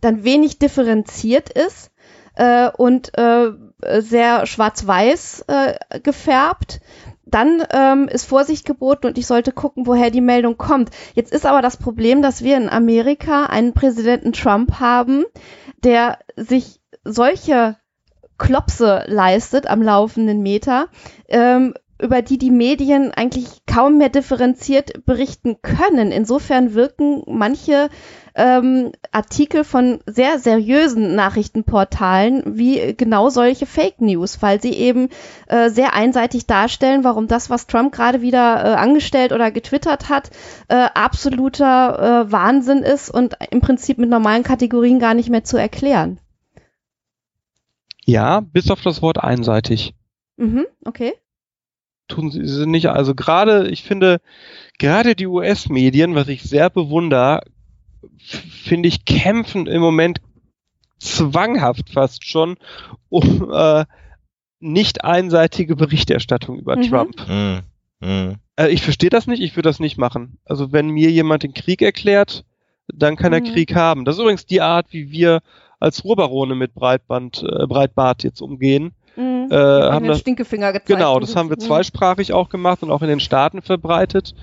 dann 0.00 0.24
wenig 0.24 0.58
differenziert 0.58 1.50
ist, 1.50 1.92
äh, 2.36 2.70
und 2.76 3.16
äh, 3.16 3.52
sehr 3.98 4.46
schwarz-weiß 4.46 5.44
äh, 5.46 6.00
gefärbt, 6.00 6.80
dann 7.34 7.64
ähm, 7.70 8.06
ist 8.08 8.26
Vorsicht 8.26 8.64
geboten 8.64 9.08
und 9.08 9.18
ich 9.18 9.26
sollte 9.26 9.50
gucken, 9.50 9.86
woher 9.86 10.10
die 10.10 10.20
Meldung 10.20 10.56
kommt. 10.56 10.90
Jetzt 11.14 11.32
ist 11.32 11.46
aber 11.46 11.62
das 11.62 11.76
Problem, 11.76 12.22
dass 12.22 12.44
wir 12.44 12.56
in 12.56 12.68
Amerika 12.68 13.46
einen 13.46 13.72
Präsidenten 13.74 14.32
Trump 14.32 14.78
haben, 14.78 15.24
der 15.82 16.18
sich 16.36 16.80
solche 17.02 17.76
Klopse 18.38 19.04
leistet 19.06 19.66
am 19.66 19.82
laufenden 19.82 20.42
Meter, 20.42 20.88
ähm, 21.28 21.74
über 22.00 22.22
die 22.22 22.38
die 22.38 22.50
Medien 22.50 23.12
eigentlich 23.12 23.46
kaum 23.66 23.98
mehr 23.98 24.08
differenziert 24.08 25.04
berichten 25.06 25.62
können. 25.62 26.10
Insofern 26.10 26.74
wirken 26.74 27.22
manche 27.26 27.88
ähm, 28.34 28.90
Artikel 29.12 29.62
von 29.62 30.00
sehr 30.06 30.38
seriösen 30.40 31.14
Nachrichtenportalen 31.14 32.42
wie 32.46 32.94
genau 32.96 33.30
solche 33.30 33.66
Fake 33.66 34.00
News, 34.00 34.42
weil 34.42 34.60
sie 34.60 34.72
eben 34.72 35.08
äh, 35.46 35.70
sehr 35.70 35.94
einseitig 35.94 36.46
darstellen, 36.46 37.04
warum 37.04 37.28
das, 37.28 37.48
was 37.48 37.68
Trump 37.68 37.92
gerade 37.92 38.22
wieder 38.22 38.64
äh, 38.64 38.74
angestellt 38.74 39.32
oder 39.32 39.52
getwittert 39.52 40.08
hat, 40.08 40.30
äh, 40.68 40.88
absoluter 40.94 42.26
äh, 42.26 42.32
Wahnsinn 42.32 42.82
ist 42.82 43.08
und 43.08 43.36
im 43.50 43.60
Prinzip 43.60 43.98
mit 43.98 44.10
normalen 44.10 44.42
Kategorien 44.42 44.98
gar 44.98 45.14
nicht 45.14 45.30
mehr 45.30 45.44
zu 45.44 45.56
erklären. 45.56 46.18
Ja, 48.04 48.40
bis 48.40 48.70
auf 48.70 48.82
das 48.82 49.00
Wort 49.00 49.18
einseitig. 49.18 49.94
Mhm, 50.36 50.66
okay 50.84 51.14
tun 52.08 52.30
sie 52.30 52.66
nicht. 52.66 52.86
Also 52.86 53.14
gerade, 53.14 53.68
ich 53.68 53.82
finde, 53.82 54.20
gerade 54.78 55.14
die 55.14 55.26
US-Medien, 55.26 56.14
was 56.14 56.28
ich 56.28 56.42
sehr 56.42 56.70
bewundere, 56.70 57.42
finde 58.18 58.88
ich, 58.88 59.04
kämpfen 59.04 59.66
im 59.66 59.80
Moment 59.80 60.20
zwanghaft 60.98 61.90
fast 61.90 62.26
schon 62.26 62.56
um 63.08 63.50
äh, 63.52 63.84
nicht 64.60 65.04
einseitige 65.04 65.76
Berichterstattung 65.76 66.58
über 66.58 66.76
mhm. 66.76 66.82
Trump. 66.82 67.28
Mhm. 67.28 67.60
Mhm. 68.00 68.36
Äh, 68.56 68.68
ich 68.68 68.82
verstehe 68.82 69.10
das 69.10 69.26
nicht, 69.26 69.42
ich 69.42 69.56
würde 69.56 69.68
das 69.68 69.80
nicht 69.80 69.98
machen. 69.98 70.38
Also 70.44 70.72
wenn 70.72 70.88
mir 70.88 71.10
jemand 71.10 71.42
den 71.42 71.54
Krieg 71.54 71.82
erklärt, 71.82 72.44
dann 72.88 73.16
kann 73.16 73.32
er 73.32 73.40
mhm. 73.40 73.52
Krieg 73.52 73.74
haben. 73.74 74.04
Das 74.04 74.16
ist 74.16 74.20
übrigens 74.20 74.46
die 74.46 74.60
Art, 74.60 74.86
wie 74.90 75.10
wir 75.10 75.40
als 75.80 76.04
Ruhrbarone 76.04 76.54
mit 76.54 76.74
Breitband, 76.74 77.42
äh, 77.42 77.66
Breitbart 77.66 78.24
jetzt 78.24 78.40
umgehen. 78.40 78.92
Mhm. 79.16 79.48
Äh, 79.50 79.54
haben 79.56 80.06
das, 80.06 80.20
Stinkefinger 80.20 80.72
gezeigt. 80.72 80.88
Genau, 80.88 81.20
das 81.20 81.36
haben 81.36 81.50
wir 81.50 81.58
zweisprachig 81.58 82.32
auch 82.32 82.48
gemacht 82.48 82.82
und 82.82 82.90
auch 82.90 83.02
in 83.02 83.08
den 83.08 83.20
Staaten 83.20 83.62
verbreitet, 83.62 84.34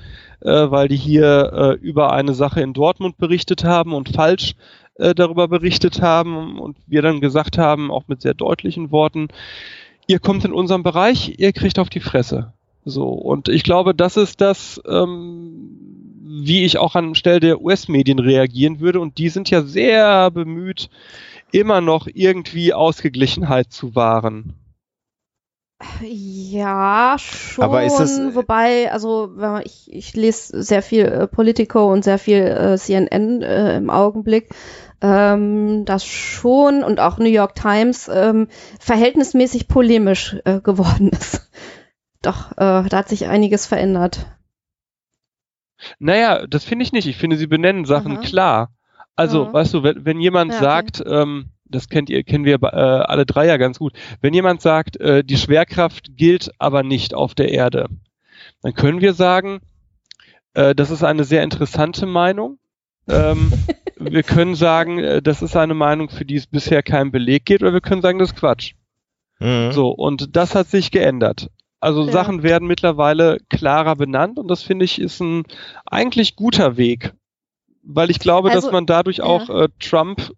äh, 0.41 0.49
weil 0.49 0.87
die 0.87 0.95
hier 0.95 1.51
äh, 1.53 1.85
über 1.85 2.13
eine 2.13 2.33
Sache 2.33 2.61
in 2.61 2.73
Dortmund 2.73 3.17
berichtet 3.17 3.63
haben 3.63 3.93
und 3.93 4.09
falsch 4.09 4.55
äh, 4.95 5.13
darüber 5.13 5.47
berichtet 5.47 6.01
haben 6.01 6.59
und 6.59 6.77
wir 6.87 7.01
dann 7.01 7.21
gesagt 7.21 7.57
haben, 7.57 7.91
auch 7.91 8.03
mit 8.07 8.21
sehr 8.21 8.33
deutlichen 8.33 8.91
Worten, 8.91 9.27
ihr 10.07 10.19
kommt 10.19 10.45
in 10.45 10.53
unserem 10.53 10.83
Bereich, 10.83 11.39
ihr 11.39 11.53
kriegt 11.53 11.79
auf 11.79 11.89
die 11.89 11.99
Fresse. 11.99 12.53
So, 12.83 13.09
und 13.09 13.47
ich 13.47 13.63
glaube, 13.63 13.93
das 13.93 14.17
ist 14.17 14.41
das, 14.41 14.81
ähm, 14.87 16.21
wie 16.23 16.63
ich 16.65 16.77
auch 16.77 16.95
an 16.95 17.15
Stelle 17.15 17.39
der 17.39 17.61
US-Medien 17.61 18.19
reagieren 18.19 18.79
würde. 18.79 18.99
Und 18.99 19.17
die 19.17 19.29
sind 19.29 19.49
ja 19.49 19.61
sehr 19.61 20.31
bemüht, 20.31 20.89
immer 21.51 21.81
noch 21.81 22.07
irgendwie 22.11 22.73
Ausgeglichenheit 22.73 23.71
zu 23.71 23.95
wahren. 23.95 24.53
Ja, 26.01 27.15
schon. 27.19 27.63
Aber 27.63 27.83
ist 27.83 27.97
das, 27.99 28.19
wobei, 28.35 28.91
also 28.91 29.31
ich, 29.63 29.91
ich 29.91 30.15
lese 30.15 30.61
sehr 30.63 30.81
viel 30.81 31.05
äh, 31.05 31.27
Politico 31.27 31.91
und 31.91 32.03
sehr 32.03 32.17
viel 32.17 32.37
äh, 32.43 32.77
CNN 32.77 33.41
äh, 33.41 33.77
im 33.77 33.89
Augenblick. 33.89 34.49
Ähm, 35.01 35.83
das 35.85 36.05
schon 36.05 36.83
und 36.83 36.99
auch 36.99 37.17
New 37.17 37.25
York 37.29 37.55
Times 37.55 38.09
ähm, 38.13 38.47
verhältnismäßig 38.79 39.67
polemisch 39.67 40.37
äh, 40.45 40.59
geworden 40.61 41.09
ist. 41.11 41.49
doch, 42.21 42.51
äh, 42.53 42.83
da 42.87 42.91
hat 42.91 43.09
sich 43.09 43.27
einiges 43.27 43.65
verändert. 43.65 44.27
Naja, 45.99 46.45
das 46.47 46.63
finde 46.63 46.83
ich 46.83 46.91
nicht. 46.91 47.07
Ich 47.07 47.17
finde, 47.17 47.37
sie 47.37 47.47
benennen 47.47 47.85
Sachen 47.85 48.13
Aha. 48.17 48.21
klar. 48.21 48.69
Also, 49.15 49.45
Ja. 49.45 49.53
weißt 49.53 49.73
du, 49.73 49.83
wenn, 49.83 50.05
wenn 50.05 50.19
jemand 50.19 50.51
Ja, 50.51 50.57
okay. 50.57 50.63
sagt, 50.65 51.03
ähm, 51.05 51.49
das 51.71 51.89
kennt 51.89 52.09
ihr, 52.09 52.23
kennen 52.23 52.45
wir 52.45 52.61
äh, 52.61 52.67
alle 52.67 53.25
drei 53.25 53.47
ja 53.47 53.57
ganz 53.57 53.79
gut, 53.79 53.93
wenn 54.21 54.33
jemand 54.33 54.61
sagt, 54.61 54.99
äh, 54.99 55.23
die 55.23 55.37
Schwerkraft 55.37 56.17
gilt 56.17 56.51
aber 56.59 56.83
nicht 56.83 57.13
auf 57.13 57.33
der 57.35 57.49
Erde, 57.51 57.87
dann 58.61 58.73
können 58.73 59.01
wir 59.01 59.13
sagen, 59.13 59.61
äh, 60.53 60.75
das 60.75 60.91
ist 60.91 61.03
eine 61.03 61.23
sehr 61.23 61.43
interessante 61.43 62.05
Meinung. 62.05 62.59
Ähm, 63.07 63.51
wir 63.97 64.23
können 64.23 64.55
sagen, 64.55 64.99
äh, 64.99 65.21
das 65.21 65.41
ist 65.41 65.55
eine 65.55 65.73
Meinung, 65.73 66.09
für 66.09 66.25
die 66.25 66.35
es 66.35 66.47
bisher 66.47 66.83
keinen 66.83 67.11
Beleg 67.11 67.45
gibt, 67.45 67.61
oder 67.61 67.73
wir 67.73 67.81
können 67.81 68.01
sagen, 68.01 68.19
das 68.19 68.31
ist 68.31 68.37
Quatsch. 68.37 68.73
Mhm. 69.39 69.71
So, 69.71 69.89
und 69.89 70.35
das 70.35 70.55
hat 70.55 70.67
sich 70.67 70.91
geändert. 70.91 71.49
Also 71.79 72.05
Ja. 72.05 72.11
Sachen 72.11 72.43
werden 72.43 72.67
mittlerweile 72.67 73.39
klarer 73.49 73.95
benannt 73.95 74.37
und 74.37 74.47
das 74.47 74.61
finde 74.61 74.85
ich 74.85 75.01
ist 75.01 75.19
ein 75.19 75.43
eigentlich 75.85 76.35
guter 76.35 76.77
Weg. 76.77 77.13
Weil 77.83 78.11
ich 78.11 78.19
glaube, 78.19 78.51
Also, 78.51 78.67
dass 78.67 78.71
man 78.71 78.85
dadurch 78.85 79.17
ja. 79.17 79.23
auch 79.23 79.49
äh, 79.49 79.67
Trump, 79.79 80.31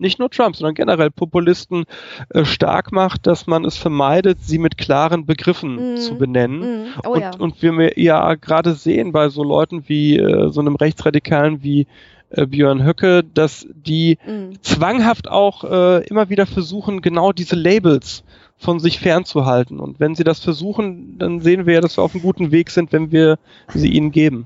nicht 0.00 0.18
nur 0.18 0.30
Trump, 0.30 0.56
sondern 0.56 0.74
generell 0.74 1.10
Populisten 1.10 1.84
äh, 2.30 2.44
stark 2.44 2.90
macht, 2.92 3.26
dass 3.26 3.46
man 3.46 3.64
es 3.64 3.76
vermeidet, 3.76 4.38
sie 4.42 4.58
mit 4.58 4.78
klaren 4.78 5.26
Begriffen 5.26 5.92
Mhm. 5.92 5.96
zu 5.98 6.16
benennen. 6.16 6.60
Mhm. 6.60 6.86
Oh 7.04 7.10
und, 7.10 7.20
ja. 7.20 7.30
und 7.38 7.62
wir 7.62 7.72
mir 7.72 7.98
ja 8.00 8.34
gerade 8.34 8.74
sehen 8.74 9.12
bei 9.12 9.28
so 9.28 9.42
Leuten 9.44 9.84
wie 9.88 10.16
äh, 10.18 10.48
so 10.50 10.60
einem 10.60 10.76
Rechtsradikalen 10.76 11.62
wie 11.62 11.86
äh, 12.30 12.46
Björn 12.46 12.84
Höcke, 12.84 13.22
dass 13.24 13.66
die 13.74 14.18
Mhm. 14.26 14.62
zwanghaft 14.62 15.28
auch 15.28 15.64
äh, 15.64 16.04
immer 16.06 16.30
wieder 16.30 16.46
versuchen, 16.46 17.02
genau 17.02 17.32
diese 17.32 17.56
Labels 17.56 18.24
von 18.56 18.78
sich 18.78 19.00
fernzuhalten. 19.00 19.80
Und 19.80 20.00
wenn 20.00 20.14
sie 20.14 20.24
das 20.24 20.40
versuchen, 20.40 21.18
dann 21.18 21.40
sehen 21.40 21.64
wir 21.66 21.74
ja, 21.74 21.80
dass 21.80 21.96
wir 21.96 22.04
auf 22.04 22.14
einem 22.14 22.22
guten 22.22 22.50
Weg 22.52 22.70
sind, 22.70 22.92
wenn 22.92 23.10
wir 23.10 23.38
sie 23.74 23.88
ihnen 23.90 24.12
geben. 24.12 24.44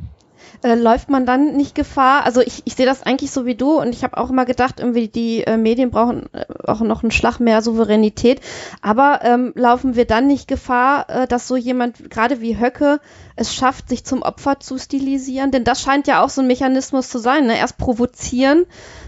Äh, 0.64 0.76
läuft 0.76 1.10
man 1.10 1.26
dann 1.26 1.56
nicht 1.56 1.74
Gefahr? 1.74 2.24
Also 2.24 2.40
ich, 2.40 2.62
ich 2.64 2.74
sehe 2.74 2.86
das 2.86 3.02
eigentlich 3.02 3.30
so 3.30 3.44
wie 3.44 3.54
du 3.54 3.78
und 3.78 3.90
ich 3.94 4.02
habe 4.02 4.16
auch 4.16 4.30
immer 4.30 4.46
gedacht, 4.46 4.80
irgendwie 4.80 5.08
die 5.08 5.44
äh, 5.44 5.58
Medien 5.58 5.90
brauchen 5.90 6.30
äh, 6.32 6.46
auch 6.64 6.80
noch 6.80 7.02
einen 7.02 7.10
Schlag 7.10 7.38
mehr 7.38 7.60
Souveränität. 7.60 8.40
Aber 8.80 9.20
ähm, 9.24 9.52
laufen 9.56 9.94
wir 9.94 10.06
dann 10.06 10.26
nicht 10.26 10.48
Gefahr, 10.48 11.10
äh, 11.10 11.26
dass 11.26 11.48
so 11.48 11.56
jemand, 11.56 12.08
gerade 12.08 12.40
wie 12.40 12.58
Höcke, 12.58 13.00
es 13.36 13.54
schafft, 13.54 13.90
sich 13.90 14.04
zum 14.04 14.22
Opfer 14.22 14.58
zu 14.58 14.78
stilisieren? 14.78 15.50
Denn 15.50 15.64
das 15.64 15.82
scheint 15.82 16.06
ja 16.06 16.24
auch 16.24 16.30
so 16.30 16.40
ein 16.40 16.46
Mechanismus 16.46 17.10
zu 17.10 17.18
sein. 17.18 17.46
Ne? 17.46 17.58
Erst 17.58 17.76
provozieren 17.76 18.64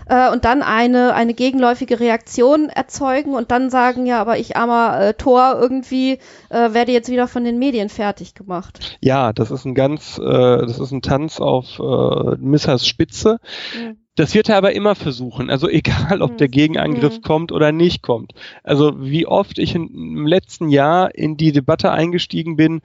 äh, 0.08 0.30
und 0.30 0.44
dann 0.44 0.62
eine, 0.62 1.14
eine 1.14 1.34
gegenläufige 1.34 2.00
Reaktion 2.00 2.68
erzeugen 2.68 3.34
und 3.34 3.50
dann 3.50 3.70
sagen, 3.70 4.06
ja, 4.06 4.20
aber 4.20 4.38
ich 4.38 4.56
armer 4.56 5.00
äh, 5.00 5.14
Tor 5.14 5.56
irgendwie 5.60 6.18
äh, 6.48 6.72
werde 6.72 6.92
jetzt 6.92 7.08
wieder 7.08 7.28
von 7.28 7.44
den 7.44 7.58
Medien 7.58 7.88
fertig 7.88 8.34
gemacht. 8.34 8.98
Ja, 9.00 9.32
das 9.32 9.50
ist 9.50 9.64
ein 9.64 9.74
ganz, 9.74 10.18
äh, 10.18 10.22
das 10.22 10.78
ist 10.78 10.92
ein 10.92 11.02
Tanz 11.02 11.40
auf 11.46 11.78
äh, 11.78 12.36
Missers 12.38 12.86
Spitze. 12.86 13.38
Mhm. 13.78 13.96
Das 14.14 14.34
wird 14.34 14.48
er 14.48 14.56
aber 14.56 14.72
immer 14.72 14.94
versuchen. 14.94 15.50
Also 15.50 15.68
egal, 15.68 16.22
ob 16.22 16.32
Mhm. 16.32 16.36
der 16.38 16.48
Gegenangriff 16.48 17.18
Mhm. 17.18 17.22
kommt 17.22 17.52
oder 17.52 17.72
nicht 17.72 18.02
kommt. 18.02 18.32
Also 18.62 18.94
wie 18.98 19.26
oft 19.26 19.58
ich 19.58 19.74
in, 19.74 19.88
im 19.88 20.26
letzten 20.26 20.68
Jahr 20.70 21.14
in 21.14 21.36
die 21.36 21.52
Debatte 21.52 21.90
eingestiegen 21.92 22.56
bin 22.56 22.80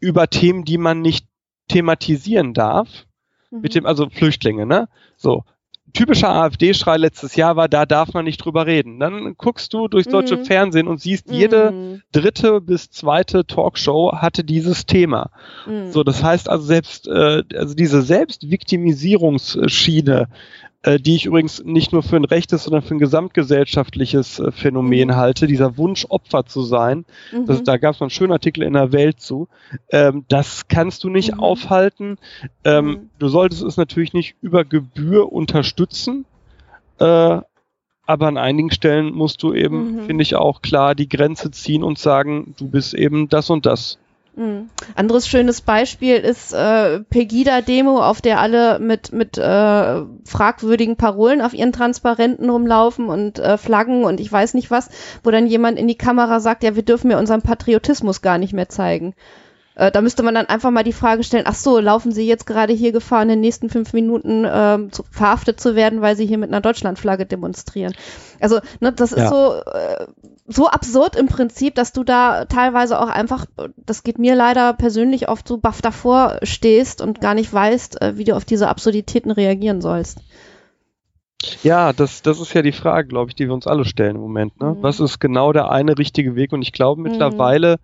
über 0.00 0.28
Themen, 0.28 0.64
die 0.64 0.78
man 0.78 1.00
nicht 1.00 1.26
thematisieren 1.68 2.54
darf. 2.54 3.06
Mit 3.50 3.74
dem, 3.74 3.84
also 3.86 4.08
Flüchtlinge, 4.08 4.64
ne? 4.64 4.88
So. 5.16 5.44
Typischer 5.92 6.30
AfD-Schrei 6.30 6.96
letztes 6.96 7.36
Jahr 7.36 7.56
war, 7.56 7.68
da 7.68 7.86
darf 7.86 8.12
man 8.14 8.24
nicht 8.24 8.38
drüber 8.44 8.66
reden. 8.66 8.98
Dann 8.98 9.34
guckst 9.36 9.72
du 9.74 9.86
durchs 9.88 10.08
deutsche 10.08 10.36
Mhm. 10.38 10.44
Fernsehen 10.44 10.88
und 10.88 11.00
siehst, 11.00 11.30
jede 11.30 11.70
Mhm. 11.70 12.02
dritte 12.12 12.60
bis 12.60 12.90
zweite 12.90 13.44
Talkshow 13.46 14.12
hatte 14.16 14.42
dieses 14.44 14.86
Thema. 14.86 15.30
Mhm. 15.66 15.92
So, 15.92 16.02
das 16.02 16.22
heißt 16.22 16.48
also 16.48 16.64
selbst, 16.64 17.06
äh, 17.08 17.42
also 17.54 17.74
diese 17.74 18.02
Selbstviktimisierungsschiene, 18.02 20.28
die 20.84 21.14
ich 21.14 21.26
übrigens 21.26 21.62
nicht 21.64 21.92
nur 21.92 22.02
für 22.02 22.16
ein 22.16 22.24
rechtes, 22.24 22.64
sondern 22.64 22.82
für 22.82 22.94
ein 22.94 22.98
gesamtgesellschaftliches 22.98 24.38
äh, 24.40 24.50
Phänomen 24.50 25.08
Mhm. 25.08 25.16
halte, 25.16 25.46
dieser 25.46 25.76
Wunsch, 25.76 26.06
Opfer 26.08 26.44
zu 26.46 26.62
sein, 26.62 27.04
Mhm. 27.32 27.46
das, 27.46 27.62
da 27.62 27.76
gab 27.76 27.94
es 27.94 28.00
mal 28.00 28.06
einen 28.06 28.10
schönen 28.10 28.32
Artikel 28.32 28.62
in 28.64 28.72
der 28.72 28.92
Welt 28.92 29.20
zu. 29.20 29.48
Ähm, 29.90 30.24
das 30.28 30.66
kannst 30.68 31.04
du 31.04 31.08
nicht 31.08 31.34
Mhm. 31.34 31.40
aufhalten. 31.40 32.18
Ähm, 32.64 32.86
Mhm. 32.86 33.10
Du 33.18 33.28
solltest 33.28 33.62
es 33.62 33.76
natürlich 33.76 34.12
nicht 34.12 34.34
über 34.42 34.64
Gebühr 34.64 35.32
unterstützen. 35.32 36.24
Äh, 36.98 37.40
aber 38.04 38.26
an 38.26 38.36
einigen 38.36 38.72
Stellen 38.72 39.14
musst 39.14 39.42
du 39.44 39.54
eben, 39.54 39.96
Mhm. 40.02 40.06
finde 40.06 40.22
ich, 40.22 40.34
auch 40.34 40.60
klar 40.62 40.94
die 40.96 41.08
Grenze 41.08 41.50
ziehen 41.52 41.84
und 41.84 41.98
sagen, 41.98 42.54
du 42.58 42.68
bist 42.68 42.94
eben 42.94 43.28
das 43.28 43.48
und 43.50 43.64
das. 43.66 43.98
Mhm. 44.34 44.70
Anderes 44.94 45.28
schönes 45.28 45.60
Beispiel 45.60 46.16
ist 46.16 46.54
äh, 46.54 47.00
Pegida-Demo, 47.00 48.02
auf 48.02 48.22
der 48.22 48.40
alle 48.40 48.78
mit, 48.78 49.12
mit 49.12 49.36
äh, 49.36 50.02
fragwürdigen 50.24 50.96
Parolen 50.96 51.42
auf 51.42 51.52
ihren 51.52 51.72
Transparenten 51.72 52.48
rumlaufen 52.48 53.08
und 53.08 53.38
äh, 53.38 53.58
Flaggen 53.58 54.04
und 54.04 54.20
ich 54.20 54.32
weiß 54.32 54.54
nicht 54.54 54.70
was, 54.70 54.88
wo 55.22 55.30
dann 55.30 55.46
jemand 55.46 55.78
in 55.78 55.86
die 55.86 55.98
Kamera 55.98 56.40
sagt, 56.40 56.62
ja, 56.62 56.74
wir 56.74 56.82
dürfen 56.82 57.08
mir 57.08 57.18
unseren 57.18 57.42
Patriotismus 57.42 58.22
gar 58.22 58.38
nicht 58.38 58.54
mehr 58.54 58.70
zeigen. 58.70 59.14
Äh, 59.74 59.90
da 59.90 60.02
müsste 60.02 60.22
man 60.22 60.34
dann 60.34 60.46
einfach 60.46 60.70
mal 60.70 60.84
die 60.84 60.92
Frage 60.92 61.24
stellen, 61.24 61.44
ach 61.46 61.54
so, 61.54 61.78
laufen 61.78 62.12
Sie 62.12 62.26
jetzt 62.26 62.46
gerade 62.46 62.72
hier 62.72 62.92
Gefahr, 62.92 63.22
in 63.22 63.28
den 63.28 63.40
nächsten 63.40 63.70
fünf 63.70 63.92
Minuten 63.92 64.46
ähm, 64.46 64.92
zu, 64.92 65.02
verhaftet 65.10 65.60
zu 65.60 65.74
werden, 65.74 66.02
weil 66.02 66.14
Sie 66.16 66.26
hier 66.26 66.38
mit 66.38 66.50
einer 66.50 66.60
Deutschlandflagge 66.60 67.24
demonstrieren. 67.24 67.94
Also, 68.40 68.60
ne, 68.80 68.92
das 68.92 69.12
ist 69.12 69.22
Ja. 69.22 69.28
so, 69.28 69.54
äh, 69.70 70.06
so 70.46 70.68
absurd 70.68 71.16
im 71.16 71.28
Prinzip, 71.28 71.74
dass 71.74 71.92
du 71.92 72.04
da 72.04 72.44
teilweise 72.44 73.00
auch 73.00 73.08
einfach, 73.08 73.46
das 73.76 74.02
geht 74.02 74.18
mir 74.18 74.34
leider 74.34 74.74
persönlich 74.74 75.28
oft 75.28 75.48
so 75.48 75.56
baff 75.56 75.80
davor 75.80 76.38
stehst 76.42 77.00
und 77.00 77.20
gar 77.20 77.34
nicht 77.34 77.52
weißt, 77.52 78.02
äh, 78.02 78.18
wie 78.18 78.24
du 78.24 78.36
auf 78.36 78.44
diese 78.44 78.68
Absurditäten 78.68 79.30
reagieren 79.30 79.80
sollst. 79.80 80.18
Ja, 81.62 81.92
das, 81.92 82.22
das 82.22 82.40
ist 82.40 82.52
ja 82.54 82.62
die 82.62 82.72
Frage, 82.72 83.08
glaube 83.08 83.30
ich, 83.30 83.34
die 83.34 83.46
wir 83.46 83.54
uns 83.54 83.66
alle 83.66 83.84
stellen 83.84 84.16
im 84.16 84.22
Moment. 84.22 84.60
Ne? 84.60 84.76
Mhm. 84.76 84.82
Was 84.82 85.00
ist 85.00 85.18
genau 85.18 85.52
der 85.52 85.70
eine 85.70 85.96
richtige 85.98 86.36
Weg? 86.36 86.52
Und 86.52 86.62
ich 86.62 86.72
glaube 86.72 87.00
Mhm. 87.00 87.04
mittlerweile, 87.04 87.74
äh, 87.74 87.78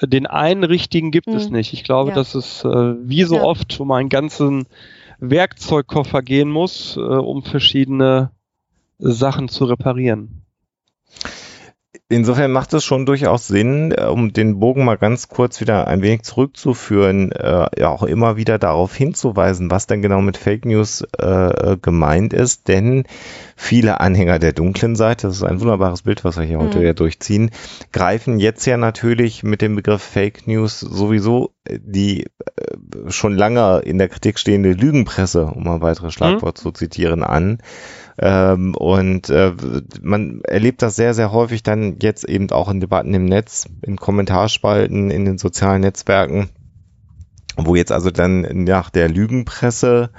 den 0.00 0.26
einen 0.26 0.64
richtigen 0.64 1.10
gibt 1.10 1.28
es 1.28 1.50
Mhm. 1.50 1.56
nicht. 1.56 1.72
Ich 1.72 1.84
glaube, 1.84 2.10
Ja. 2.10 2.14
dass 2.16 2.34
es 2.34 2.64
äh, 2.64 2.94
wie 3.02 3.24
so 3.24 3.36
Ja. 3.36 3.42
oft 3.42 3.78
um 3.80 3.90
einen 3.92 4.08
ganzen 4.08 4.66
Werkzeugkoffer 5.18 6.22
gehen 6.22 6.50
muss, 6.50 6.96
äh, 6.96 7.00
um 7.00 7.42
verschiedene 7.42 8.30
Sachen 8.98 9.48
zu 9.48 9.64
reparieren. 9.64 10.41
Insofern 12.08 12.52
macht 12.52 12.72
es 12.72 12.84
schon 12.84 13.04
durchaus 13.04 13.48
Sinn, 13.48 13.92
äh, 13.92 14.04
um 14.04 14.32
den 14.32 14.60
Bogen 14.60 14.84
mal 14.84 14.96
ganz 14.96 15.28
kurz 15.28 15.60
wieder 15.60 15.86
ein 15.88 16.00
wenig 16.00 16.22
zurückzuführen, 16.22 17.32
äh, 17.32 17.66
ja 17.78 17.88
auch 17.90 18.02
immer 18.02 18.36
wieder 18.36 18.58
darauf 18.58 18.94
hinzuweisen, 18.94 19.70
was 19.70 19.86
denn 19.86 20.00
genau 20.00 20.22
mit 20.22 20.38
Fake 20.38 20.64
News 20.64 21.04
äh, 21.18 21.76
gemeint 21.82 22.32
ist, 22.32 22.68
denn 22.68 23.04
viele 23.56 24.00
Anhänger 24.00 24.38
der 24.38 24.54
dunklen 24.54 24.96
Seite, 24.96 25.26
das 25.26 25.36
ist 25.36 25.42
ein 25.42 25.60
wunderbares 25.60 26.02
Bild, 26.02 26.24
was 26.24 26.38
wir 26.38 26.44
hier 26.44 26.58
heute 26.58 26.78
Mhm. 26.78 26.84
ja 26.84 26.92
durchziehen, 26.94 27.50
greifen 27.92 28.38
jetzt 28.40 28.64
ja 28.64 28.78
natürlich 28.78 29.42
mit 29.42 29.60
dem 29.60 29.76
Begriff 29.76 30.02
Fake 30.02 30.46
News 30.46 30.80
sowieso 30.80 31.52
äh, 31.64 31.78
die 31.78 32.24
äh, 32.24 33.10
schon 33.10 33.36
lange 33.36 33.80
in 33.80 33.98
der 33.98 34.08
Kritik 34.08 34.38
stehende 34.38 34.72
Lügenpresse, 34.72 35.44
um 35.44 35.68
ein 35.68 35.82
weiteres 35.82 36.14
Schlagwort 36.14 36.56
zu 36.56 36.72
zitieren, 36.72 37.22
an. 37.22 37.58
Ähm, 38.18 38.74
und 38.74 39.30
äh, 39.30 39.52
man 40.00 40.42
erlebt 40.42 40.82
das 40.82 40.96
sehr, 40.96 41.14
sehr 41.14 41.32
häufig 41.32 41.62
dann 41.62 41.96
jetzt 42.00 42.24
eben 42.24 42.50
auch 42.50 42.68
in 42.70 42.80
Debatten 42.80 43.14
im 43.14 43.24
Netz, 43.24 43.68
in 43.82 43.96
Kommentarspalten, 43.96 45.10
in 45.10 45.24
den 45.24 45.38
sozialen 45.38 45.80
Netzwerken, 45.80 46.50
wo 47.56 47.74
jetzt 47.74 47.92
also 47.92 48.10
dann 48.10 48.64
nach 48.64 48.90
der 48.90 49.08
Lügenpresse 49.08 50.10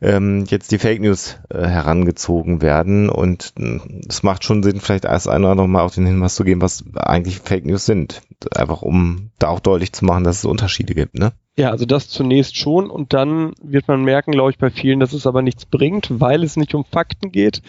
ähm, 0.00 0.44
jetzt 0.48 0.72
die 0.72 0.78
Fake 0.78 1.00
News 1.00 1.38
äh, 1.48 1.66
herangezogen 1.66 2.60
werden. 2.60 3.08
Und 3.08 3.54
mh, 3.56 3.82
es 4.08 4.22
macht 4.22 4.44
schon 4.44 4.62
Sinn, 4.62 4.80
vielleicht 4.80 5.04
erst 5.04 5.28
einmal 5.28 5.54
noch 5.54 5.66
mal 5.66 5.82
auf 5.82 5.94
den 5.94 6.06
Hinweis 6.06 6.34
zu 6.34 6.44
geben, 6.44 6.60
was 6.60 6.84
eigentlich 6.94 7.40
Fake 7.40 7.64
News 7.64 7.86
sind. 7.86 8.22
Einfach 8.54 8.82
um 8.82 9.30
da 9.38 9.48
auch 9.48 9.60
deutlich 9.60 9.92
zu 9.92 10.04
machen, 10.04 10.24
dass 10.24 10.38
es 10.38 10.44
Unterschiede 10.44 10.94
gibt, 10.94 11.18
ne? 11.18 11.32
Ja, 11.58 11.70
also 11.70 11.84
das 11.84 12.08
zunächst 12.08 12.56
schon 12.56 12.88
und 12.88 13.12
dann 13.12 13.52
wird 13.62 13.86
man 13.86 14.02
merken, 14.02 14.32
glaube 14.32 14.50
ich, 14.52 14.56
bei 14.58 14.70
vielen, 14.70 15.00
dass 15.00 15.12
es 15.12 15.26
aber 15.26 15.42
nichts 15.42 15.66
bringt, 15.66 16.08
weil 16.18 16.42
es 16.44 16.56
nicht 16.56 16.74
um 16.74 16.86
Fakten 16.86 17.30
geht, 17.30 17.60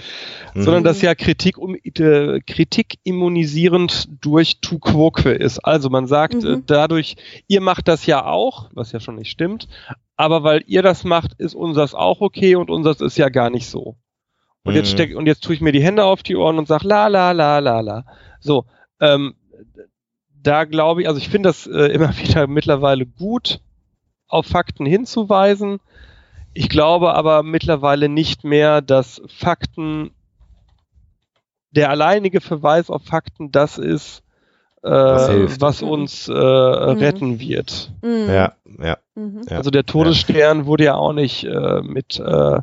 sondern 0.53 0.83
Mhm. 0.83 0.85
dass 0.85 1.01
ja 1.01 1.15
Kritik, 1.15 1.57
um, 1.57 1.75
äh, 1.75 2.39
Kritik 2.47 2.95
immunisierend 3.03 4.07
durch 4.23 4.61
tu 4.61 4.79
quoque 4.79 5.31
ist. 5.33 5.59
Also 5.59 5.89
man 5.89 6.07
sagt 6.07 6.35
Mhm. 6.43 6.47
äh, 6.47 6.61
dadurch, 6.65 7.17
ihr 7.47 7.59
macht 7.59 7.89
das 7.89 8.05
ja 8.05 8.25
auch, 8.25 8.69
was 8.73 8.93
ja 8.93 9.01
schon 9.01 9.15
nicht 9.15 9.29
stimmt, 9.29 9.67
aber 10.15 10.43
weil 10.43 10.63
ihr 10.65 10.81
das 10.81 11.03
macht, 11.03 11.33
ist 11.37 11.53
unseres 11.53 11.93
auch 11.93 12.21
okay 12.21 12.55
und 12.55 12.69
unseres 12.69 13.01
ist 13.01 13.17
ja 13.17 13.27
gar 13.27 13.49
nicht 13.49 13.67
so. 13.67 13.97
Und 14.63 14.75
jetzt 14.75 14.91
Mhm. 14.91 14.93
steck, 14.93 15.15
und 15.17 15.25
jetzt 15.27 15.43
tue 15.43 15.55
ich 15.55 15.61
mir 15.61 15.73
die 15.73 15.83
Hände 15.83 16.05
auf 16.05 16.23
die 16.23 16.37
Ohren 16.37 16.57
und 16.57 16.69
sag 16.69 16.83
la 16.83 17.07
la 17.07 17.31
la 17.33 17.59
la 17.59 17.81
la. 17.81 18.05
So, 18.39 18.63
ähm, 19.01 19.33
da 20.41 20.63
glaube 20.63 21.01
ich, 21.01 21.07
also 21.09 21.17
ich 21.19 21.27
finde 21.27 21.49
das 21.49 21.67
äh, 21.67 21.87
immer 21.93 22.17
wieder 22.17 22.47
mittlerweile 22.47 23.05
gut, 23.05 23.59
auf 24.33 24.47
Fakten 24.47 24.85
hinzuweisen. 24.85 25.79
Ich 26.53 26.69
glaube 26.69 27.13
aber 27.15 27.43
mittlerweile 27.43 28.09
nicht 28.09 28.43
mehr, 28.43 28.81
dass 28.81 29.21
Fakten, 29.27 30.11
der 31.71 31.89
alleinige 31.89 32.41
Verweis 32.41 32.89
auf 32.89 33.03
Fakten 33.03 33.51
das 33.51 33.77
ist, 33.77 34.23
äh, 34.83 34.89
was, 34.89 35.61
was, 35.61 35.81
uns 35.81 36.27
äh, 36.27 36.31
mhm. 36.31 36.37
retten 36.37 37.39
wird. 37.39 37.91
Mhm. 38.01 38.29
Ja, 38.29 38.53
ja, 38.83 38.97
mhm. 39.15 39.41
Also 39.49 39.71
der 39.71 39.85
Todesstern 39.85 40.59
ja. 40.59 40.65
wurde 40.65 40.83
ja 40.83 40.95
auch 40.95 41.13
nicht 41.13 41.45
äh, 41.45 41.81
mit 41.81 42.19
äh, 42.19 42.59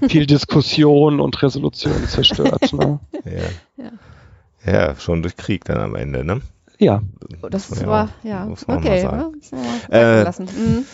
viel 0.08 0.26
Diskussion 0.26 1.20
und 1.20 1.40
Resolution 1.42 2.06
zerstört. 2.08 2.72
Ne? 2.72 3.00
Ja. 3.24 3.84
ja. 3.84 4.72
ja, 4.72 4.96
schon 4.96 5.22
durch 5.22 5.36
Krieg 5.36 5.64
dann 5.64 5.78
am 5.78 5.94
Ende, 5.94 6.24
ne? 6.24 6.40
Ja. 6.82 7.00
Das 7.50 7.86
war, 7.86 8.08
ja, 8.24 8.48
okay. 8.66 9.04
Ne? 9.04 9.32
Äh, 9.90 10.24
mhm. 10.24 10.84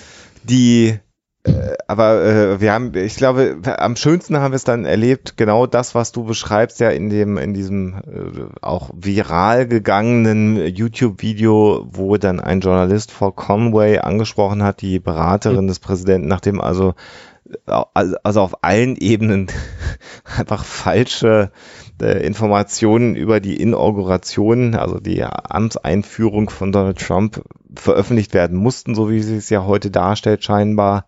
Die 0.45 0.99
äh, 1.45 1.77
aber 1.87 2.23
äh, 2.25 2.61
wir 2.61 2.73
haben, 2.73 2.95
ich 2.95 3.17
glaube, 3.17 3.59
am 3.79 3.97
schönsten 3.97 4.37
haben 4.37 4.53
wir 4.53 4.57
es 4.57 4.65
dann 4.65 4.85
erlebt, 4.85 5.37
genau 5.37 5.67
das, 5.67 5.95
was 5.95 6.13
du 6.13 6.25
beschreibst, 6.25 6.81
ja 6.81 6.91
in 6.91 7.09
dem, 7.09 7.39
in 7.39 7.55
diesem 7.55 7.95
äh, 7.95 8.61
auch 8.61 8.91
viral 8.95 9.67
gegangenen 9.67 10.67
YouTube-Video, 10.67 11.87
wo 11.91 12.17
dann 12.17 12.41
ein 12.41 12.61
Journalist 12.61 13.11
vor 13.11 13.35
Conway 13.35 13.99
angesprochen 13.99 14.63
hat, 14.63 14.83
die 14.83 14.99
Beraterin 14.99 15.65
mhm. 15.65 15.69
des 15.69 15.79
Präsidenten, 15.79 16.29
nachdem 16.29 16.61
also 16.61 16.95
also 17.67 18.41
auf 18.41 18.63
allen 18.63 18.97
Ebenen 18.97 19.49
einfach 20.37 20.65
falsche 20.65 21.51
äh, 22.01 22.25
Informationen 22.27 23.17
über 23.17 23.41
die 23.41 23.61
Inauguration, 23.61 24.75
also 24.75 25.01
die 25.01 25.23
Amtseinführung 25.23 26.51
von 26.51 26.73
Donald 26.73 26.99
Trump 26.99 27.43
veröffentlicht 27.75 28.35
werden 28.35 28.57
mussten, 28.57 28.95
so 28.95 29.11
wie 29.11 29.23
sie 29.23 29.37
es 29.37 29.51
ja 29.51 29.65
heute 29.65 29.91
darstellt 29.91 30.45
scheinbar. 30.45 31.07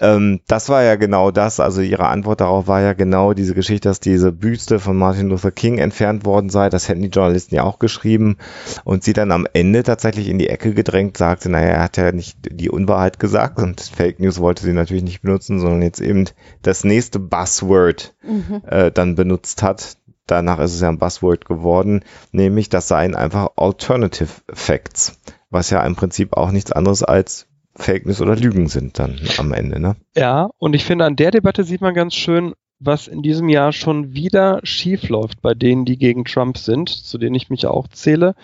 Ähm, 0.00 0.40
das 0.46 0.68
war 0.68 0.82
ja 0.82 0.96
genau 0.96 1.30
das, 1.30 1.60
also 1.60 1.82
ihre 1.82 2.08
Antwort 2.08 2.40
darauf 2.40 2.66
war 2.66 2.80
ja 2.80 2.94
genau 2.94 3.34
diese 3.34 3.54
Geschichte, 3.54 3.88
dass 3.88 4.00
diese 4.00 4.32
Büste 4.32 4.80
von 4.80 4.96
Martin 4.96 5.28
Luther 5.28 5.50
King 5.50 5.78
entfernt 5.78 6.24
worden 6.24 6.48
sei. 6.48 6.70
Das 6.70 6.88
hätten 6.88 7.02
die 7.02 7.08
Journalisten 7.08 7.54
ja 7.54 7.64
auch 7.64 7.78
geschrieben. 7.78 8.38
Und 8.84 9.04
sie 9.04 9.12
dann 9.12 9.30
am 9.30 9.46
Ende 9.52 9.82
tatsächlich 9.82 10.28
in 10.28 10.38
die 10.38 10.48
Ecke 10.48 10.72
gedrängt 10.72 11.18
sagte, 11.18 11.50
naja, 11.50 11.68
er 11.68 11.82
hat 11.82 11.96
ja 11.98 12.12
nicht 12.12 12.38
die 12.50 12.70
Unwahrheit 12.70 13.18
gesagt 13.18 13.58
und 13.58 13.80
Fake 13.80 14.20
News 14.20 14.40
wollte 14.40 14.62
sie 14.62 14.72
natürlich 14.72 15.04
nicht 15.04 15.22
benutzen, 15.22 15.60
sondern 15.60 15.82
jetzt 15.82 16.00
eben 16.00 16.24
das 16.62 16.84
nächste 16.84 17.18
Buzzword 17.18 18.14
mhm. 18.22 18.62
äh, 18.66 18.90
dann 18.90 19.14
benutzt 19.14 19.62
hat. 19.62 19.98
Danach 20.26 20.60
ist 20.60 20.74
es 20.74 20.80
ja 20.80 20.88
ein 20.88 20.98
Buzzword 20.98 21.44
geworden, 21.44 22.04
nämlich 22.30 22.68
das 22.68 22.86
seien 22.88 23.16
einfach 23.16 23.48
Alternative 23.56 24.30
Facts, 24.52 25.18
was 25.50 25.70
ja 25.70 25.84
im 25.84 25.96
Prinzip 25.96 26.36
auch 26.36 26.52
nichts 26.52 26.70
anderes 26.70 27.02
als 27.02 27.49
Fake 27.76 28.06
News 28.06 28.20
oder 28.20 28.36
Lügen 28.36 28.68
sind 28.68 28.98
dann 28.98 29.18
am 29.38 29.52
Ende, 29.52 29.80
ne? 29.80 29.96
Ja, 30.16 30.50
und 30.58 30.74
ich 30.74 30.84
finde, 30.84 31.04
an 31.04 31.16
der 31.16 31.30
Debatte 31.30 31.64
sieht 31.64 31.80
man 31.80 31.94
ganz 31.94 32.14
schön, 32.14 32.54
was 32.80 33.06
in 33.06 33.22
diesem 33.22 33.48
Jahr 33.48 33.72
schon 33.72 34.14
wieder 34.14 34.60
schief 34.64 35.08
läuft 35.10 35.42
bei 35.42 35.52
denen, 35.54 35.84
die 35.84 35.98
gegen 35.98 36.24
Trump 36.24 36.56
sind, 36.56 36.88
zu 36.88 37.18
denen 37.18 37.34
ich 37.34 37.50
mich 37.50 37.66
auch 37.66 37.88
zähle, 37.88 38.34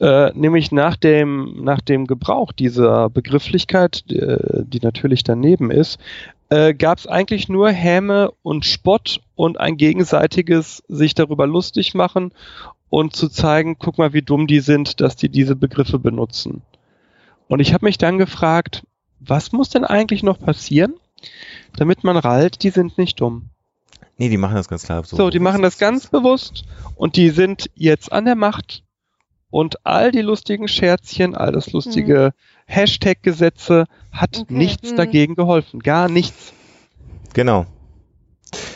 äh, 0.00 0.32
nämlich 0.34 0.72
nach 0.72 0.96
dem, 0.96 1.62
nach 1.62 1.82
dem 1.82 2.06
Gebrauch 2.06 2.52
dieser 2.52 3.10
Begrifflichkeit, 3.10 4.10
die, 4.10 4.16
äh, 4.16 4.64
die 4.66 4.80
natürlich 4.80 5.22
daneben 5.22 5.70
ist, 5.70 5.98
äh, 6.48 6.72
gab 6.72 6.98
es 6.98 7.06
eigentlich 7.06 7.48
nur 7.48 7.70
Häme 7.70 8.30
und 8.42 8.64
Spott 8.64 9.20
und 9.34 9.60
ein 9.60 9.76
gegenseitiges 9.76 10.82
sich 10.88 11.14
darüber 11.14 11.46
lustig 11.46 11.94
machen 11.94 12.32
und 12.88 13.14
zu 13.14 13.28
zeigen, 13.28 13.76
guck 13.78 13.98
mal, 13.98 14.14
wie 14.14 14.22
dumm 14.22 14.46
die 14.46 14.60
sind, 14.60 15.00
dass 15.00 15.16
die 15.16 15.28
diese 15.28 15.56
Begriffe 15.56 15.98
benutzen. 15.98 16.62
Und 17.48 17.60
ich 17.60 17.74
habe 17.74 17.84
mich 17.84 17.98
dann 17.98 18.18
gefragt, 18.18 18.84
was 19.20 19.52
muss 19.52 19.70
denn 19.70 19.84
eigentlich 19.84 20.22
noch 20.22 20.38
passieren, 20.38 20.94
damit 21.76 22.04
man 22.04 22.16
rallt, 22.16 22.62
die 22.62 22.70
sind 22.70 22.98
nicht 22.98 23.20
dumm. 23.20 23.50
Nee, 24.16 24.28
die 24.28 24.36
machen 24.36 24.54
das 24.54 24.68
ganz 24.68 24.84
klar 24.84 25.04
so. 25.04 25.16
So, 25.16 25.30
die 25.30 25.40
machen 25.40 25.62
das 25.62 25.78
ganz 25.78 26.06
bewusst 26.06 26.64
und 26.94 27.16
die 27.16 27.30
sind 27.30 27.70
jetzt 27.74 28.12
an 28.12 28.24
der 28.24 28.36
Macht 28.36 28.84
und 29.50 29.84
all 29.84 30.12
die 30.12 30.22
lustigen 30.22 30.68
Scherzchen, 30.68 31.34
all 31.34 31.52
das 31.52 31.72
lustige 31.72 32.32
mhm. 32.34 32.72
Hashtag-Gesetze 32.72 33.86
hat 34.12 34.38
okay. 34.38 34.54
nichts 34.54 34.92
mhm. 34.92 34.96
dagegen 34.96 35.34
geholfen. 35.34 35.80
Gar 35.80 36.08
nichts. 36.08 36.52
Genau. 37.34 37.66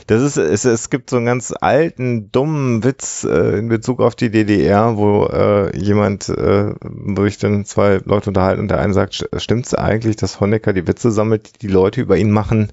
Das 0.06 0.22
ist, 0.22 0.36
es, 0.36 0.64
es 0.64 0.90
gibt 0.90 1.10
so 1.10 1.16
einen 1.16 1.26
ganz 1.26 1.52
alten, 1.58 2.30
dummen 2.32 2.84
Witz 2.84 3.24
äh, 3.24 3.58
in 3.58 3.68
Bezug 3.68 4.00
auf 4.00 4.14
die 4.14 4.30
DDR, 4.30 4.96
wo 4.96 5.26
äh, 5.26 5.76
jemand, 5.76 6.28
äh, 6.28 6.74
wo 6.80 7.24
ich 7.24 7.38
dann 7.38 7.64
zwei 7.64 8.00
Leute 8.04 8.30
unterhalten 8.30 8.62
und 8.62 8.68
der 8.68 8.78
eine 8.78 8.94
sagt, 8.94 9.28
stimmt's 9.36 9.74
eigentlich, 9.74 10.16
dass 10.16 10.40
Honecker 10.40 10.72
die 10.72 10.86
Witze 10.86 11.10
sammelt, 11.10 11.62
die 11.62 11.68
die 11.68 11.72
Leute 11.72 12.00
über 12.00 12.16
ihn 12.16 12.30
machen? 12.30 12.72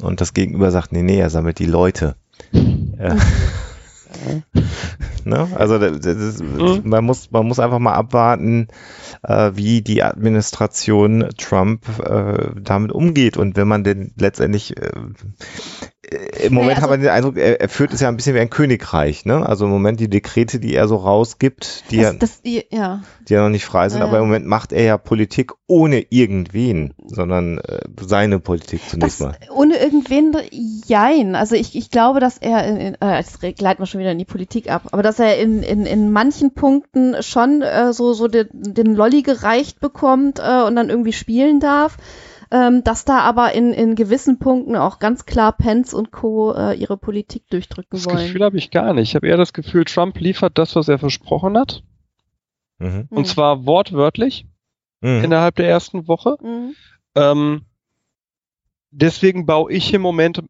Und 0.00 0.20
das 0.20 0.32
Gegenüber 0.32 0.70
sagt, 0.70 0.92
nee, 0.92 1.02
nee, 1.02 1.20
er 1.20 1.30
sammelt 1.30 1.58
die 1.58 1.66
Leute. 1.66 2.16
Ja. 2.52 3.16
ne? 5.24 5.48
Also 5.54 5.78
das, 5.78 6.40
mhm. 6.40 6.82
man 6.84 7.04
muss 7.04 7.30
man 7.30 7.46
muss 7.46 7.58
einfach 7.58 7.78
mal 7.78 7.94
abwarten, 7.94 8.68
äh, 9.22 9.52
wie 9.54 9.82
die 9.82 10.02
Administration 10.02 11.28
Trump 11.36 11.86
äh, 12.00 12.50
damit 12.60 12.92
umgeht 12.92 13.36
und 13.36 13.56
wenn 13.56 13.68
man 13.68 13.84
denn 13.84 14.12
letztendlich 14.16 14.76
äh, 14.76 14.86
äh, 14.86 15.99
im 16.10 16.54
Moment 16.54 16.70
naja, 16.70 16.74
also, 16.76 16.82
hat 16.82 16.90
man 16.90 17.00
den 17.00 17.10
Eindruck, 17.10 17.36
er, 17.36 17.60
er, 17.60 17.68
führt 17.68 17.92
es 17.92 18.00
ja 18.00 18.08
ein 18.08 18.16
bisschen 18.16 18.34
wie 18.34 18.40
ein 18.40 18.50
Königreich, 18.50 19.24
ne? 19.24 19.46
Also 19.46 19.66
im 19.66 19.70
Moment 19.70 20.00
die 20.00 20.10
Dekrete, 20.10 20.58
die 20.58 20.74
er 20.74 20.88
so 20.88 20.96
rausgibt, 20.96 21.84
die, 21.90 21.98
das, 21.98 22.18
das, 22.18 22.42
die, 22.42 22.64
ja. 22.70 23.02
die 23.28 23.34
ja 23.34 23.42
noch 23.42 23.50
nicht 23.50 23.64
frei 23.64 23.88
sind, 23.88 24.00
ja. 24.00 24.06
aber 24.06 24.18
im 24.18 24.24
Moment 24.24 24.46
macht 24.46 24.72
er 24.72 24.82
ja 24.82 24.98
Politik 24.98 25.52
ohne 25.66 26.04
irgendwen, 26.10 26.94
sondern 27.06 27.58
äh, 27.58 27.80
seine 28.00 28.40
Politik 28.40 28.80
zunächst 28.88 29.20
das, 29.20 29.26
mal. 29.26 29.36
Ohne 29.54 29.76
irgendwen, 29.76 30.36
jein. 30.86 31.36
Also 31.36 31.54
ich, 31.54 31.76
ich 31.76 31.90
glaube, 31.90 32.18
dass 32.18 32.38
er, 32.38 32.66
in, 32.66 32.76
in, 32.76 32.94
äh, 33.00 33.16
jetzt 33.16 33.40
gleiten 33.40 33.80
wir 33.80 33.86
schon 33.86 34.00
wieder 34.00 34.12
in 34.12 34.18
die 34.18 34.24
Politik 34.24 34.70
ab, 34.70 34.88
aber 34.90 35.02
dass 35.02 35.20
er 35.20 35.38
in, 35.38 35.62
in, 35.62 35.86
in 35.86 36.10
manchen 36.10 36.54
Punkten 36.54 37.22
schon 37.22 37.62
äh, 37.62 37.92
so, 37.92 38.12
so 38.14 38.26
den, 38.26 38.48
den 38.52 38.94
Lolli 38.94 39.22
gereicht 39.22 39.80
bekommt 39.80 40.40
äh, 40.40 40.62
und 40.62 40.74
dann 40.74 40.90
irgendwie 40.90 41.12
spielen 41.12 41.60
darf 41.60 41.96
ähm, 42.50 42.82
dass 42.82 43.04
da 43.04 43.20
aber 43.20 43.52
in, 43.52 43.72
in 43.72 43.94
gewissen 43.94 44.38
Punkten 44.38 44.76
auch 44.76 44.98
ganz 44.98 45.24
klar 45.24 45.52
Pence 45.52 45.94
und 45.94 46.10
Co. 46.10 46.52
Äh, 46.52 46.74
ihre 46.74 46.96
Politik 46.96 47.48
durchdrücken 47.48 47.90
das 47.92 48.06
wollen. 48.06 48.16
Das 48.16 48.26
Gefühl 48.26 48.44
habe 48.44 48.58
ich 48.58 48.70
gar 48.70 48.92
nicht. 48.92 49.10
Ich 49.10 49.14
habe 49.14 49.28
eher 49.28 49.36
das 49.36 49.52
Gefühl, 49.52 49.84
Trump 49.84 50.18
liefert 50.18 50.58
das, 50.58 50.74
was 50.74 50.88
er 50.88 50.98
versprochen 50.98 51.56
hat. 51.56 51.82
Mhm. 52.78 53.06
Und 53.10 53.26
zwar 53.26 53.66
wortwörtlich 53.66 54.46
mhm. 55.00 55.24
innerhalb 55.24 55.54
der 55.56 55.68
ersten 55.68 56.08
Woche. 56.08 56.36
Mhm. 56.42 56.74
Ähm, 57.14 57.62
deswegen 58.90 59.46
baue 59.46 59.72
ich 59.72 59.92
im 59.94 60.02
Moment, 60.02 60.42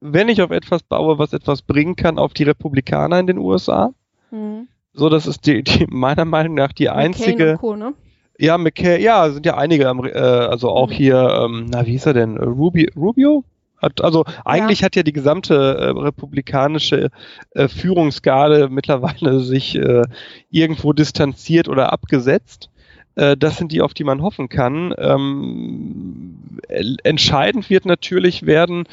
wenn 0.00 0.28
ich 0.28 0.42
auf 0.42 0.50
etwas 0.50 0.82
baue, 0.82 1.18
was 1.18 1.32
etwas 1.32 1.62
bringen 1.62 1.96
kann, 1.96 2.18
auf 2.18 2.34
die 2.34 2.44
Republikaner 2.44 3.18
in 3.18 3.26
den 3.26 3.38
USA. 3.38 3.92
Mhm. 4.30 4.68
So, 4.92 5.08
das 5.08 5.26
ist 5.26 5.46
die, 5.46 5.62
die 5.62 5.86
meiner 5.88 6.24
Meinung 6.24 6.54
nach 6.54 6.72
die 6.72 6.90
einzige. 6.90 7.56
Co, 7.58 7.74
ne? 7.74 7.94
Ja, 8.42 8.58
McKay, 8.58 9.00
ja, 9.00 9.30
sind 9.30 9.46
ja 9.46 9.56
einige, 9.56 9.84
äh, 9.84 10.18
also 10.18 10.68
auch 10.68 10.90
mhm. 10.90 10.94
hier, 10.94 11.44
ähm, 11.44 11.66
na, 11.70 11.86
wie 11.86 11.92
hieß 11.92 12.06
er 12.06 12.14
denn? 12.14 12.36
Rubio? 12.36 12.88
Rubio? 12.96 13.44
Hat, 13.80 14.02
also 14.02 14.24
eigentlich 14.44 14.80
ja. 14.80 14.86
hat 14.86 14.96
ja 14.96 15.04
die 15.04 15.12
gesamte 15.12 15.54
äh, 15.54 15.90
republikanische 15.90 17.10
äh, 17.52 17.68
Führungsgarde 17.68 18.68
mittlerweile 18.68 19.38
sich 19.44 19.76
äh, 19.76 20.02
irgendwo 20.50 20.92
distanziert 20.92 21.68
oder 21.68 21.92
abgesetzt. 21.92 22.68
Äh, 23.14 23.36
das 23.36 23.58
sind 23.58 23.70
die, 23.70 23.80
auf 23.80 23.94
die 23.94 24.02
man 24.02 24.22
hoffen 24.22 24.48
kann. 24.48 24.92
Ähm, 24.98 26.58
entscheidend 27.04 27.70
wird 27.70 27.86
natürlich 27.86 28.44
werden, 28.44 28.88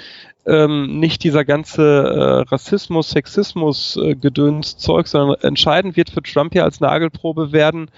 ähm, 0.45 0.99
nicht 0.99 1.23
dieser 1.23 1.43
ganze 1.43 1.81
äh, 1.81 2.51
Rassismus, 2.51 3.09
Sexismus, 3.09 3.97
äh, 3.97 4.13
Gedöns 4.13 4.77
Zeug, 4.77 5.07
sondern 5.07 5.41
entscheidend 5.41 5.97
wird 5.97 6.11
für 6.11 6.21
Trump 6.21 6.53
ja 6.53 6.65
als 6.65 6.81
Nagelprobe 6.81 7.51
werden, 7.51 7.89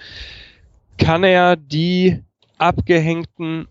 kann 1.02 1.24
er 1.24 1.56
die 1.56 2.22
abgehängten 2.58 3.68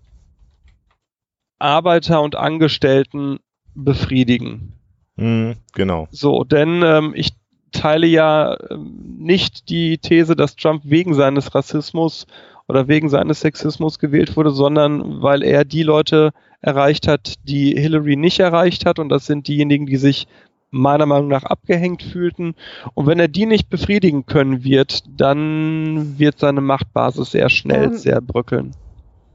Arbeiter 1.59 2.23
und 2.23 2.35
Angestellten 2.35 3.39
befriedigen. 3.75 4.73
Mhm, 5.17 5.57
genau. 5.73 6.09
So, 6.11 6.45
denn 6.45 6.83
ähm, 6.83 7.13
ich 7.15 7.31
teile 7.73 8.07
ja 8.07 8.57
ähm, 8.71 9.17
nicht 9.19 9.69
die 9.69 9.99
These, 9.99 10.35
dass 10.35 10.57
Trump 10.57 10.83
wegen 10.85 11.15
seines 11.15 11.55
Rassismus 11.55 12.27
oder 12.67 12.89
wegen 12.89 13.09
seines 13.09 13.41
Sexismus 13.41 13.99
gewählt 13.99 14.37
wurde, 14.37 14.51
sondern 14.51 15.23
weil 15.23 15.43
er 15.43 15.65
die 15.65 15.83
Leute 15.83 16.33
erreicht 16.61 17.07
hat, 17.07 17.35
die 17.45 17.75
Hillary 17.79 18.17
nicht 18.17 18.41
erreicht 18.41 18.87
hat. 18.87 18.99
Und 18.99 19.09
das 19.09 19.27
sind 19.27 19.47
diejenigen, 19.47 19.87
die 19.87 19.97
sich 19.97 20.27
meiner 20.71 21.07
Meinung 21.07 21.29
nach 21.29 21.45
abgehängt 21.45 22.03
fühlten. 22.03 22.55
Und 22.95 23.07
wenn 23.07 23.19
er 23.19 23.29
die 23.29 23.47
nicht 23.47 23.71
befriedigen 23.71 24.27
können 24.27 24.65
wird, 24.65 25.03
dann 25.09 26.19
wird 26.19 26.39
seine 26.39 26.61
Machtbasis 26.61 27.33
sehr 27.33 27.51
schnell 27.51 27.85
ähm, 27.85 27.97
sehr 27.97 28.21
bröckeln. 28.21 28.73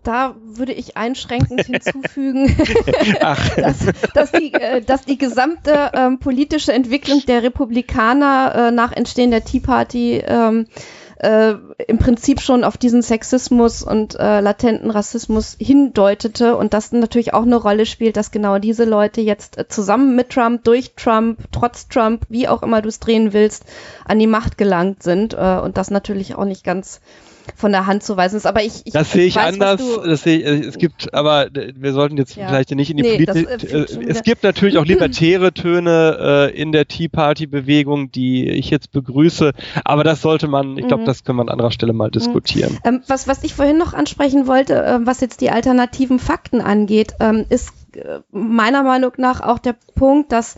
Da 0.03 0.36
würde 0.45 0.71
ich 0.71 0.97
einschränkend 0.97 1.61
hinzufügen, 1.65 2.55
dass, 3.21 3.88
dass, 4.13 4.31
die, 4.31 4.53
äh, 4.53 4.81
dass 4.81 5.05
die 5.05 5.17
gesamte 5.17 5.91
ähm, 5.93 6.19
politische 6.19 6.73
Entwicklung 6.73 7.23
der 7.27 7.43
Republikaner 7.43 8.53
äh, 8.55 8.71
nach 8.71 8.91
Entstehen 8.91 9.31
der 9.31 9.43
Tea 9.43 9.59
Party 9.59 10.23
ähm, 10.25 10.67
äh, 11.18 11.53
im 11.88 11.97
Prinzip 11.97 12.41
schon 12.41 12.63
auf 12.63 12.78
diesen 12.78 13.01
Sexismus 13.01 13.84
und 13.84 14.16
äh, 14.16 14.41
latenten 14.41 14.91
Rassismus 14.91 15.55
hindeutete 15.59 16.55
und 16.57 16.74
das 16.74 16.91
natürlich 16.91 17.34
auch 17.34 17.43
eine 17.43 17.55
Rolle 17.55 17.86
spielt, 17.86 18.18
dass 18.18 18.32
genau 18.32 18.59
diese 18.59 18.86
Leute 18.86 19.22
jetzt 19.22 19.57
äh, 19.57 19.68
zusammen 19.68 20.16
mit 20.16 20.30
Trump, 20.30 20.63
durch 20.63 20.93
Trump, 20.95 21.39
trotz 21.51 21.88
Trump, 21.88 22.26
wie 22.30 22.47
auch 22.47 22.63
immer 22.63 22.82
du 22.82 22.89
es 22.89 22.99
drehen 22.99 23.34
willst, 23.34 23.66
an 24.05 24.20
die 24.20 24.28
Macht 24.28 24.57
gelangt 24.57 25.03
sind 25.03 25.34
äh, 25.34 25.59
und 25.59 25.78
das 25.78 25.89
natürlich 25.91 26.36
auch 26.36 26.45
nicht 26.45 26.63
ganz 26.63 26.99
von 27.55 27.71
der 27.71 27.85
Hand 27.85 28.03
zu 28.03 28.17
weisen 28.17 28.37
ist. 28.37 28.45
Aber 28.45 28.63
ich, 28.63 28.81
ich 28.85 28.93
das 28.93 29.11
sehe 29.11 29.25
ich 29.25 29.35
weiß, 29.35 29.53
anders. 29.53 29.81
Das 30.03 30.23
sehe 30.23 30.39
ich, 30.39 30.65
es 30.67 30.77
gibt, 30.77 31.13
aber 31.13 31.47
wir 31.51 31.93
sollten 31.93 32.17
jetzt 32.17 32.35
ja. 32.35 32.47
vielleicht 32.47 32.71
nicht 32.71 32.91
in 32.91 32.97
die 32.97 33.03
nee, 33.03 33.25
Politik. 33.25 33.71
Äh, 33.71 33.77
äh 33.81 34.05
es 34.07 34.23
gibt 34.23 34.43
natürlich 34.43 34.77
auch 34.77 34.85
libertäre 34.85 35.53
Töne 35.53 36.51
äh, 36.51 36.61
in 36.61 36.71
der 36.71 36.87
Tea 36.87 37.07
Party 37.07 37.47
Bewegung, 37.47 38.11
die 38.11 38.49
ich 38.49 38.69
jetzt 38.69 38.91
begrüße. 38.91 39.51
Aber 39.83 40.03
das 40.03 40.21
sollte 40.21 40.47
man, 40.47 40.77
ich 40.77 40.87
glaube, 40.87 41.03
mhm. 41.03 41.07
das 41.07 41.23
können 41.23 41.37
wir 41.37 41.43
an 41.43 41.49
anderer 41.49 41.71
Stelle 41.71 41.93
mal 41.93 42.07
mhm. 42.07 42.13
diskutieren. 42.13 42.77
Ähm, 42.83 43.01
was, 43.07 43.27
was 43.27 43.43
ich 43.43 43.53
vorhin 43.53 43.77
noch 43.77 43.93
ansprechen 43.93 44.47
wollte, 44.47 44.83
äh, 44.83 44.99
was 45.03 45.21
jetzt 45.21 45.41
die 45.41 45.49
alternativen 45.49 46.19
Fakten 46.19 46.61
angeht, 46.61 47.13
ähm, 47.19 47.45
ist 47.49 47.71
äh, 47.95 48.19
meiner 48.31 48.83
Meinung 48.83 49.13
nach 49.17 49.41
auch 49.41 49.59
der 49.59 49.75
Punkt, 49.95 50.31
dass 50.31 50.55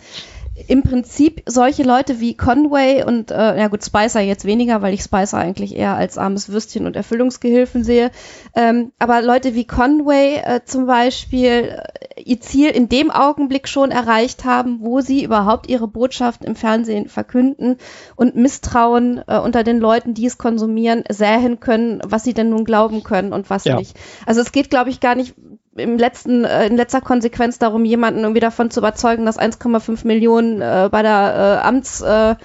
im 0.67 0.81
Prinzip 0.81 1.43
solche 1.45 1.83
Leute 1.83 2.19
wie 2.19 2.35
Conway 2.35 3.03
und, 3.03 3.29
äh, 3.29 3.59
ja 3.59 3.67
gut, 3.67 3.85
Spicer 3.85 4.21
jetzt 4.21 4.45
weniger, 4.45 4.81
weil 4.81 4.93
ich 4.93 5.03
Spicer 5.03 5.37
eigentlich 5.37 5.75
eher 5.75 5.95
als 5.95 6.17
armes 6.17 6.49
Würstchen 6.49 6.87
und 6.87 6.95
Erfüllungsgehilfen 6.95 7.83
sehe. 7.83 8.09
Ähm, 8.55 8.91
aber 8.97 9.21
Leute 9.21 9.53
wie 9.53 9.65
Conway 9.65 10.37
äh, 10.37 10.61
zum 10.65 10.87
Beispiel 10.87 11.79
äh, 12.15 12.21
ihr 12.23 12.41
Ziel 12.41 12.71
in 12.71 12.89
dem 12.89 13.11
Augenblick 13.11 13.67
schon 13.67 13.91
erreicht 13.91 14.45
haben, 14.45 14.79
wo 14.81 15.01
sie 15.01 15.23
überhaupt 15.23 15.69
ihre 15.69 15.87
Botschaft 15.87 16.43
im 16.43 16.55
Fernsehen 16.55 17.07
verkünden 17.07 17.77
und 18.15 18.35
Misstrauen 18.35 19.21
äh, 19.27 19.37
unter 19.37 19.63
den 19.63 19.77
Leuten, 19.77 20.15
die 20.15 20.25
es 20.25 20.39
konsumieren, 20.39 21.03
säen 21.07 21.59
können, 21.59 22.01
was 22.03 22.23
sie 22.23 22.33
denn 22.33 22.49
nun 22.49 22.65
glauben 22.65 23.03
können 23.03 23.31
und 23.31 23.51
was 23.51 23.65
ja. 23.65 23.77
nicht. 23.77 23.95
Also 24.25 24.41
es 24.41 24.51
geht, 24.51 24.71
glaube 24.71 24.89
ich, 24.89 24.99
gar 24.99 25.13
nicht 25.13 25.35
im 25.77 25.97
letzten, 25.97 26.43
äh, 26.43 26.67
in 26.67 26.75
letzter 26.75 27.01
Konsequenz 27.01 27.59
darum, 27.59 27.85
jemanden 27.85 28.21
irgendwie 28.21 28.39
davon 28.39 28.71
zu 28.71 28.79
überzeugen, 28.79 29.25
dass 29.25 29.39
1,5 29.39 30.05
Millionen 30.05 30.61
äh, 30.61 30.89
bei 30.91 31.01
der 31.01 31.61
äh, 31.63 31.67
Amts, 31.67 32.01
äh, 32.01 32.35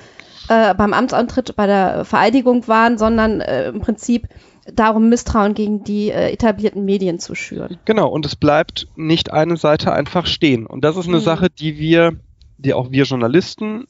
äh, 0.48 0.74
beim 0.74 0.92
Amtsantritt, 0.92 1.56
bei 1.56 1.66
der 1.66 2.04
Vereidigung 2.04 2.68
waren, 2.68 2.98
sondern 2.98 3.40
äh, 3.40 3.68
im 3.68 3.80
Prinzip 3.80 4.28
darum, 4.72 5.08
Misstrauen 5.08 5.54
gegen 5.54 5.82
die 5.82 6.12
etablierten 6.12 6.84
Medien 6.84 7.18
zu 7.18 7.34
schüren. 7.34 7.78
Genau, 7.84 8.08
und 8.08 8.24
es 8.24 8.36
bleibt 8.36 8.86
nicht 8.94 9.32
eine 9.32 9.56
Seite 9.56 9.92
einfach 9.92 10.26
stehen. 10.26 10.66
Und 10.66 10.84
das 10.84 10.96
ist 10.96 11.08
eine 11.08 11.16
mhm. 11.16 11.22
Sache, 11.22 11.50
die 11.50 11.78
wir, 11.78 12.12
die 12.58 12.72
auch 12.72 12.92
wir 12.92 13.02
Journalisten 13.02 13.86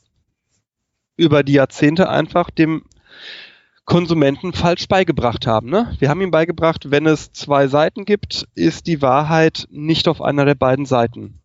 über 1.18 1.42
die 1.42 1.52
Jahrzehnte 1.52 2.08
einfach 2.08 2.48
dem 2.48 2.84
Konsumenten 3.84 4.52
falsch 4.52 4.86
beigebracht 4.86 5.46
haben. 5.46 5.68
Ne? 5.68 5.94
Wir 5.98 6.08
haben 6.08 6.20
ihm 6.20 6.30
beigebracht, 6.30 6.90
wenn 6.90 7.06
es 7.06 7.32
zwei 7.32 7.66
Seiten 7.66 8.04
gibt, 8.04 8.46
ist 8.54 8.86
die 8.86 9.02
Wahrheit 9.02 9.66
nicht 9.70 10.08
auf 10.08 10.22
einer 10.22 10.44
der 10.44 10.54
beiden 10.54 10.86
Seiten. 10.86 11.40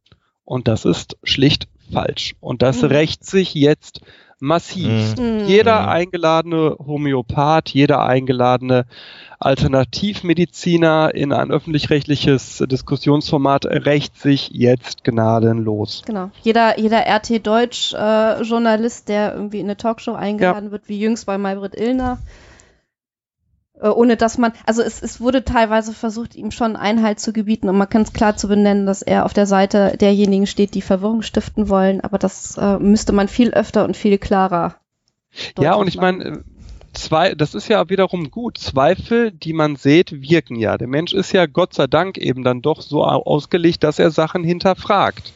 Und 0.45 0.67
das 0.67 0.85
ist 0.85 1.17
schlicht 1.23 1.67
falsch. 1.91 2.35
Und 2.39 2.61
das 2.61 2.81
mhm. 2.81 2.89
rächt 2.89 3.25
sich 3.25 3.53
jetzt 3.53 4.01
massiv. 4.39 5.17
Mhm. 5.17 5.45
Jeder 5.45 5.81
mhm. 5.81 5.89
eingeladene 5.89 6.75
Homöopath, 6.79 7.69
jeder 7.69 8.03
eingeladene 8.03 8.85
Alternativmediziner 9.39 11.13
in 11.13 11.31
ein 11.31 11.51
öffentlich-rechtliches 11.51 12.63
Diskussionsformat 12.67 13.65
rächt 13.65 14.19
sich 14.19 14.49
jetzt 14.51 15.03
gnadenlos. 15.03 16.01
Genau. 16.05 16.31
Jeder, 16.41 16.79
jeder 16.79 17.05
RT 17.05 17.45
Deutsch 17.45 17.93
äh, 17.93 18.41
Journalist, 18.41 19.09
der 19.09 19.33
irgendwie 19.35 19.59
in 19.59 19.67
eine 19.67 19.77
Talkshow 19.77 20.13
eingeladen 20.13 20.65
ja. 20.65 20.71
wird, 20.71 20.89
wie 20.89 20.99
jüngst 20.99 21.27
bei 21.27 21.37
Maybrit 21.37 21.75
Illner, 21.75 22.17
ohne 23.81 24.17
dass 24.17 24.37
man, 24.37 24.53
also 24.65 24.81
es, 24.81 25.01
es 25.01 25.21
wurde 25.21 25.43
teilweise 25.43 25.93
versucht, 25.93 26.35
ihm 26.35 26.51
schon 26.51 26.75
Einhalt 26.75 27.19
zu 27.19 27.33
gebieten 27.33 27.69
und 27.69 27.77
man 27.77 27.89
kann 27.89 28.01
es 28.01 28.13
klar 28.13 28.35
zu 28.35 28.47
benennen, 28.47 28.85
dass 28.85 29.01
er 29.01 29.25
auf 29.25 29.33
der 29.33 29.45
Seite 29.45 29.95
derjenigen 29.97 30.47
steht, 30.47 30.73
die 30.73 30.81
Verwirrung 30.81 31.21
stiften 31.21 31.69
wollen, 31.69 32.01
aber 32.01 32.17
das 32.17 32.57
äh, 32.57 32.79
müsste 32.79 33.13
man 33.13 33.27
viel 33.27 33.51
öfter 33.51 33.85
und 33.85 33.95
viel 33.95 34.17
klarer. 34.17 34.75
Ja, 35.59 35.75
und 35.75 35.87
ich 35.87 35.97
meine, 35.97 36.23
äh, 36.23 36.37
zwei, 36.93 37.35
das 37.35 37.53
ist 37.53 37.67
ja 37.67 37.89
wiederum 37.89 38.31
gut. 38.31 38.57
Zweifel, 38.57 39.31
die 39.31 39.53
man 39.53 39.75
sieht, 39.75 40.11
wirken 40.11 40.55
ja. 40.55 40.77
Der 40.77 40.87
Mensch 40.87 41.13
ist 41.13 41.31
ja 41.31 41.45
Gott 41.45 41.73
sei 41.73 41.87
Dank 41.87 42.17
eben 42.17 42.43
dann 42.43 42.61
doch 42.61 42.81
so 42.81 43.03
ausgelegt, 43.03 43.83
dass 43.83 43.99
er 43.99 44.11
Sachen 44.11 44.43
hinterfragt. 44.43 45.33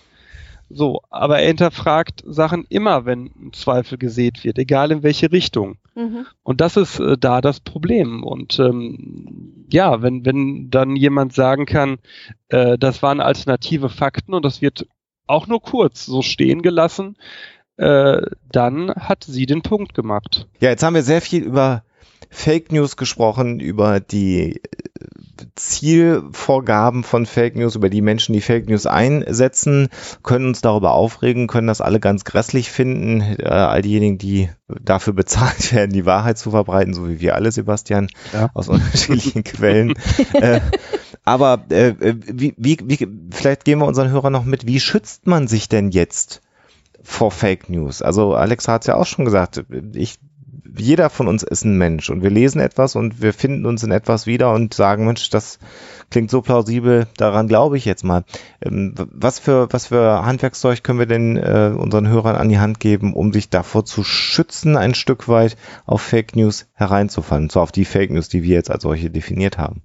So, 0.70 1.02
aber 1.10 1.39
er 1.39 1.48
hinterfragt 1.48 2.24
Sachen 2.26 2.66
immer, 2.70 3.06
wenn 3.06 3.26
ein 3.26 3.54
Zweifel 3.54 3.98
gesät 3.98 4.44
wird, 4.44 4.58
egal 4.58 4.92
in 4.92 5.04
welche 5.04 5.32
Richtung. 5.32 5.78
Mhm. 5.96 6.26
Und 6.44 6.62
das 6.62 6.78
ist 6.78 7.00
äh, 7.00 7.18
da 7.18 7.42
das 7.42 7.60
Problem. 7.60 8.24
Und 8.24 8.60
ähm, 8.60 9.66
ja, 9.70 10.02
wenn, 10.02 10.26
wenn 10.26 10.70
dann 10.70 10.96
jemand 10.96 11.34
sagen 11.34 11.66
kann, 11.66 11.98
äh, 12.50 12.78
das 12.78 13.04
waren 13.04 13.20
alternative 13.20 13.89
Fakten 13.89 14.34
und 14.34 14.44
das 14.46 14.62
wird 14.62 14.88
auch 15.28 15.48
nur 15.48 15.62
kurz 15.62 16.06
so 16.06 16.22
stehen 16.22 16.62
gelassen, 16.62 17.18
äh, 17.78 18.22
dann 18.52 18.94
hat 18.94 19.24
sie 19.24 19.46
den 19.46 19.62
Punkt 19.62 19.94
gemacht. 19.94 20.48
Ja, 20.60 20.70
jetzt 20.70 20.84
haben 20.84 20.96
wir 20.96 21.04
sehr 21.04 21.22
viel 21.22 21.44
über 21.44 21.84
Fake 22.30 22.72
News 22.72 22.96
gesprochen, 22.96 23.60
über 23.60 24.00
die 24.00 24.56
äh, 24.56 24.60
Zielvorgaben 25.56 27.04
von 27.04 27.26
Fake 27.26 27.56
News, 27.56 27.76
über 27.76 27.89
die 27.89 28.02
Menschen, 28.02 28.34
die 28.34 28.42
Fake 28.42 28.70
News 28.70 28.86
einsetzen, 28.86 29.89
können 30.24 30.48
uns 30.48 30.62
darüber 30.62 30.94
aufregen, 30.94 31.48
können 31.48 31.68
das 31.68 31.82
alle 31.82 32.00
ganz 32.00 32.24
grässlich 32.24 32.72
finden. 32.72 33.22
Äh, 33.39 33.48
all 33.48 33.82
diejenigen, 33.82 34.18
die 34.18 34.50
dafür 34.68 35.14
bezahlt 35.14 35.74
werden, 35.74 35.92
die 35.92 36.06
Wahrheit 36.06 36.38
zu 36.38 36.52
verbreiten, 36.52 36.94
so 36.94 37.08
wie 37.08 37.20
wir 37.20 37.36
alle, 37.36 37.52
Sebastian, 37.52 38.08
ja. 38.34 38.50
aus 38.54 38.70
unterschiedlichen 38.70 39.44
Quellen. 39.46 39.94
Äh, 40.34 40.62
aber 41.24 41.66
äh, 41.70 41.94
wie, 42.00 42.54
wie, 42.58 42.78
wie, 42.84 43.08
vielleicht 43.32 43.66
geben 43.66 43.82
wir 43.82 43.88
unseren 43.88 44.10
Hörern 44.10 44.34
noch 44.34 44.46
mit, 44.46 44.66
wie 44.66 44.80
schützt 44.80 45.28
man 45.28 45.48
sich 45.48 45.70
denn 45.70 45.92
jetzt 45.92 46.42
vor 47.04 47.32
Fake 47.32 47.70
News? 47.70 48.02
Also 48.02 48.34
Alex 48.34 48.68
hat 48.68 48.82
es 48.82 48.88
ja 48.88 48.96
auch 48.96 49.06
schon 49.06 49.26
gesagt, 49.26 49.64
ich 49.94 50.20
jeder 50.78 51.09
von 51.09 51.28
uns 51.28 51.43
ist 51.43 51.66
ein 51.66 51.78
Mensch 51.78 52.09
und 52.09 52.24
wir 52.24 52.30
lesen 52.30 52.59
etwas 52.59 52.95
und 52.95 53.22
wir 53.22 53.34
finden 53.34 53.66
uns 53.66 53.84
in 53.84 53.91
etwas 53.91 54.28
wieder 54.28 54.53
und 54.53 54.74
sagen, 54.74 55.05
Mensch, 55.05 55.30
das 55.30 55.59
klingt 56.09 56.30
so 56.30 56.41
plausibel, 56.41 57.07
daran 57.18 57.47
glaube 57.47 57.78
ich 57.78 57.86
jetzt 57.86 58.03
mal. 58.03 58.24
Ähm, 58.62 58.93
was 58.97 59.39
für, 59.39 59.68
was 59.72 59.88
für 59.88 60.26
Handwerkszeug 60.26 60.84
können 60.84 60.99
wir 60.99 61.05
denn 61.05 61.38
äh, 61.38 61.74
unseren 61.76 62.07
Hörern 62.07 62.36
an 62.36 62.49
die 62.49 62.59
Hand 62.59 62.80
geben, 62.80 63.14
um 63.14 63.34
sich 63.34 63.49
davor 63.49 63.86
zu 63.86 64.03
schützen, 64.03 64.78
ein 64.78 64.93
Stück 64.93 65.28
weit 65.28 65.57
auf 65.86 66.01
Fake 66.01 66.36
News 66.36 66.68
hereinzufallen, 66.74 67.49
zwar 67.49 67.64
auf 67.64 67.72
die 67.72 67.86
Fake 67.86 68.12
News, 68.12 68.30
die 68.30 68.43
wir 68.43 68.55
jetzt 68.55 68.72
als 68.72 68.84
solche 68.84 69.09
definiert 69.09 69.57
haben? 69.57 69.82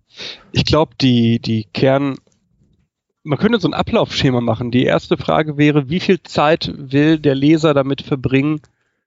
Ich 0.53 0.64
glaube, 0.64 0.93
die, 1.01 1.39
die 1.39 1.64
Kern, 1.72 2.16
man 3.22 3.39
könnte 3.39 3.61
so 3.61 3.68
ein 3.68 3.74
Ablaufschema 3.74 4.41
machen. 4.41 4.70
Die 4.70 4.85
erste 4.85 5.16
Frage 5.16 5.57
wäre, 5.57 5.89
wie 5.89 6.01
viel 6.01 6.22
Zeit 6.22 6.72
will 6.77 7.18
der 7.18 7.35
Leser 7.35 7.74
damit 7.74 8.03
verbringen, 8.03 8.61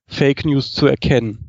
Fake 0.08 0.46
News 0.46 0.74
zu 0.74 0.88
erkennen? 0.88 1.49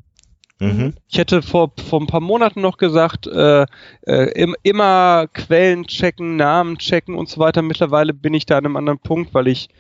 Mhm. 0.60 0.94
Ich 1.08 1.16
hätte 1.16 1.40
vor, 1.40 1.72
vor 1.88 2.00
ein 2.00 2.06
paar 2.06 2.20
Monaten 2.20 2.60
noch 2.60 2.76
gesagt, 2.76 3.26
äh, 3.26 3.64
äh, 4.02 4.32
im, 4.34 4.54
immer 4.62 5.26
Quellen 5.32 5.86
checken, 5.86 6.36
Namen 6.36 6.76
checken 6.76 7.14
und 7.14 7.30
so 7.30 7.40
weiter. 7.40 7.62
Mittlerweile 7.62 8.12
bin 8.12 8.34
ich 8.34 8.44
da 8.44 8.58
an 8.58 8.66
einem 8.66 8.76
anderen 8.76 8.98
Punkt, 8.98 9.32
weil 9.32 9.48
ich, 9.48 9.70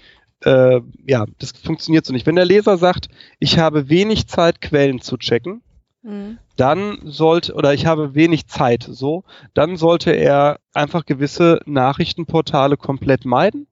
äh, 0.42 0.80
ja, 1.06 1.26
das 1.38 1.52
funktioniert 1.52 2.06
so 2.06 2.14
nicht. 2.14 2.26
Wenn 2.26 2.36
der 2.36 2.46
Leser 2.46 2.78
sagt, 2.78 3.08
ich 3.38 3.58
habe 3.58 3.90
wenig 3.90 4.26
Zeit, 4.26 4.62
Quellen 4.62 5.02
zu 5.02 5.18
checken, 5.18 5.60
mhm. 6.02 6.38
dann 6.56 6.98
sollte, 7.04 7.52
oder 7.52 7.74
ich 7.74 7.84
habe 7.84 8.14
wenig 8.14 8.46
Zeit, 8.46 8.88
so, 8.90 9.24
dann 9.52 9.76
sollte 9.76 10.12
er 10.12 10.60
einfach 10.72 11.04
gewisse 11.04 11.60
Nachrichtenportale 11.66 12.78
komplett 12.78 13.26
meiden 13.26 13.66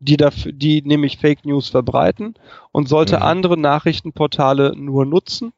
die 0.00 0.18
dafür, 0.18 0.52
die 0.52 0.82
nämlich 0.82 1.16
Fake 1.16 1.46
News 1.46 1.70
verbreiten 1.70 2.34
und 2.72 2.90
sollte 2.90 3.16
mhm. 3.16 3.22
andere 3.22 3.56
Nachrichtenportale 3.56 4.74
nur 4.76 5.06
nutzen 5.06 5.54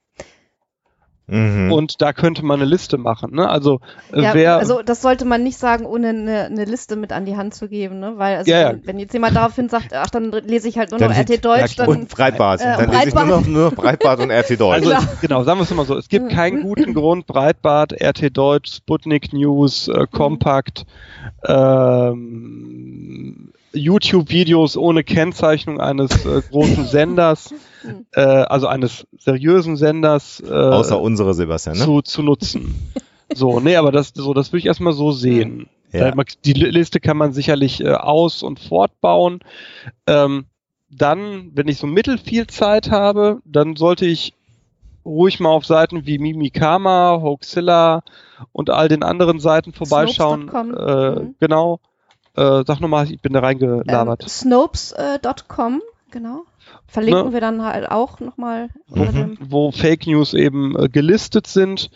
Mhm. 1.28 1.72
Und 1.72 2.02
da 2.02 2.12
könnte 2.12 2.44
man 2.44 2.60
eine 2.60 2.70
Liste 2.70 2.98
machen. 2.98 3.34
Ne? 3.34 3.48
Also 3.48 3.80
äh, 4.12 4.22
ja, 4.22 4.34
wer. 4.34 4.58
Also 4.58 4.82
das 4.82 5.02
sollte 5.02 5.24
man 5.24 5.42
nicht 5.42 5.58
sagen, 5.58 5.84
ohne 5.84 6.10
eine, 6.10 6.44
eine 6.44 6.64
Liste 6.64 6.94
mit 6.94 7.10
an 7.10 7.24
die 7.24 7.36
Hand 7.36 7.52
zu 7.52 7.68
geben, 7.68 7.98
ne? 7.98 8.12
Weil 8.16 8.36
also 8.36 8.50
ja, 8.50 8.70
wenn, 8.70 8.86
wenn, 8.86 8.98
jetzt 9.00 9.12
jemand 9.12 9.34
daraufhin 9.34 9.68
sagt, 9.68 9.92
ach 9.92 10.08
dann 10.08 10.30
lese 10.30 10.68
ich 10.68 10.78
halt 10.78 10.92
nur 10.92 11.00
dann 11.00 11.10
noch 11.10 11.18
RT 11.18 11.44
Deutsch, 11.44 11.74
dann 11.76 11.88
und 11.88 12.08
Breitbart. 12.08 12.60
Äh, 12.60 12.64
dann 12.64 12.90
Breitbart. 12.90 13.04
lese 13.04 13.08
ich 13.08 13.14
nur 13.14 13.40
noch, 13.40 13.46
nur 13.46 13.70
Breitbart 13.72 14.20
und 14.20 14.30
RT 14.30 14.60
Deutsch. 14.60 14.86
Also 14.86 14.90
genau. 14.90 15.00
Es, 15.00 15.20
genau, 15.20 15.42
sagen 15.42 15.58
wir 15.58 15.64
es 15.64 15.74
mal 15.74 15.84
so: 15.84 15.96
Es 15.96 16.08
gibt 16.08 16.28
keinen 16.30 16.62
guten 16.62 16.94
Grund, 16.94 17.26
Breitbart, 17.26 17.92
RT 18.00 18.36
Deutsch, 18.36 18.76
Sputnik 18.76 19.32
News, 19.32 19.88
äh, 19.88 20.06
Compact, 20.08 20.86
ähm, 21.44 22.36
YouTube-Videos 23.72 24.76
ohne 24.76 25.04
Kennzeichnung 25.04 25.80
eines 25.80 26.24
äh, 26.24 26.42
großen 26.50 26.84
Senders, 26.88 27.52
äh, 28.12 28.20
also 28.20 28.66
eines 28.66 29.06
seriösen 29.18 29.76
Senders. 29.76 30.40
Äh, 30.40 30.52
Außer 30.52 31.00
unsere 31.00 31.34
Sebastian, 31.34 31.78
ne? 31.78 31.84
Zu, 31.84 32.02
zu 32.02 32.22
nutzen. 32.22 32.74
so, 33.34 33.60
nee, 33.60 33.76
aber 33.76 33.92
das, 33.92 34.12
so, 34.14 34.34
das 34.34 34.52
würde 34.52 34.60
ich 34.60 34.66
erstmal 34.66 34.92
so 34.92 35.12
sehen. 35.12 35.68
Ja. 35.92 36.12
Die 36.44 36.52
Liste 36.52 37.00
kann 37.00 37.16
man 37.16 37.32
sicherlich 37.32 37.80
äh, 37.82 37.92
aus- 37.92 38.42
und 38.42 38.60
fortbauen. 38.60 39.40
Ähm, 40.06 40.46
dann, 40.90 41.50
wenn 41.54 41.68
ich 41.68 41.78
so 41.78 41.86
mittel 41.86 42.18
viel 42.18 42.46
Zeit 42.46 42.90
habe, 42.90 43.40
dann 43.44 43.76
sollte 43.76 44.06
ich 44.06 44.34
ruhig 45.04 45.40
mal 45.40 45.50
auf 45.50 45.64
Seiten 45.64 46.06
wie 46.06 46.18
Mimikama, 46.18 47.20
Hoaxilla 47.22 48.02
und 48.52 48.70
all 48.70 48.88
den 48.88 49.02
anderen 49.02 49.38
Seiten 49.38 49.72
vorbeischauen. 49.72 50.48
Äh, 50.48 51.10
mhm. 51.20 51.34
Genau. 51.38 51.80
Äh, 52.34 52.64
sag 52.66 52.80
nochmal, 52.80 53.10
ich 53.10 53.20
bin 53.20 53.32
da 53.32 53.40
reingelabert. 53.40 54.22
Ähm, 54.22 54.28
Snopes.com, 54.28 55.82
genau. 56.10 56.42
Verlinken 56.86 57.26
ne? 57.26 57.32
wir 57.32 57.40
dann 57.40 57.62
halt 57.62 57.90
auch 57.90 58.20
nochmal. 58.20 58.68
Mhm. 58.88 59.36
Wo 59.40 59.72
Fake 59.72 60.06
News 60.06 60.34
eben 60.34 60.76
äh, 60.78 60.88
gelistet 60.88 61.46
sind. 61.46 61.90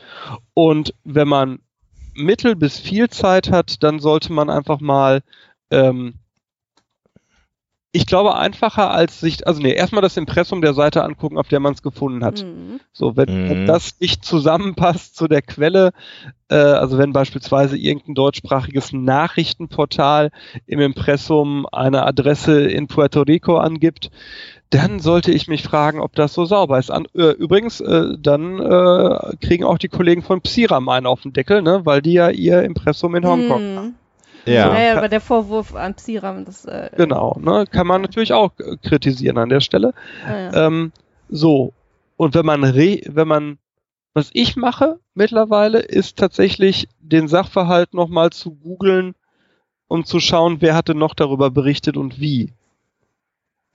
Und 0.55 0.95
wenn 1.05 1.29
man 1.29 1.61
mittel 2.15 2.57
bis 2.57 2.79
viel 2.79 3.09
Zeit 3.09 3.51
hat, 3.51 3.83
dann 3.83 4.01
sollte 4.01 4.33
man 4.33 4.51
einfach 4.51 4.81
mal 4.81 5.23
ähm, 5.71 6.15
ich 7.93 8.07
glaube 8.07 8.37
einfacher 8.37 8.91
als 8.91 9.19
sich, 9.19 9.47
also 9.47 9.61
nee, 9.61 9.73
erstmal 9.73 10.03
das 10.03 10.17
Impressum 10.17 10.61
der 10.61 10.75
Seite 10.75 11.03
angucken, 11.03 11.39
auf 11.39 11.49
der 11.49 11.59
man 11.59 11.73
es 11.73 11.83
gefunden 11.83 12.25
hat. 12.25 12.45
Mhm. 12.45 12.81
So, 12.93 13.17
wenn, 13.17 13.45
mhm. 13.45 13.51
wenn, 13.51 13.67
das 13.67 13.99
nicht 14.01 14.25
zusammenpasst 14.25 15.17
zu 15.17 15.27
der 15.27 15.43
Quelle, 15.43 15.93
äh, 16.49 16.55
also 16.55 16.99
wenn 16.99 17.13
beispielsweise 17.13 17.77
irgendein 17.77 18.15
deutschsprachiges 18.15 18.93
Nachrichtenportal 18.93 20.31
im 20.67 20.81
Impressum 20.81 21.67
eine 21.73 22.07
Adresse 22.07 22.63
in 22.63 22.87
Puerto 22.87 23.23
Rico 23.23 23.57
angibt, 23.57 24.11
dann 24.71 25.01
sollte 25.01 25.33
ich 25.33 25.49
mich 25.49 25.65
fragen, 25.65 26.01
ob 26.01 26.15
das 26.15 26.33
so 26.33 26.45
sauber 26.45 26.79
ist. 26.79 26.91
An, 26.91 27.07
äh, 27.15 27.33
übrigens, 27.33 27.81
äh, 27.81 28.17
dann 28.19 28.61
äh, 28.61 29.37
kriegen 29.45 29.65
auch 29.65 29.79
die 29.79 29.89
Kollegen 29.89 30.23
von 30.23 30.41
Psiram 30.41 30.89
einen 30.89 31.07
auf 31.07 31.23
den 31.23 31.33
Deckel, 31.33 31.61
ne, 31.61 31.81
weil 31.85 32.01
die 32.03 32.13
ja 32.13 32.31
ihr 32.31 32.63
Impressum 32.63 33.17
in 33.17 33.27
Hongkong 33.27 33.73
mhm. 33.73 33.77
haben. 33.77 33.95
Ja. 34.47 34.79
ja, 34.79 34.97
aber 34.97 35.09
der 35.09 35.21
Vorwurf 35.21 35.75
an 35.75 35.95
Psiram, 35.95 36.45
das. 36.45 36.65
Äh, 36.65 36.91
genau, 36.97 37.37
ne, 37.41 37.67
kann 37.71 37.87
man 37.87 38.01
natürlich 38.01 38.33
auch 38.33 38.53
kritisieren 38.83 39.39
an 39.39 39.49
der 39.49 39.61
Stelle. 39.61 39.93
Ja. 40.27 40.67
ähm, 40.67 40.93
so, 41.29 41.75
und 42.17 42.35
wenn 42.35 42.47
man, 42.47 42.65
re 42.65 43.01
wenn 43.07 43.29
man, 43.29 43.59
was 44.15 44.31
ich 44.33 44.57
mache 44.57 44.99
mittlerweile, 45.15 45.81
ist 45.81 46.17
tatsächlich 46.17 46.89
den 47.01 47.29
Sachverhalt 47.29 47.93
nochmal 47.93 48.31
zu 48.31 48.53
googeln 48.55 49.15
und 49.89 50.07
zu 50.07 50.21
schauen, 50.21 50.59
wer 50.61 50.75
hatte 50.75 50.95
noch 50.95 51.15
darüber 51.15 51.51
berichtet 51.51 51.97
und 51.97 52.21
wie. 52.21 52.55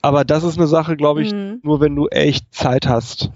Aber 0.06 0.24
das 0.24 0.44
ist 0.44 0.60
eine 0.60 0.68
Sache, 0.68 0.98
glaube 0.98 1.24
ich, 1.24 1.34
mhm. 1.34 1.62
nur 1.64 1.82
wenn 1.82 1.96
du 1.96 2.08
echt 2.10 2.54
Zeit 2.54 2.86
hast. 2.86 3.32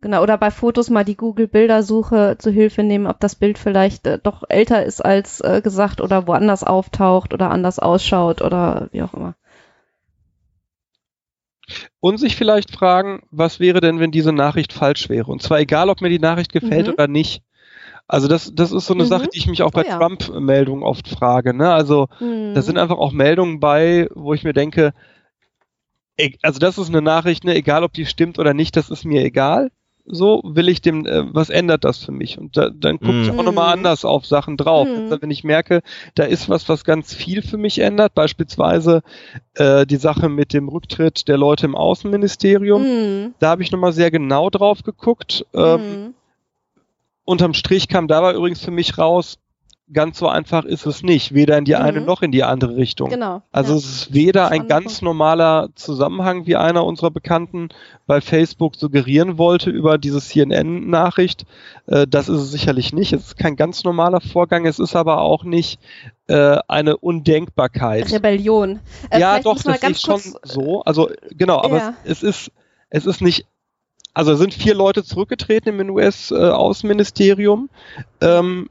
Genau, 0.00 0.22
oder 0.22 0.38
bei 0.38 0.50
Fotos 0.50 0.88
mal 0.88 1.04
die 1.04 1.14
Google-Bildersuche 1.14 2.36
zu 2.38 2.50
Hilfe 2.50 2.82
nehmen, 2.82 3.06
ob 3.06 3.20
das 3.20 3.34
Bild 3.34 3.58
vielleicht 3.58 4.06
äh, 4.06 4.18
doch 4.18 4.42
älter 4.48 4.82
ist 4.82 5.04
als 5.04 5.42
äh, 5.42 5.60
gesagt 5.62 6.00
oder 6.00 6.26
woanders 6.26 6.64
auftaucht 6.64 7.34
oder 7.34 7.50
anders 7.50 7.78
ausschaut 7.78 8.40
oder 8.40 8.88
wie 8.92 9.02
auch 9.02 9.12
immer. 9.12 9.34
Und 12.00 12.18
sich 12.18 12.34
vielleicht 12.34 12.70
fragen, 12.70 13.20
was 13.30 13.60
wäre 13.60 13.82
denn, 13.82 14.00
wenn 14.00 14.10
diese 14.10 14.32
Nachricht 14.32 14.72
falsch 14.72 15.10
wäre? 15.10 15.30
Und 15.30 15.42
zwar 15.42 15.60
egal, 15.60 15.90
ob 15.90 16.00
mir 16.00 16.08
die 16.08 16.18
Nachricht 16.18 16.50
gefällt 16.50 16.86
mhm. 16.86 16.94
oder 16.94 17.08
nicht. 17.08 17.42
Also 18.08 18.26
das, 18.26 18.54
das 18.54 18.72
ist 18.72 18.86
so 18.86 18.94
eine 18.94 19.02
mhm. 19.02 19.08
Sache, 19.08 19.28
die 19.28 19.38
ich 19.38 19.48
mich 19.48 19.62
auch 19.62 19.72
bei 19.72 19.84
oh, 19.84 19.86
ja. 19.86 19.98
Trump-Meldungen 19.98 20.82
oft 20.82 21.08
frage. 21.08 21.52
Ne? 21.52 21.70
Also 21.70 22.08
mhm. 22.20 22.54
da 22.54 22.62
sind 22.62 22.78
einfach 22.78 22.96
auch 22.96 23.12
Meldungen 23.12 23.60
bei, 23.60 24.08
wo 24.14 24.32
ich 24.32 24.44
mir 24.44 24.54
denke, 24.54 24.94
also 26.42 26.58
das 26.58 26.78
ist 26.78 26.88
eine 26.88 27.02
Nachricht, 27.02 27.44
ne, 27.44 27.54
egal 27.54 27.84
ob 27.84 27.92
die 27.92 28.06
stimmt 28.06 28.38
oder 28.38 28.54
nicht, 28.54 28.76
das 28.76 28.90
ist 28.90 29.04
mir 29.04 29.22
egal 29.24 29.70
so 30.06 30.40
will 30.44 30.68
ich 30.68 30.80
dem, 30.80 31.04
äh, 31.04 31.34
was 31.34 31.50
ändert 31.50 31.84
das 31.84 31.98
für 31.98 32.12
mich? 32.12 32.38
Und 32.38 32.56
da, 32.56 32.70
dann 32.70 32.98
gucke 32.98 33.22
ich 33.22 33.30
auch 33.30 33.42
nochmal 33.42 33.66
mhm. 33.66 33.80
anders 33.80 34.04
auf 34.04 34.24
Sachen 34.24 34.56
drauf. 34.56 34.86
Mhm. 34.86 35.04
Also 35.04 35.22
wenn 35.22 35.30
ich 35.30 35.44
merke, 35.44 35.82
da 36.14 36.24
ist 36.24 36.48
was, 36.48 36.68
was 36.68 36.84
ganz 36.84 37.12
viel 37.12 37.42
für 37.42 37.58
mich 37.58 37.80
ändert, 37.80 38.14
beispielsweise 38.14 39.02
äh, 39.54 39.86
die 39.86 39.96
Sache 39.96 40.28
mit 40.28 40.52
dem 40.52 40.68
Rücktritt 40.68 41.28
der 41.28 41.36
Leute 41.36 41.66
im 41.66 41.74
Außenministerium, 41.74 42.82
mhm. 42.82 43.34
da 43.38 43.50
habe 43.50 43.62
ich 43.62 43.72
nochmal 43.72 43.92
sehr 43.92 44.10
genau 44.10 44.48
drauf 44.50 44.82
geguckt. 44.82 45.44
Ähm, 45.52 45.80
mhm. 45.80 46.14
Unterm 47.24 47.54
Strich 47.54 47.88
kam 47.88 48.06
dabei 48.06 48.34
übrigens 48.34 48.64
für 48.64 48.70
mich 48.70 48.98
raus, 48.98 49.38
ganz 49.92 50.18
so 50.18 50.28
einfach 50.28 50.64
ist 50.64 50.84
es 50.84 51.02
nicht, 51.02 51.32
weder 51.32 51.56
in 51.58 51.64
die 51.64 51.74
mhm. 51.74 51.80
eine 51.80 52.00
noch 52.00 52.22
in 52.22 52.32
die 52.32 52.42
andere 52.42 52.76
Richtung. 52.76 53.08
Genau. 53.08 53.42
Also 53.52 53.72
ja. 53.72 53.78
es 53.78 53.84
ist 53.84 54.14
weder 54.14 54.50
ein 54.50 54.66
ganz 54.66 55.00
normaler 55.00 55.68
Zusammenhang, 55.74 56.46
wie 56.46 56.56
einer 56.56 56.84
unserer 56.84 57.10
Bekannten 57.10 57.68
bei 58.06 58.20
Facebook 58.20 58.76
suggerieren 58.76 59.38
wollte 59.38 59.70
über 59.70 59.98
diese 59.98 60.20
CNN-Nachricht. 60.20 61.46
Äh, 61.86 62.06
das 62.08 62.28
ist 62.28 62.40
es 62.40 62.50
sicherlich 62.50 62.92
nicht. 62.92 63.12
Es 63.12 63.26
ist 63.26 63.38
kein 63.38 63.56
ganz 63.56 63.84
normaler 63.84 64.20
Vorgang. 64.20 64.66
Es 64.66 64.78
ist 64.78 64.96
aber 64.96 65.20
auch 65.20 65.44
nicht 65.44 65.78
äh, 66.26 66.58
eine 66.66 66.96
Undenkbarkeit. 66.96 68.12
Rebellion. 68.12 68.80
Äh, 69.10 69.20
ja, 69.20 69.40
doch, 69.40 69.62
das 69.62 69.82
ist 69.82 70.02
schon 70.02 70.20
so. 70.42 70.82
Also 70.82 71.10
genau, 71.30 71.62
aber 71.62 71.78
ja. 71.78 71.94
es, 72.04 72.22
es 72.22 72.46
ist 72.46 72.52
es 72.90 73.06
ist 73.06 73.20
nicht 73.20 73.46
also 74.14 74.34
sind 74.34 74.54
vier 74.54 74.74
Leute 74.74 75.04
zurückgetreten 75.04 75.78
im 75.78 75.90
US-Außenministerium. 75.90 77.68
Ähm, 78.22 78.70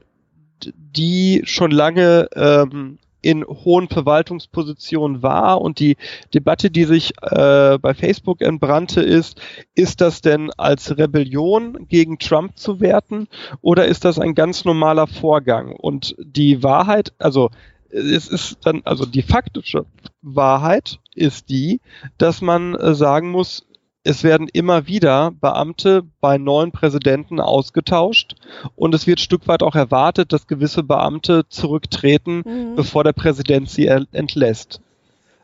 die 0.64 1.42
schon 1.44 1.70
lange 1.70 2.28
ähm, 2.34 2.98
in 3.22 3.44
hohen 3.44 3.88
Verwaltungspositionen 3.88 5.20
war 5.20 5.60
und 5.60 5.80
die 5.80 5.96
Debatte, 6.32 6.70
die 6.70 6.84
sich 6.84 7.12
äh, 7.22 7.76
bei 7.76 7.92
Facebook 7.92 8.40
entbrannte, 8.40 9.00
ist, 9.00 9.40
ist 9.74 10.00
das 10.00 10.20
denn 10.20 10.52
als 10.56 10.96
Rebellion 10.96 11.88
gegen 11.88 12.18
Trump 12.18 12.56
zu 12.56 12.78
werten 12.78 13.26
oder 13.62 13.86
ist 13.86 14.04
das 14.04 14.20
ein 14.20 14.36
ganz 14.36 14.64
normaler 14.64 15.08
Vorgang? 15.08 15.72
Und 15.72 16.14
die 16.18 16.62
Wahrheit, 16.62 17.14
also 17.18 17.50
es 17.90 18.28
ist 18.28 18.58
dann, 18.64 18.82
also 18.84 19.06
die 19.06 19.22
faktische 19.22 19.86
Wahrheit 20.22 21.00
ist 21.14 21.48
die, 21.48 21.80
dass 22.18 22.42
man 22.42 22.74
äh, 22.74 22.94
sagen 22.94 23.30
muss, 23.30 23.65
es 24.06 24.22
werden 24.22 24.48
immer 24.52 24.86
wieder 24.86 25.32
Beamte 25.32 26.04
bei 26.20 26.38
neuen 26.38 26.70
Präsidenten 26.70 27.40
ausgetauscht 27.40 28.36
und 28.76 28.94
es 28.94 29.06
wird 29.06 29.20
Stück 29.20 29.48
weit 29.48 29.64
auch 29.64 29.74
erwartet, 29.74 30.32
dass 30.32 30.46
gewisse 30.46 30.84
Beamte 30.84 31.48
zurücktreten, 31.48 32.42
mhm. 32.44 32.76
bevor 32.76 33.02
der 33.02 33.12
Präsident 33.12 33.68
sie 33.68 33.86
entlässt. 33.86 34.80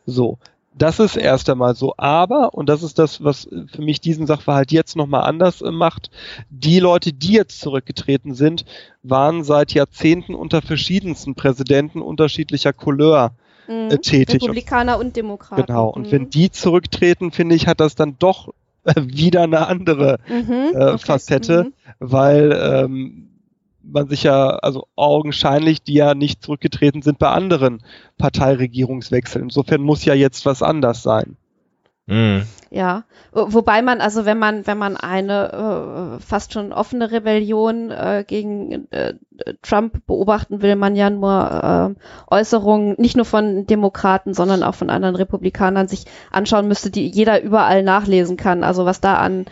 So. 0.06 0.38
Das 0.74 1.00
ist 1.00 1.16
erst 1.16 1.50
einmal 1.50 1.74
so. 1.74 1.92
Aber, 1.98 2.54
und 2.54 2.70
das 2.70 2.82
ist 2.82 2.98
das, 2.98 3.22
was 3.22 3.46
für 3.70 3.82
mich 3.82 4.00
diesen 4.00 4.26
Sachverhalt 4.26 4.72
jetzt 4.72 4.96
nochmal 4.96 5.24
anders 5.24 5.60
äh, 5.60 5.70
macht, 5.70 6.10
die 6.48 6.78
Leute, 6.80 7.12
die 7.12 7.34
jetzt 7.34 7.60
zurückgetreten 7.60 8.34
sind, 8.34 8.64
waren 9.02 9.44
seit 9.44 9.74
Jahrzehnten 9.74 10.34
unter 10.34 10.62
verschiedensten 10.62 11.34
Präsidenten 11.34 12.00
unterschiedlicher 12.00 12.72
Couleur 12.72 13.34
mhm. 13.72 13.90
äh, 13.90 13.98
tätig. 13.98 14.42
Republikaner 14.42 14.98
und 14.98 15.16
Demokraten. 15.16 15.66
Genau. 15.66 15.88
Und 15.88 16.06
mhm. 16.06 16.12
wenn 16.12 16.30
die 16.30 16.50
zurücktreten, 16.50 17.30
finde 17.30 17.54
ich, 17.54 17.66
hat 17.66 17.80
das 17.80 17.94
dann 17.94 18.16
doch 18.18 18.52
wieder 18.96 19.42
eine 19.42 19.66
andere 19.66 20.18
mhm, 20.28 20.72
äh, 20.74 20.84
okay. 20.84 20.98
Facette, 20.98 21.64
mhm. 21.64 21.72
weil 21.98 22.52
ähm, 22.60 23.28
man 23.82 24.08
sich 24.08 24.22
ja, 24.22 24.50
also 24.50 24.86
augenscheinlich, 24.96 25.82
die 25.82 25.94
ja 25.94 26.14
nicht 26.14 26.42
zurückgetreten 26.42 27.02
sind 27.02 27.18
bei 27.18 27.28
anderen 27.30 27.82
Parteiregierungswechseln. 28.18 29.44
Insofern 29.44 29.82
muss 29.82 30.04
ja 30.04 30.14
jetzt 30.14 30.46
was 30.46 30.62
anders 30.62 31.02
sein. 31.02 31.36
Mhm. 32.12 32.42
Ja, 32.70 33.04
wobei 33.32 33.80
man 33.82 34.00
also, 34.00 34.24
wenn 34.26 34.38
man 34.38 34.66
wenn 34.66 34.76
man 34.78 34.96
eine 34.96 36.16
äh, 36.18 36.20
fast 36.22 36.52
schon 36.52 36.72
offene 36.72 37.10
Rebellion 37.10 37.90
äh, 37.90 38.24
gegen 38.26 38.90
äh, 38.90 39.14
Trump 39.62 40.06
beobachten 40.06 40.60
will, 40.60 40.76
man 40.76 40.94
ja 40.94 41.08
nur 41.08 41.96
äh, 42.30 42.34
Äußerungen 42.34 42.96
nicht 42.98 43.16
nur 43.16 43.24
von 43.24 43.66
Demokraten, 43.66 44.34
sondern 44.34 44.62
auch 44.62 44.74
von 44.74 44.90
anderen 44.90 45.16
Republikanern 45.16 45.88
sich 45.88 46.04
anschauen 46.30 46.68
müsste, 46.68 46.90
die 46.90 47.08
jeder 47.08 47.42
überall 47.42 47.82
nachlesen 47.82 48.36
kann. 48.36 48.62
Also 48.62 48.84
was 48.84 49.00
da 49.00 49.16
an 49.16 49.46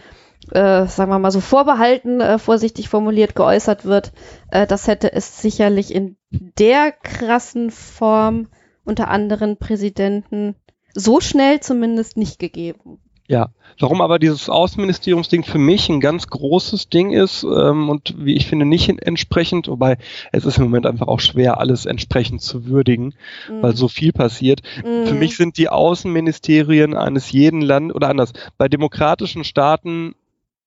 äh, 0.51 0.87
sagen 0.87 1.11
wir 1.11 1.19
mal 1.19 1.31
so 1.31 1.41
vorbehalten, 1.41 2.21
äh, 2.21 2.39
vorsichtig 2.39 2.91
formuliert 2.91 3.35
geäußert 3.35 3.85
wird, 3.85 4.13
äh, 4.51 4.67
das 4.67 4.87
hätte 4.87 5.13
es 5.13 5.41
sicherlich 5.41 5.95
in 5.95 6.17
der 6.31 6.93
krassen 6.93 7.71
Form 7.71 8.49
unter 8.85 9.09
anderen 9.09 9.57
Präsidenten 9.57 10.57
so 10.95 11.21
schnell 11.21 11.61
zumindest 11.61 12.17
nicht 12.17 12.39
gegeben. 12.39 12.99
Ja, 13.31 13.51
warum 13.79 14.01
aber 14.01 14.19
dieses 14.19 14.49
Außenministeriumsding 14.49 15.45
für 15.45 15.59
mich 15.59 15.89
ein 15.89 16.01
ganz 16.01 16.27
großes 16.27 16.89
Ding 16.89 17.13
ist 17.13 17.45
ähm, 17.45 17.89
und 17.89 18.17
wie 18.19 18.35
ich 18.35 18.49
finde 18.49 18.67
nicht 18.67 18.89
entsprechend, 18.89 19.69
wobei 19.69 19.99
es 20.33 20.45
ist 20.45 20.59
im 20.59 20.65
Moment 20.65 20.85
einfach 20.85 21.07
auch 21.07 21.21
schwer, 21.21 21.61
alles 21.61 21.87
entsprechend 21.87 22.43
zu 22.43 22.67
würdigen, 22.67 23.15
mm. 23.49 23.63
weil 23.63 23.77
so 23.77 23.87
viel 23.87 24.13
passiert. 24.13 24.63
Mm. 24.79 25.07
Für 25.07 25.15
mich 25.15 25.37
sind 25.37 25.59
die 25.59 25.69
Außenministerien 25.69 26.97
eines 26.97 27.31
jeden 27.31 27.61
Land 27.61 27.95
oder 27.95 28.09
anders, 28.09 28.33
bei 28.59 28.67
demokratischen 28.67 29.45
Staaten, 29.45 30.17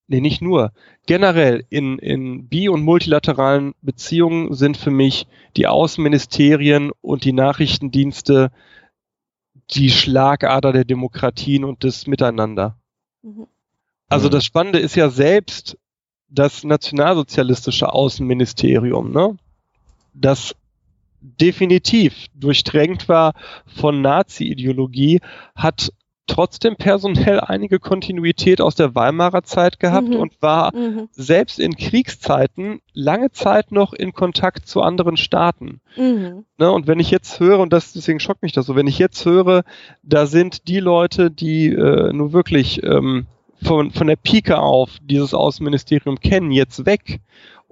nee, 0.07 0.21
nicht 0.21 0.41
nur, 0.41 0.71
generell 1.05 1.65
in, 1.69 1.99
in 1.99 2.47
bi- 2.47 2.69
und 2.69 2.81
multilateralen 2.81 3.73
Beziehungen 3.81 4.53
sind 4.53 4.77
für 4.77 4.91
mich 4.91 5.27
die 5.57 5.67
Außenministerien 5.67 6.91
und 7.01 7.25
die 7.25 7.33
Nachrichtendienste 7.33 8.51
die 9.71 9.89
Schlagader 9.89 10.73
der 10.73 10.85
Demokratien 10.85 11.63
und 11.63 11.83
des 11.83 12.07
Miteinander. 12.07 12.77
Mhm. 13.21 13.47
Also 14.09 14.29
das 14.29 14.45
Spannende 14.45 14.79
ist 14.79 14.95
ja 14.95 15.09
selbst 15.09 15.77
das 16.29 16.63
nationalsozialistische 16.63 17.91
Außenministerium, 17.91 19.11
ne? 19.11 19.37
das 20.13 20.55
definitiv 21.21 22.27
durchdrängt 22.33 23.07
war 23.07 23.33
von 23.65 24.01
Nazi-Ideologie, 24.01 25.21
hat 25.55 25.93
trotzdem 26.27 26.75
personell 26.77 27.39
einige 27.41 27.79
Kontinuität 27.79 28.61
aus 28.61 28.75
der 28.75 28.95
Weimarer 28.95 29.43
Zeit 29.43 29.79
gehabt 29.79 30.09
Mhm. 30.09 30.15
und 30.15 30.41
war 30.41 30.75
Mhm. 30.75 31.09
selbst 31.11 31.59
in 31.59 31.75
Kriegszeiten 31.75 32.79
lange 32.93 33.31
Zeit 33.31 33.71
noch 33.71 33.93
in 33.93 34.13
Kontakt 34.13 34.67
zu 34.67 34.81
anderen 34.81 35.17
Staaten. 35.17 35.81
Mhm. 35.97 36.45
Ne, 36.57 36.71
und 36.71 36.87
wenn 36.87 36.99
ich 36.99 37.11
jetzt 37.11 37.39
höre, 37.39 37.59
und 37.59 37.73
das 37.73 37.93
deswegen 37.93 38.19
schockt 38.19 38.41
mich 38.41 38.53
das 38.53 38.65
so, 38.65 38.75
wenn 38.75 38.87
ich 38.87 38.99
jetzt 38.99 39.25
höre, 39.25 39.63
da 40.01 40.25
sind 40.25 40.67
die 40.67 40.79
Leute, 40.79 41.29
die 41.29 41.67
äh, 41.67 42.13
nur 42.13 42.31
wirklich 42.33 42.81
ähm, 42.83 43.25
von, 43.61 43.91
von 43.91 44.07
der 44.07 44.17
Pike 44.17 44.59
auf 44.59 44.97
dieses 45.01 45.33
Außenministerium 45.33 46.19
kennen, 46.19 46.51
jetzt 46.51 46.85
weg. 46.85 47.19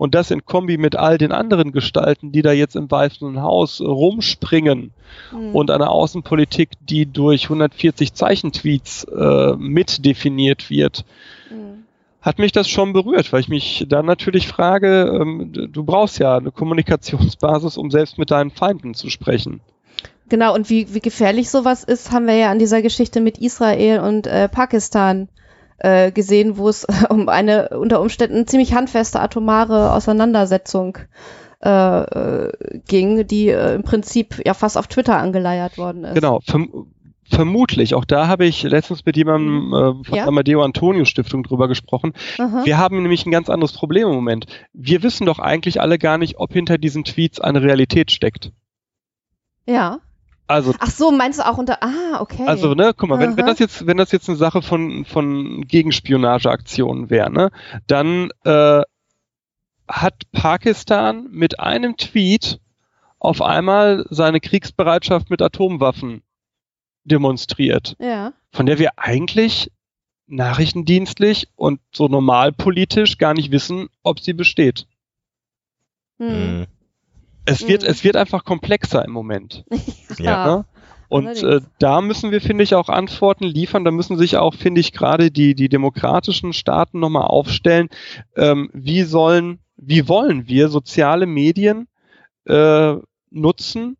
Und 0.01 0.15
das 0.15 0.31
in 0.31 0.47
Kombi 0.47 0.79
mit 0.79 0.95
all 0.95 1.19
den 1.19 1.31
anderen 1.31 1.71
Gestalten, 1.71 2.31
die 2.31 2.41
da 2.41 2.51
jetzt 2.51 2.75
im 2.75 2.89
Weißen 2.89 3.39
Haus 3.39 3.79
rumspringen 3.81 4.93
Mhm. 5.31 5.53
und 5.53 5.69
eine 5.69 5.91
Außenpolitik, 5.91 6.69
die 6.89 7.05
durch 7.05 7.43
140 7.49 8.15
Zeichentweets 8.15 9.03
äh, 9.03 9.53
mitdefiniert 9.57 10.71
wird, 10.71 11.05
Mhm. 11.51 11.83
hat 12.19 12.39
mich 12.39 12.51
das 12.51 12.67
schon 12.67 12.93
berührt, 12.93 13.31
weil 13.31 13.41
ich 13.41 13.47
mich 13.47 13.85
dann 13.89 14.07
natürlich 14.07 14.47
frage, 14.47 15.19
ähm, 15.21 15.51
du 15.71 15.83
brauchst 15.83 16.17
ja 16.17 16.35
eine 16.35 16.49
Kommunikationsbasis, 16.49 17.77
um 17.77 17.91
selbst 17.91 18.17
mit 18.17 18.31
deinen 18.31 18.49
Feinden 18.49 18.95
zu 18.95 19.11
sprechen. 19.11 19.61
Genau, 20.29 20.55
und 20.55 20.67
wie, 20.71 20.95
wie 20.95 20.99
gefährlich 20.99 21.51
sowas 21.51 21.83
ist, 21.83 22.11
haben 22.11 22.25
wir 22.25 22.37
ja 22.37 22.49
an 22.49 22.57
dieser 22.57 22.81
Geschichte 22.81 23.21
mit 23.21 23.37
Israel 23.37 23.99
und 23.99 24.25
äh, 24.25 24.49
Pakistan 24.49 25.27
äh, 25.81 26.11
gesehen, 26.11 26.57
wo 26.57 26.69
es 26.69 26.85
um 27.09 27.29
eine 27.29 27.69
unter 27.69 28.01
Umständen 28.01 28.47
ziemlich 28.47 28.73
handfeste 28.73 29.19
atomare 29.19 29.93
Auseinandersetzung 29.93 30.97
äh, 31.63 31.69
äh, 31.69 32.51
ging, 32.87 33.27
die 33.27 33.49
äh, 33.49 33.75
im 33.75 33.83
Prinzip 33.83 34.41
ja 34.45 34.53
fast 34.53 34.77
auf 34.77 34.87
Twitter 34.87 35.17
angeleiert 35.17 35.77
worden 35.77 36.03
ist. 36.05 36.15
Genau, 36.15 36.39
verm 36.41 36.87
vermutlich. 37.29 37.95
Auch 37.95 38.03
da 38.03 38.27
habe 38.27 38.45
ich 38.45 38.61
letztens 38.63 39.05
mit 39.05 39.15
jemandem 39.15 39.67
äh, 39.73 40.03
von 40.03 40.03
Ja? 40.09 40.15
der 40.15 40.27
Amadeo 40.27 40.61
Antonio 40.63 41.05
Stiftung 41.05 41.43
drüber 41.43 41.69
gesprochen. 41.69 42.13
Aha. 42.37 42.65
Wir 42.65 42.77
haben 42.77 43.01
nämlich 43.01 43.25
ein 43.25 43.31
ganz 43.31 43.49
anderes 43.49 43.71
Problem 43.71 44.09
im 44.09 44.15
Moment. 44.15 44.47
Wir 44.73 45.01
wissen 45.01 45.25
doch 45.25 45.39
eigentlich 45.39 45.79
alle 45.79 45.97
gar 45.97 46.17
nicht, 46.17 46.39
ob 46.39 46.51
hinter 46.51 46.77
diesen 46.77 47.05
Tweets 47.05 47.39
eine 47.39 47.61
Realität 47.61 48.11
steckt. 48.11 48.51
Ja. 49.65 49.99
Also 50.51 50.73
Ach 50.79 50.89
so, 50.89 51.11
meinst 51.11 51.39
du 51.39 51.47
auch 51.47 51.57
unter. 51.57 51.81
Ah, 51.81 52.19
okay. 52.19 52.43
Also, 52.45 52.73
ne, 52.73 52.93
guck 52.95 53.09
mal, 53.09 53.19
wenn, 53.19 53.37
wenn 53.37 53.45
das 53.45 53.59
jetzt, 53.59 53.87
wenn 53.87 53.97
das 53.97 54.11
jetzt 54.11 54.27
eine 54.27 54.37
Sache 54.37 54.61
von, 54.61 55.05
von 55.05 55.65
Gegenspionageaktionen 55.65 57.09
wäre, 57.09 57.31
ne, 57.31 57.51
dann 57.87 58.29
äh, 58.43 58.81
hat 59.87 60.31
Pakistan 60.31 61.27
mit 61.31 61.59
einem 61.59 61.95
Tweet 61.97 62.59
auf 63.19 63.41
einmal 63.41 64.05
seine 64.09 64.39
Kriegsbereitschaft 64.39 65.29
mit 65.29 65.41
Atomwaffen 65.41 66.21
demonstriert, 67.03 67.95
Ja. 67.99 68.33
von 68.51 68.65
der 68.65 68.77
wir 68.77 68.91
eigentlich 68.97 69.71
nachrichtendienstlich 70.27 71.49
und 71.55 71.79
so 71.93 72.07
normalpolitisch 72.07 73.17
gar 73.17 73.33
nicht 73.33 73.51
wissen, 73.51 73.89
ob 74.03 74.19
sie 74.19 74.33
besteht. 74.33 74.87
Hm. 76.19 76.67
Mhm. 77.47 77.53
Es 77.53 77.67
wird, 77.67 77.83
Mhm. 77.83 77.89
es 77.89 78.03
wird 78.03 78.15
einfach 78.15 78.43
komplexer 78.45 79.03
im 79.05 79.11
Moment. 79.11 79.65
Ja. 80.19 80.45
Ne? 80.45 80.65
Und 81.07 81.43
äh, 81.43 81.59
da 81.79 81.99
müssen 81.99 82.31
wir, 82.31 82.39
finde 82.39 82.63
ich, 82.63 82.73
auch 82.73 82.87
Antworten 82.87 83.43
liefern. 83.43 83.83
Da 83.83 83.91
müssen 83.91 84.17
sich 84.17 84.37
auch, 84.37 84.53
finde 84.53 84.79
ich, 84.79 84.93
gerade 84.93 85.29
die, 85.29 85.55
die 85.55 85.67
demokratischen 85.67 86.53
Staaten 86.53 87.01
nochmal 87.01 87.25
aufstellen. 87.25 87.89
Ähm, 88.37 88.69
wie 88.73 89.03
sollen, 89.03 89.59
wie 89.75 90.07
wollen 90.07 90.47
wir 90.47 90.69
soziale 90.69 91.25
Medien 91.25 91.87
äh, 92.45 92.95
nutzen 93.29 93.97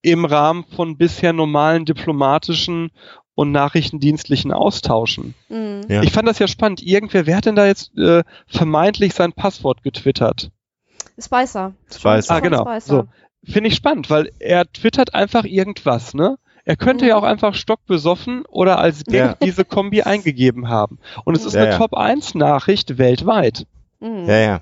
im 0.00 0.24
Rahmen 0.24 0.64
von 0.64 0.96
bisher 0.96 1.34
normalen 1.34 1.84
diplomatischen 1.84 2.90
und 3.34 3.52
nachrichtendienstlichen 3.52 4.52
Austauschen? 4.52 5.34
Hm. 5.48 5.82
Ja. 5.88 6.02
Ich 6.02 6.12
fand 6.12 6.26
das 6.26 6.38
ja 6.38 6.48
spannend. 6.48 6.82
Irgendwer, 6.82 7.26
wer 7.26 7.36
hat 7.36 7.44
denn 7.44 7.56
da 7.56 7.66
jetzt 7.66 7.96
äh, 7.98 8.22
vermeintlich 8.46 9.12
sein 9.12 9.34
Passwort 9.34 9.82
getwittert? 9.82 10.50
Spicer. 11.18 11.74
Spicer. 11.92 12.34
Ah, 12.34 12.40
genau. 12.40 12.62
Spicer. 12.64 12.80
So. 13.44 13.52
Finde 13.52 13.68
ich 13.68 13.76
spannend, 13.76 14.10
weil 14.10 14.30
er 14.38 14.70
twittert 14.70 15.14
einfach 15.14 15.44
irgendwas, 15.44 16.14
ne? 16.14 16.36
Er 16.64 16.76
könnte 16.76 17.04
Mhm. 17.04 17.10
ja 17.10 17.16
auch 17.16 17.22
einfach 17.22 17.54
stockbesoffen 17.54 18.44
oder 18.46 18.78
als 18.80 19.04
Gag 19.04 19.14
Ja. 19.14 19.34
diese 19.40 19.64
Kombi 19.64 20.02
eingegeben 20.02 20.68
haben. 20.68 20.98
Und 21.24 21.36
es 21.36 21.44
ist 21.44 21.54
Ja, 21.54 21.62
eine 21.62 21.70
ja. 21.72 21.78
Top-1-Nachricht 21.78 22.98
weltweit. 22.98 23.66
Hm. 24.00 24.26
Ja, 24.26 24.36
ja. 24.38 24.60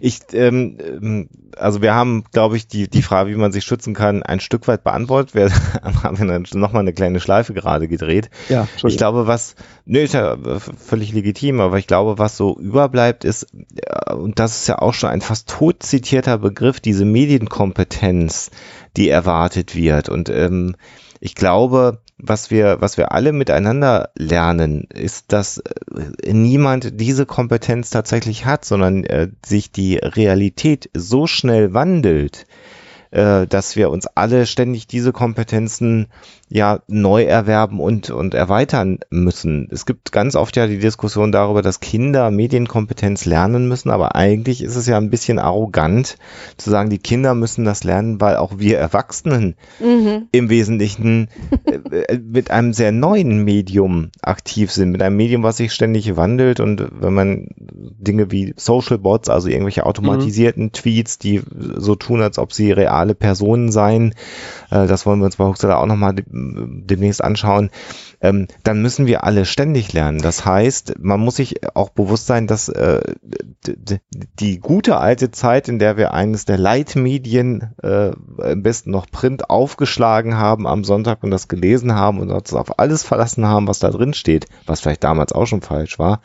Ich, 0.00 0.20
ähm, 0.32 0.78
ähm, 0.80 1.28
also 1.56 1.82
wir 1.82 1.94
haben, 1.94 2.24
glaube 2.32 2.56
ich, 2.56 2.66
die, 2.66 2.88
die 2.88 3.02
Frage, 3.02 3.30
wie 3.30 3.36
man 3.36 3.52
sich 3.52 3.64
schützen 3.64 3.94
kann, 3.94 4.22
ein 4.22 4.40
Stück 4.40 4.68
weit 4.68 4.84
beantwortet. 4.84 5.34
Wir 5.34 5.50
haben 6.02 6.18
wir 6.18 6.42
nochmal 6.54 6.80
eine 6.80 6.92
kleine 6.92 7.20
Schleife 7.20 7.54
gerade 7.54 7.88
gedreht. 7.88 8.30
Ja, 8.48 8.68
Ich 8.84 8.96
glaube, 8.96 9.26
was, 9.26 9.54
nö, 9.84 10.00
ist 10.00 10.14
ja 10.14 10.36
völlig 10.76 11.12
legitim, 11.12 11.60
aber 11.60 11.78
ich 11.78 11.86
glaube, 11.86 12.18
was 12.18 12.36
so 12.36 12.58
überbleibt 12.58 13.24
ist, 13.24 13.46
äh, 13.76 14.14
und 14.14 14.38
das 14.38 14.60
ist 14.60 14.68
ja 14.68 14.78
auch 14.78 14.94
schon 14.94 15.10
ein 15.10 15.20
fast 15.20 15.48
tot 15.48 15.82
zitierter 15.82 16.38
Begriff, 16.38 16.80
diese 16.80 17.04
Medienkompetenz, 17.04 18.50
die 18.96 19.08
erwartet 19.08 19.74
wird. 19.74 20.08
Und 20.08 20.28
ähm, 20.28 20.76
ich 21.20 21.34
glaube, 21.34 22.00
was 22.22 22.50
wir, 22.50 22.80
was 22.80 22.96
wir 22.96 23.12
alle 23.12 23.32
miteinander 23.32 24.10
lernen, 24.16 24.84
ist, 24.94 25.32
dass 25.32 25.58
äh, 25.58 26.32
niemand 26.32 27.00
diese 27.00 27.26
Kompetenz 27.26 27.90
tatsächlich 27.90 28.46
hat, 28.46 28.64
sondern 28.64 29.04
äh, 29.04 29.28
sich 29.44 29.72
die 29.72 29.96
Realität 29.96 30.88
so 30.94 31.26
schnell 31.26 31.74
wandelt, 31.74 32.46
äh, 33.10 33.48
dass 33.48 33.74
wir 33.74 33.90
uns 33.90 34.06
alle 34.06 34.46
ständig 34.46 34.86
diese 34.86 35.12
Kompetenzen 35.12 36.06
ja 36.54 36.80
neu 36.86 37.24
erwerben 37.24 37.80
und, 37.80 38.10
und 38.10 38.34
erweitern 38.34 38.98
müssen. 39.10 39.68
Es 39.70 39.86
gibt 39.86 40.12
ganz 40.12 40.36
oft 40.36 40.56
ja 40.56 40.66
die 40.66 40.78
Diskussion 40.78 41.32
darüber, 41.32 41.62
dass 41.62 41.80
Kinder 41.80 42.30
Medienkompetenz 42.30 43.24
lernen 43.24 43.68
müssen, 43.68 43.90
aber 43.90 44.14
eigentlich 44.16 44.62
ist 44.62 44.76
es 44.76 44.86
ja 44.86 44.98
ein 44.98 45.08
bisschen 45.08 45.38
arrogant 45.38 46.18
zu 46.58 46.68
sagen, 46.68 46.90
die 46.90 46.98
Kinder 46.98 47.34
müssen 47.34 47.64
das 47.64 47.84
lernen, 47.84 48.20
weil 48.20 48.36
auch 48.36 48.58
wir 48.58 48.78
Erwachsenen 48.78 49.54
Mhm. 49.80 50.28
im 50.32 50.50
Wesentlichen 50.50 51.28
äh, 51.64 52.18
mit 52.18 52.50
einem 52.50 52.72
sehr 52.72 52.92
neuen 52.92 53.44
Medium 53.44 54.10
aktiv 54.20 54.70
sind, 54.70 54.90
mit 54.90 55.02
einem 55.02 55.16
Medium, 55.16 55.42
was 55.42 55.56
sich 55.56 55.72
ständig 55.72 56.16
wandelt 56.16 56.60
und 56.60 56.86
wenn 57.00 57.14
man 57.14 57.48
Dinge 57.56 58.30
wie 58.30 58.52
Social 58.56 58.98
Bots, 58.98 59.28
also 59.28 59.48
irgendwelche 59.48 59.86
automatisierten 59.86 60.72
Tweets, 60.72 61.18
die 61.18 61.40
so 61.76 61.94
tun, 61.94 62.20
als 62.20 62.38
ob 62.38 62.52
sie 62.52 62.72
reale 62.72 63.14
Personen 63.14 63.72
seien, 63.72 64.14
äh, 64.70 64.86
das 64.86 65.06
wollen 65.06 65.20
wir 65.20 65.26
uns 65.26 65.36
bei 65.36 65.44
Huxela 65.46 65.78
auch 65.78 65.86
nochmal 65.86 66.14
demnächst 66.86 67.22
anschauen, 67.22 67.70
ähm, 68.20 68.46
dann 68.62 68.82
müssen 68.82 69.06
wir 69.06 69.24
alle 69.24 69.44
ständig 69.44 69.92
lernen. 69.92 70.18
Das 70.18 70.44
heißt, 70.44 70.94
man 70.98 71.20
muss 71.20 71.36
sich 71.36 71.74
auch 71.74 71.90
bewusst 71.90 72.26
sein, 72.26 72.46
dass 72.46 72.68
äh, 72.68 73.00
die 74.38 74.58
gute 74.58 74.96
alte 74.98 75.30
Zeit, 75.30 75.68
in 75.68 75.78
der 75.78 75.96
wir 75.96 76.14
eines 76.14 76.44
der 76.44 76.58
Leitmedien 76.58 77.74
äh, 77.82 78.12
am 78.38 78.62
besten 78.62 78.90
noch 78.90 79.10
Print 79.10 79.50
aufgeschlagen 79.50 80.36
haben 80.36 80.66
am 80.66 80.84
Sonntag 80.84 81.22
und 81.22 81.30
das 81.30 81.48
gelesen 81.48 81.94
haben 81.94 82.20
und 82.20 82.30
uns 82.30 82.52
auf 82.54 82.78
alles 82.78 83.02
verlassen 83.02 83.46
haben, 83.46 83.66
was 83.66 83.78
da 83.78 83.90
drin 83.90 84.14
steht, 84.14 84.46
was 84.66 84.80
vielleicht 84.80 85.04
damals 85.04 85.32
auch 85.32 85.46
schon 85.46 85.62
falsch 85.62 85.98
war. 85.98 86.20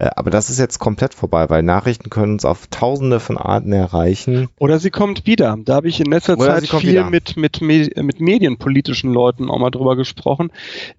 Äh, 0.00 0.10
aber 0.16 0.30
das 0.30 0.48
ist 0.48 0.58
jetzt 0.58 0.78
komplett 0.78 1.12
vorbei, 1.14 1.50
weil 1.50 1.62
Nachrichten 1.62 2.08
können 2.08 2.32
uns 2.32 2.44
auf 2.46 2.66
tausende 2.68 3.20
von 3.20 3.36
Arten 3.36 3.72
erreichen. 3.72 4.48
Oder 4.58 4.78
sie 4.78 4.90
kommt 4.90 5.26
wieder. 5.26 5.56
Da 5.62 5.74
habe 5.74 5.88
ich 5.88 6.00
in 6.00 6.06
letzter 6.06 6.38
Oder 6.38 6.58
Zeit 6.58 6.68
viel 6.80 7.04
mit, 7.04 7.36
mit, 7.36 7.60
mit 7.60 8.20
medienpolitischen 8.20 9.12
Leuten 9.12 9.50
auch 9.50 9.58
mal 9.58 9.70
drüber 9.70 9.96
gesprochen. 9.96 10.50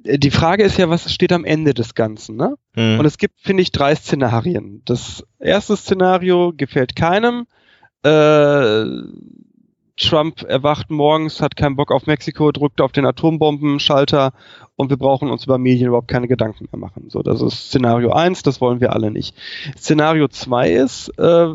Äh, 0.04 0.20
Die 0.20 0.32
Frage 0.32 0.64
ist 0.64 0.78
ja, 0.78 0.90
was 0.90 1.12
steht 1.12 1.34
am 1.34 1.46
Ende 1.46 1.74
des 1.74 1.96
Ganzen, 1.96 2.36
ne? 2.36 2.56
Mhm. 2.76 3.00
Und 3.00 3.06
es 3.06 3.18
gibt, 3.18 3.42
finde 3.42 3.64
ich, 3.64 3.72
drei 3.72 3.96
Szenarien. 3.96 4.84
Das 4.86 5.24
erste 5.40 5.76
Szenario 5.76 6.54
gefällt 6.56 6.96
keinem. 6.96 7.48
Äh, 8.04 8.86
Trump 10.02 10.44
erwacht 10.44 10.90
morgens, 10.90 11.42
hat 11.42 11.56
keinen 11.56 11.76
Bock 11.76 11.92
auf 11.92 12.08
Mexiko, 12.08 12.52
drückt 12.52 12.82
auf 12.82 12.92
den 12.92 13.06
Atombombenschalter 13.06 14.34
und 14.76 14.90
wir 14.90 14.98
brauchen 14.98 15.30
uns 15.30 15.46
über 15.46 15.58
Medien 15.58 15.88
überhaupt 15.88 16.08
keine 16.08 16.28
Gedanken 16.28 16.68
mehr 16.72 16.80
machen. 16.80 17.10
So, 17.10 17.22
das 17.22 17.42
ist 17.42 17.68
Szenario 17.68 18.12
eins, 18.12 18.44
das 18.44 18.62
wollen 18.62 18.82
wir 18.82 18.94
alle 18.94 19.12
nicht. 19.12 19.36
Szenario 19.78 20.28
zwei 20.28 20.72
ist, 20.72 21.10
äh, 21.20 21.54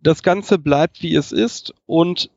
das 0.00 0.22
Ganze 0.22 0.58
bleibt 0.58 1.02
wie 1.02 1.14
es 1.14 1.32
ist 1.32 1.74
und 1.86 2.30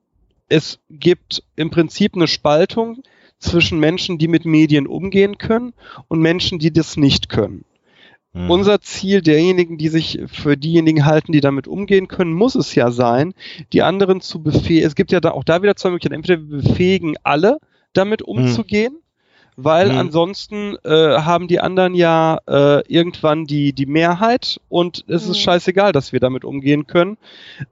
es 0.49 0.79
gibt 0.89 1.43
im 1.55 1.69
Prinzip 1.69 2.15
eine 2.15 2.27
Spaltung 2.27 3.03
zwischen 3.39 3.79
Menschen, 3.79 4.17
die 4.17 4.27
mit 4.27 4.45
Medien 4.45 4.87
umgehen 4.87 5.37
können 5.37 5.73
und 6.07 6.19
Menschen, 6.19 6.59
die 6.59 6.71
das 6.71 6.97
nicht 6.97 7.29
können. 7.29 7.65
Mhm. 8.33 8.49
Unser 8.51 8.81
Ziel 8.81 9.21
derjenigen, 9.21 9.77
die 9.77 9.89
sich 9.89 10.19
für 10.27 10.57
diejenigen 10.57 11.05
halten, 11.05 11.31
die 11.31 11.41
damit 11.41 11.67
umgehen 11.67 12.07
können, 12.07 12.33
muss 12.33 12.55
es 12.55 12.75
ja 12.75 12.91
sein, 12.91 13.33
die 13.73 13.81
anderen 13.81 14.21
zu 14.21 14.43
befähigen. 14.43 14.87
Es 14.87 14.95
gibt 14.95 15.11
ja 15.11 15.19
da 15.19 15.31
auch 15.31 15.43
da 15.43 15.61
wieder 15.61 15.75
zwei 15.75 15.89
Möglichkeiten. 15.89 16.15
Entweder 16.15 16.41
wir 16.41 16.61
befähigen 16.61 17.15
alle, 17.23 17.59
damit 17.93 18.21
umzugehen, 18.21 18.99
weil 19.59 19.91
Mhm. 19.91 19.97
ansonsten 19.97 20.75
äh, 20.85 20.89
haben 21.17 21.47
die 21.47 21.59
anderen 21.59 21.95
ja 21.95 22.37
äh, 22.47 22.81
irgendwann 22.87 23.45
die, 23.45 23.73
die 23.73 23.87
Mehrheit 23.87 24.61
und 24.69 25.03
es 25.07 25.23
ist 25.23 25.29
Mhm. 25.39 25.41
scheißegal, 25.41 25.91
dass 25.91 26.13
wir 26.13 26.19
damit 26.19 26.45
umgehen 26.45 26.85
können. 26.85 27.17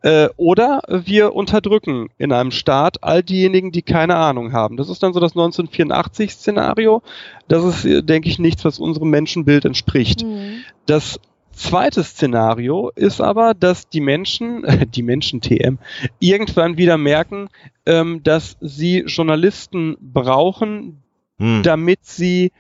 Äh, 0.02 0.30
oder 0.36 0.82
wir 0.90 1.36
unterdrücken 1.36 2.10
in 2.18 2.32
einem 2.34 2.50
Staat 2.52 3.04
all 3.04 3.22
diejenigen, 3.24 3.72
die 3.72 3.84
keine 3.84 4.16
Ahnung 4.16 4.52
haben. 4.52 4.78
Das 4.78 4.90
ist 4.90 5.04
dann 5.04 5.14
so 5.14 5.20
das 5.20 5.36
1984-Szenario. 5.36 7.02
Das 7.48 7.64
ist, 7.64 7.86
äh, 7.86 8.02
denke 8.04 8.30
ich, 8.30 8.40
nichts, 8.40 8.66
was 8.66 8.80
unserem 8.80 9.10
Menschenbild 9.12 9.64
entspricht. 9.66 10.24
Mhm. 10.26 10.64
Das 10.88 11.20
zweite 11.52 12.04
Szenario 12.04 12.92
ist 12.96 13.22
aber, 13.22 13.54
dass 13.54 13.88
die 13.90 14.02
Menschen, 14.02 14.66
die 14.94 15.04
Menschen 15.04 15.40
TM, 15.40 15.78
irgendwann 16.20 16.78
wieder 16.78 16.98
merken, 16.98 17.48
ähm, 17.86 18.24
dass 18.24 18.58
sie 18.60 19.04
Journalisten 19.06 19.96
brauchen, 20.02 21.02
Hm. 21.38 21.64
damit 21.64 22.06
sie 22.06 22.52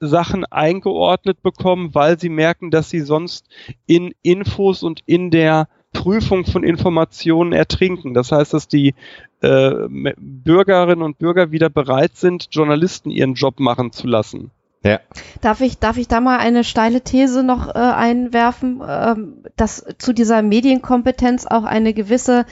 Sachen 0.00 0.44
eingeordnet 0.44 1.42
bekommen, 1.42 1.94
weil 1.94 2.18
sie 2.18 2.28
merken, 2.28 2.70
dass 2.70 2.90
sie 2.90 3.00
sonst 3.00 3.46
in 3.86 4.12
Infos 4.22 4.82
und 4.82 5.02
in 5.06 5.30
der 5.30 5.68
Prüfung 5.92 6.44
von 6.44 6.62
Informationen 6.62 7.52
ertrinken. 7.52 8.14
Das 8.14 8.30
heißt, 8.30 8.54
dass 8.54 8.68
die 8.68 8.94
äh, 9.40 9.72
Bürgerinnen 9.88 11.02
und 11.02 11.18
Bürger 11.18 11.50
wieder 11.50 11.70
bereit 11.70 12.16
sind, 12.16 12.48
Journalisten 12.50 13.10
ihren 13.10 13.34
Job 13.34 13.58
machen 13.58 13.92
zu 13.92 14.06
lassen. 14.06 14.50
Ja. 14.84 15.00
Darf 15.40 15.60
ich, 15.60 15.78
darf 15.78 15.96
ich 15.96 16.06
da 16.06 16.20
mal 16.20 16.38
eine 16.38 16.62
steile 16.62 17.00
These 17.00 17.42
noch 17.42 17.68
äh, 17.68 17.78
einwerfen, 17.78 18.80
ähm, 18.86 19.42
dass 19.56 19.84
zu 19.98 20.12
dieser 20.12 20.42
Medienkompetenz 20.42 21.46
auch 21.46 21.64
eine 21.64 21.94
gewisse 21.94 22.46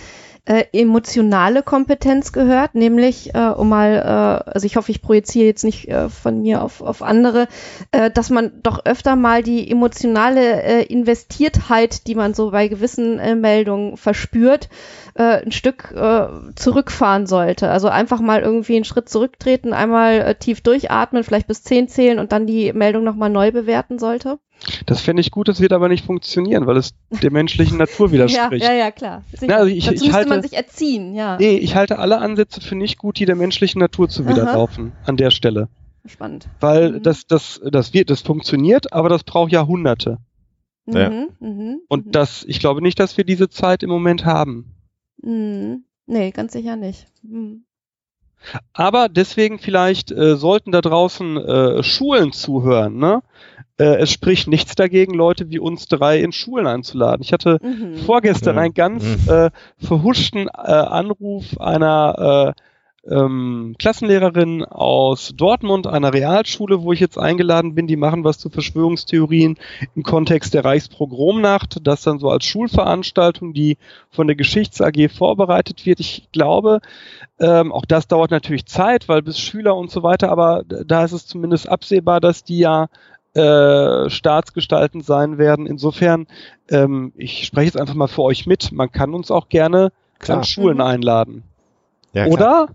äh, 0.46 0.64
emotionale 0.72 1.62
Kompetenz 1.62 2.32
gehört, 2.32 2.74
nämlich, 2.74 3.34
äh, 3.34 3.48
um 3.48 3.68
mal, 3.68 3.96
äh, 3.96 4.50
also 4.50 4.64
ich 4.64 4.76
hoffe, 4.76 4.92
ich 4.92 5.02
projiziere 5.02 5.46
jetzt 5.46 5.64
nicht 5.64 5.88
äh, 5.88 6.08
von 6.08 6.42
mir 6.42 6.62
auf, 6.62 6.80
auf 6.80 7.02
andere, 7.02 7.48
äh, 7.90 8.10
dass 8.10 8.30
man 8.30 8.52
doch 8.62 8.84
öfter 8.84 9.16
mal 9.16 9.42
die 9.42 9.70
emotionale 9.70 10.62
äh, 10.62 10.82
Investiertheit, 10.84 12.06
die 12.06 12.14
man 12.14 12.32
so 12.32 12.52
bei 12.52 12.68
gewissen 12.68 13.18
äh, 13.18 13.34
Meldungen 13.34 13.96
verspürt, 13.96 14.68
äh, 15.16 15.42
ein 15.44 15.52
Stück 15.52 15.92
äh, 15.96 16.26
zurückfahren 16.54 17.26
sollte. 17.26 17.70
Also 17.70 17.88
einfach 17.88 18.20
mal 18.20 18.40
irgendwie 18.42 18.76
einen 18.76 18.84
Schritt 18.84 19.08
zurücktreten, 19.08 19.72
einmal 19.72 20.20
äh, 20.20 20.34
tief 20.34 20.60
durchatmen, 20.60 21.24
vielleicht 21.24 21.46
bis 21.46 21.62
zehn 21.62 21.88
zählen 21.88 22.18
und 22.18 22.32
dann 22.32 22.46
die 22.46 22.72
Meldung 22.72 23.04
nochmal 23.04 23.30
neu 23.30 23.50
bewerten 23.52 23.98
sollte. 23.98 24.38
Das 24.86 25.00
fände 25.00 25.20
ich 25.20 25.30
gut, 25.30 25.48
das 25.48 25.60
wird 25.60 25.72
aber 25.72 25.88
nicht 25.88 26.04
funktionieren, 26.04 26.66
weil 26.66 26.76
es 26.76 26.94
der 27.22 27.30
menschlichen 27.30 27.78
Natur 27.78 28.06
Ja, 28.08 28.12
widerspricht. 28.12 28.64
ja, 28.64 28.72
ja, 28.72 28.90
klar. 28.90 29.22
Sicher. 29.32 29.46
Na, 29.48 29.56
also 29.56 29.68
ich- 29.74 29.84
Dazu 29.84 29.94
ich 29.94 30.00
müsste 30.02 30.14
halte- 30.16 30.28
man 30.30 30.42
sich 30.42 30.52
erziehen, 30.54 31.14
ja. 31.14 31.36
Nee, 31.38 31.56
ich 31.58 31.74
halte 31.76 31.98
alle 31.98 32.18
Ansätze 32.18 32.60
für 32.60 32.74
nicht 32.74 32.98
gut, 32.98 33.18
die 33.18 33.26
der 33.26 33.36
menschlichen 33.36 33.80
Natur 33.80 34.08
zuwiderlaufen 34.08 34.92
an 35.04 35.16
der 35.16 35.30
Stelle. 35.30 35.68
Spannend. 36.06 36.46
Weil 36.60 36.92
Mhm. 36.92 37.02
das, 37.02 37.26
das, 37.26 37.60
das 37.68 37.92
wird, 37.92 38.10
das 38.10 38.20
funktioniert, 38.22 38.92
aber 38.92 39.08
das 39.08 39.24
braucht 39.24 39.50
Jahrhunderte. 39.50 40.18
Ja. 40.86 41.10
Mhm, 41.10 41.28
mhm, 41.40 41.80
Und 41.88 42.06
mhm. 42.06 42.12
das, 42.12 42.44
ich 42.46 42.60
glaube 42.60 42.80
nicht, 42.80 43.00
dass 43.00 43.16
wir 43.16 43.24
diese 43.24 43.48
Zeit 43.48 43.82
im 43.82 43.90
Moment 43.90 44.24
haben. 44.24 44.75
Mhm. 45.22 45.84
Nee, 46.06 46.30
ganz 46.30 46.52
sicher 46.52 46.76
nicht. 46.76 47.06
Mhm. 47.22 47.64
Aber 48.72 49.08
deswegen 49.08 49.58
vielleicht 49.58 50.12
äh, 50.12 50.36
sollten 50.36 50.70
da 50.70 50.80
draußen 50.80 51.36
äh, 51.38 51.82
Schulen 51.82 52.32
zuhören. 52.32 52.96
Ne? 52.98 53.22
Äh, 53.78 53.96
es 53.96 54.12
spricht 54.12 54.46
nichts 54.46 54.74
dagegen, 54.74 55.14
Leute 55.14 55.50
wie 55.50 55.58
uns 55.58 55.88
drei 55.88 56.20
in 56.20 56.32
Schulen 56.32 56.66
einzuladen. 56.66 57.22
Ich 57.22 57.32
hatte 57.32 57.58
Mhm. 57.62 57.96
vorgestern 57.96 58.56
Ja. 58.56 58.62
einen 58.62 58.74
ganz 58.74 59.04
Mhm. 59.04 59.28
äh, 59.32 59.50
verhuschten 59.78 60.48
äh, 60.48 60.50
Anruf 60.50 61.58
einer 61.58 62.54
äh, 62.56 62.60
ähm, 63.10 63.74
Klassenlehrerin 63.78 64.64
aus 64.64 65.32
Dortmund, 65.36 65.86
einer 65.86 66.12
Realschule, 66.12 66.82
wo 66.82 66.92
ich 66.92 67.00
jetzt 67.00 67.18
eingeladen 67.18 67.74
bin. 67.74 67.86
Die 67.86 67.96
machen 67.96 68.24
was 68.24 68.38
zu 68.38 68.50
Verschwörungstheorien 68.50 69.58
im 69.94 70.02
Kontext 70.02 70.54
der 70.54 70.64
Reichspogromnacht. 70.64 71.86
Das 71.86 72.02
dann 72.02 72.18
so 72.18 72.30
als 72.30 72.44
Schulveranstaltung, 72.44 73.52
die 73.52 73.78
von 74.10 74.26
der 74.26 74.36
Geschichts 74.36 74.80
AG 74.80 75.08
vorbereitet 75.08 75.86
wird. 75.86 76.00
Ich 76.00 76.28
glaube, 76.32 76.80
ähm, 77.38 77.72
auch 77.72 77.84
das 77.84 78.08
dauert 78.08 78.30
natürlich 78.30 78.66
Zeit, 78.66 79.08
weil 79.08 79.22
bis 79.22 79.38
Schüler 79.38 79.76
und 79.76 79.90
so 79.90 80.02
weiter, 80.02 80.30
aber 80.30 80.64
da 80.64 81.04
ist 81.04 81.12
es 81.12 81.26
zumindest 81.26 81.68
absehbar, 81.68 82.20
dass 82.20 82.44
die 82.44 82.58
ja 82.58 82.88
äh, 83.34 84.08
Staatsgestalten 84.08 85.02
sein 85.02 85.36
werden. 85.36 85.66
Insofern, 85.66 86.26
ähm, 86.70 87.12
ich 87.16 87.44
spreche 87.46 87.66
jetzt 87.66 87.80
einfach 87.80 87.94
mal 87.94 88.08
für 88.08 88.22
euch 88.22 88.46
mit. 88.46 88.72
Man 88.72 88.90
kann 88.90 89.12
uns 89.12 89.30
auch 89.30 89.48
gerne 89.50 89.92
Klar. 90.18 90.38
an 90.38 90.44
Schulen 90.44 90.78
Mhm. 90.78 90.82
einladen. 90.82 91.42
Ja. 92.16 92.26
Oder? 92.28 92.68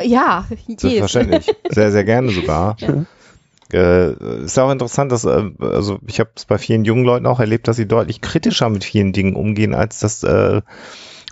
Ja, 0.00 0.46
yes. 0.48 0.80
Selbstverständlich. 0.80 1.50
Sehr, 1.68 1.90
sehr 1.90 2.04
gerne 2.04 2.30
sogar. 2.30 2.76
Ja. 3.72 3.78
Äh, 4.08 4.44
ist 4.46 4.58
auch 4.58 4.72
interessant, 4.72 5.12
dass, 5.12 5.24
äh, 5.24 5.44
also 5.60 6.00
ich 6.08 6.18
habe 6.18 6.30
es 6.34 6.44
bei 6.44 6.58
vielen 6.58 6.84
jungen 6.84 7.04
Leuten 7.04 7.24
auch 7.26 7.38
erlebt, 7.38 7.68
dass 7.68 7.76
sie 7.76 7.86
deutlich 7.86 8.20
kritischer 8.20 8.68
mit 8.68 8.82
vielen 8.82 9.12
Dingen 9.12 9.36
umgehen, 9.36 9.74
als 9.74 10.00
das 10.00 10.24
äh, 10.24 10.60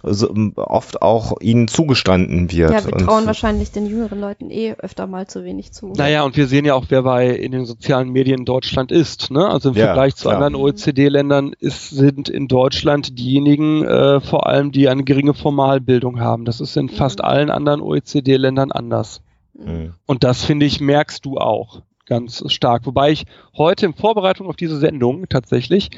so, 0.04 0.32
oft 0.56 1.02
auch 1.02 1.40
ihnen 1.40 1.66
zugestanden 1.66 2.50
wird. 2.52 2.70
Ja, 2.70 2.84
wir 2.84 2.92
Und- 2.92 3.00
trauen 3.04 3.26
wahrscheinlich 3.26 3.72
den 3.72 3.86
jüngeren 3.86 4.20
Leuten 4.20 4.50
eh 4.50 4.74
öfter 4.74 5.06
mal 5.06 5.26
zu 5.26 5.44
wenig 5.44 5.72
zu. 5.72 5.88
Naja, 5.96 6.22
und 6.22 6.36
wir 6.36 6.46
sehen 6.46 6.64
ja 6.64 6.74
auch, 6.74 6.84
wer 6.88 7.02
bei 7.02 7.28
in 7.30 7.52
den 7.52 7.64
sozialen 7.66 8.10
Medien 8.10 8.40
in 8.40 8.44
Deutschland 8.44 8.92
ist. 8.92 9.30
Ne? 9.30 9.46
Also 9.48 9.70
im 9.70 9.74
Ja, 9.74 9.86
Vergleich 9.86 10.14
zu 10.14 10.28
klar. 10.28 10.36
anderen 10.36 10.54
OECD-Ländern 10.54 11.52
ist, 11.58 11.90
sind 11.90 12.28
in 12.28 12.46
Deutschland 12.48 13.18
diejenigen 13.18 13.84
äh, 13.84 14.20
vor 14.20 14.46
allem, 14.46 14.70
die 14.72 14.88
eine 14.88 15.04
geringe 15.04 15.34
Formalbildung 15.34 16.20
haben. 16.20 16.44
Das 16.44 16.60
ist 16.60 16.76
in 16.76 16.86
Mhm. 16.86 16.90
fast 16.90 17.22
allen 17.24 17.50
anderen 17.50 17.80
OECD-Ländern 17.80 18.70
anders. 18.72 19.20
Mhm. 19.54 19.94
Und 20.06 20.22
das, 20.22 20.44
finde 20.44 20.66
ich, 20.66 20.80
merkst 20.80 21.24
du 21.24 21.38
auch 21.38 21.82
ganz 22.08 22.42
stark. 22.50 22.86
Wobei 22.86 23.12
ich 23.12 23.24
heute 23.56 23.86
in 23.86 23.94
Vorbereitung 23.94 24.48
auf 24.48 24.56
diese 24.56 24.78
Sendung 24.78 25.28
tatsächlich 25.28 25.90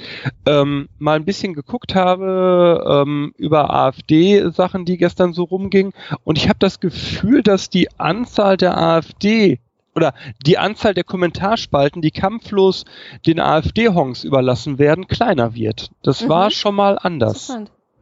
ähm, 0.46 0.88
mal 0.98 1.16
ein 1.16 1.24
bisschen 1.24 1.54
geguckt 1.54 1.94
habe 1.94 2.84
ähm, 3.06 3.32
über 3.38 3.72
AfD-Sachen, 3.72 4.84
die 4.84 4.96
gestern 4.98 5.32
so 5.32 5.44
rumgingen. 5.44 5.92
Und 6.24 6.36
ich 6.36 6.48
habe 6.48 6.58
das 6.58 6.80
Gefühl, 6.80 7.42
dass 7.42 7.70
die 7.70 7.88
Anzahl 7.98 8.56
der 8.56 8.76
AfD 8.76 9.60
oder 9.94 10.14
die 10.46 10.56
Anzahl 10.58 10.94
der 10.94 11.04
Kommentarspalten, 11.04 12.00
die 12.02 12.10
kampflos 12.12 12.84
den 13.26 13.40
AfD-Hongs 13.40 14.24
überlassen 14.24 14.78
werden, 14.78 15.08
kleiner 15.08 15.54
wird. 15.54 15.90
Das 16.02 16.22
Mhm. 16.22 16.28
war 16.28 16.50
schon 16.50 16.74
mal 16.74 16.98
anders. 17.00 17.52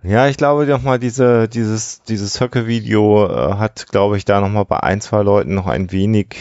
Ja, 0.02 0.28
ich 0.28 0.36
glaube 0.36 0.66
nochmal, 0.66 0.98
diese, 0.98 1.48
dieses, 1.48 2.02
dieses 2.02 2.40
Höcke-Video 2.40 3.26
äh, 3.26 3.54
hat, 3.54 3.86
glaube 3.90 4.16
ich, 4.16 4.24
da 4.24 4.40
nochmal 4.40 4.64
bei 4.64 4.80
ein, 4.80 5.00
zwei 5.00 5.22
Leuten 5.22 5.54
noch 5.54 5.66
ein 5.66 5.90
wenig 5.90 6.36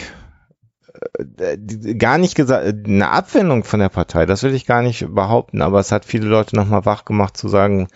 gar 1.98 2.18
nicht 2.18 2.36
gesagt, 2.36 2.88
eine 2.88 3.10
Abwendung 3.10 3.64
von 3.64 3.80
der 3.80 3.90
Partei, 3.90 4.26
das 4.26 4.44
will 4.44 4.54
ich 4.54 4.66
gar 4.66 4.82
nicht 4.82 5.14
behaupten, 5.14 5.62
aber 5.62 5.80
es 5.80 5.92
hat 5.92 6.06
viele 6.06 6.28
Leute 6.28 6.56
nochmal 6.56 6.86
wach 6.86 7.06
gemacht 7.06 7.38
zu 7.38 7.48
sagen, 7.48 7.88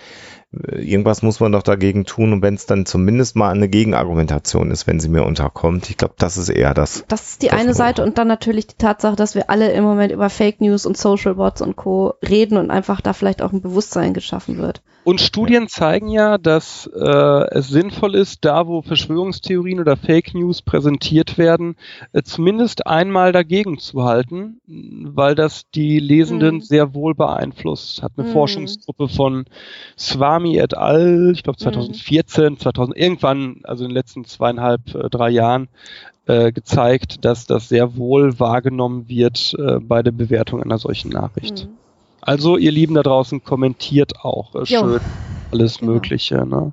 äh, 0.54 0.82
irgendwas 0.82 1.22
muss 1.22 1.40
man 1.40 1.52
doch 1.52 1.64
dagegen 1.64 2.06
tun 2.06 2.34
und 2.34 2.42
wenn 2.42 2.56
es 2.56 2.66
dann 2.66 2.86
zumindest 2.86 3.36
mal 3.36 3.52
eine 3.52 3.70
Gegenargumentation 3.70 4.72
ist, 4.72 4.88
wenn 4.88 5.00
sie 5.00 5.10
mir 5.10 5.24
unterkommt, 5.24 5.90
ich 5.90 5.98
glaube, 5.98 6.16
das 6.18 6.38
ist 6.38 6.50
eher 6.50 6.74
das. 6.74 7.06
Das 7.08 7.32
ist 7.32 7.42
die 7.42 7.48
Das 7.48 7.60
eine 7.60 7.74
Seite 7.74 8.04
und 8.04 8.18
dann 8.18 8.28
natürlich 8.28 8.68
die 8.68 8.78
Tatsache, 8.78 9.16
dass 9.16 9.36
wir 9.36 9.50
alle 9.50 9.72
im 9.72 9.84
Moment 9.84 10.12
über 10.12 10.30
Fake 10.30 10.62
News 10.62 10.86
und 10.86 10.98
Social 10.98 11.36
Bots 11.36 11.62
und 11.62 11.76
Co. 11.76 12.16
reden 12.28 12.58
und 12.58 12.72
einfach 12.72 13.02
da 13.02 13.14
vielleicht 13.14 13.42
auch 13.42 13.52
ein 13.52 13.62
Bewusstsein 13.62 14.14
geschaffen 14.14 14.58
wird. 14.58 14.82
Und 15.04 15.20
Studien 15.20 15.68
zeigen 15.68 16.10
ja, 16.10 16.38
dass 16.38 16.86
äh, 16.94 17.00
es 17.00 17.70
sinnvoll 17.70 18.14
ist, 18.14 18.46
da 18.46 18.68
wo 18.68 18.84
Verschwörungstheorien 18.84 19.80
oder 19.80 19.98
Fake 19.98 20.36
News 20.36 20.62
präsentiert 20.62 21.40
werden, 21.40 21.76
äh, 22.14 22.22
zumindest 22.22 22.86
einmal 22.86 23.32
dagegen 23.32 23.80
zu 23.80 24.04
halten, 24.04 24.62
weil 24.68 25.34
das 25.34 25.64
die 25.72 25.98
Lesenden 26.00 26.56
Mhm. 26.56 26.62
sehr 26.62 26.94
wohl 26.94 27.16
beeinflusst. 27.16 28.04
Hat 28.04 28.12
eine 28.16 28.28
Mhm. 28.28 28.32
Forschungsgruppe 28.32 29.08
von 29.08 29.46
Swami 29.98 30.58
et 30.58 30.78
al., 30.78 31.32
ich 31.34 31.42
glaube 31.42 31.58
2014, 31.58 32.58
2000, 32.58 32.96
irgendwann, 32.96 33.62
also 33.64 33.84
in 33.84 33.90
den 33.90 33.96
letzten 33.96 34.24
zweieinhalb, 34.26 34.94
äh, 34.94 35.10
drei 35.10 35.30
Jahren, 35.32 35.68
äh, 36.28 36.52
gezeigt, 36.52 37.26
dass 37.26 37.48
das 37.48 37.70
sehr 37.70 37.98
wohl 37.98 38.40
wahrgenommen 38.40 39.10
wird 39.10 39.56
äh, 39.58 39.80
bei 39.80 40.04
der 40.04 40.12
Bewertung 40.12 40.62
einer 40.62 40.78
solchen 40.78 41.10
Nachricht. 41.10 41.68
Also, 42.22 42.58
ihr 42.58 42.72
Lieben 42.72 42.94
da 42.96 43.04
draußen, 43.04 43.44
kommentiert 43.44 44.20
auch 44.24 44.56
äh, 44.56 44.60
Jo. 44.60 44.66
schön 44.80 45.00
alles 45.52 45.80
Genau. 45.80 45.92
Mögliche. 45.94 46.46
Ne? 46.46 46.72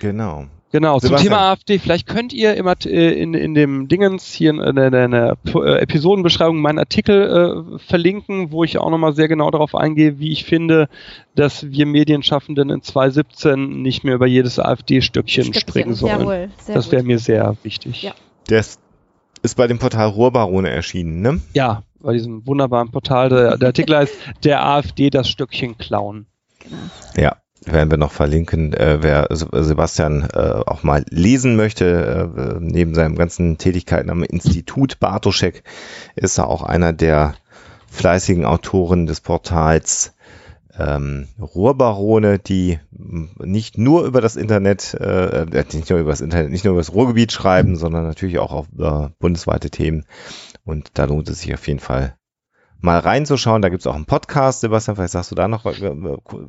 Genau. 0.00 0.44
Genau, 0.72 1.00
zum 1.00 1.08
Sebastian. 1.08 1.32
Thema 1.32 1.50
AfD, 1.50 1.78
vielleicht 1.80 2.06
könnt 2.06 2.32
ihr 2.32 2.54
immer 2.54 2.74
äh, 2.86 3.20
in, 3.20 3.34
in 3.34 3.54
dem 3.54 3.88
Dingens 3.88 4.32
hier 4.32 4.50
in 4.50 4.76
der, 4.76 4.86
in 5.04 5.10
der 5.10 5.36
äh, 5.52 5.78
Episodenbeschreibung 5.80 6.60
meinen 6.60 6.78
Artikel 6.78 7.74
äh, 7.74 7.78
verlinken, 7.80 8.52
wo 8.52 8.62
ich 8.62 8.78
auch 8.78 8.88
nochmal 8.88 9.12
sehr 9.12 9.26
genau 9.26 9.50
darauf 9.50 9.74
eingehe, 9.74 10.20
wie 10.20 10.30
ich 10.30 10.44
finde, 10.44 10.88
dass 11.34 11.68
wir 11.72 11.86
Medienschaffenden 11.86 12.70
in 12.70 12.82
2017 12.82 13.82
nicht 13.82 14.04
mehr 14.04 14.14
über 14.14 14.28
jedes 14.28 14.60
AfD-Stückchen 14.60 15.46
Stöckchen, 15.46 15.60
springen 15.60 15.94
sollen. 15.94 16.20
Jawohl, 16.20 16.50
sehr 16.58 16.76
das 16.76 16.92
wäre 16.92 17.02
mir 17.02 17.18
sehr 17.18 17.56
wichtig. 17.64 18.04
Ja. 18.04 18.12
Der 18.48 18.60
ist, 18.60 18.80
ist 19.42 19.56
bei 19.56 19.66
dem 19.66 19.80
Portal 19.80 20.06
Ruhrbarone 20.10 20.70
erschienen, 20.70 21.20
ne? 21.20 21.40
ja, 21.52 21.82
bei 22.02 22.12
diesem 22.12 22.46
wunderbaren 22.46 22.90
Portal. 22.90 23.28
Der, 23.28 23.56
der 23.56 23.68
Artikel 23.68 23.96
heißt 23.96 24.14
Der 24.44 24.64
AfD 24.64 25.10
das 25.10 25.28
Stückchen 25.28 25.78
klauen. 25.78 26.26
Ja. 27.16 27.36
werden 27.64 27.90
wir 27.90 27.98
noch 27.98 28.12
verlinken, 28.12 28.72
äh, 28.72 28.98
wer 29.00 29.28
Sebastian 29.30 30.28
äh, 30.32 30.62
auch 30.66 30.82
mal 30.82 31.04
lesen 31.10 31.56
möchte, 31.56 32.32
äh, 32.36 32.58
neben 32.60 32.94
seinen 32.94 33.16
ganzen 33.16 33.58
Tätigkeiten 33.58 34.10
am 34.10 34.22
Institut 34.22 34.98
Bartoschek 35.00 35.62
ist 36.16 36.38
er 36.38 36.48
auch 36.48 36.62
einer 36.62 36.92
der 36.92 37.34
fleißigen 37.90 38.44
Autoren 38.44 39.06
des 39.06 39.20
Portals 39.20 40.14
ähm, 40.78 41.28
Ruhrbarone, 41.38 42.38
die 42.38 42.78
nicht 42.90 43.76
nur 43.76 44.04
über 44.04 44.20
das 44.20 44.36
Internet, 44.36 44.94
äh, 44.94 45.42
äh, 45.42 45.64
nicht 45.72 45.90
nur 45.90 45.98
über 45.98 46.10
das 46.10 46.20
Internet, 46.20 46.50
nicht 46.50 46.64
nur 46.64 46.72
über 46.72 46.80
das 46.80 46.94
Ruhrgebiet 46.94 47.32
schreiben, 47.32 47.76
sondern 47.76 48.04
natürlich 48.04 48.38
auch 48.38 48.52
auf 48.52 48.66
äh, 48.78 49.08
bundesweite 49.18 49.70
Themen. 49.70 50.06
Und 50.64 50.98
da 50.98 51.04
lohnt 51.04 51.28
es 51.28 51.40
sich 51.40 51.54
auf 51.54 51.66
jeden 51.66 51.80
Fall 51.80 52.18
mal 52.82 52.98
reinzuschauen. 52.98 53.62
Da 53.62 53.68
gibt 53.68 53.80
es 53.80 53.86
auch 53.86 53.94
einen 53.94 54.06
Podcast. 54.06 54.60
Sebastian, 54.60 54.96
vielleicht 54.96 55.12
sagst 55.12 55.30
du 55.30 55.34
da 55.34 55.48
noch 55.48 55.66
äh, 55.66 55.92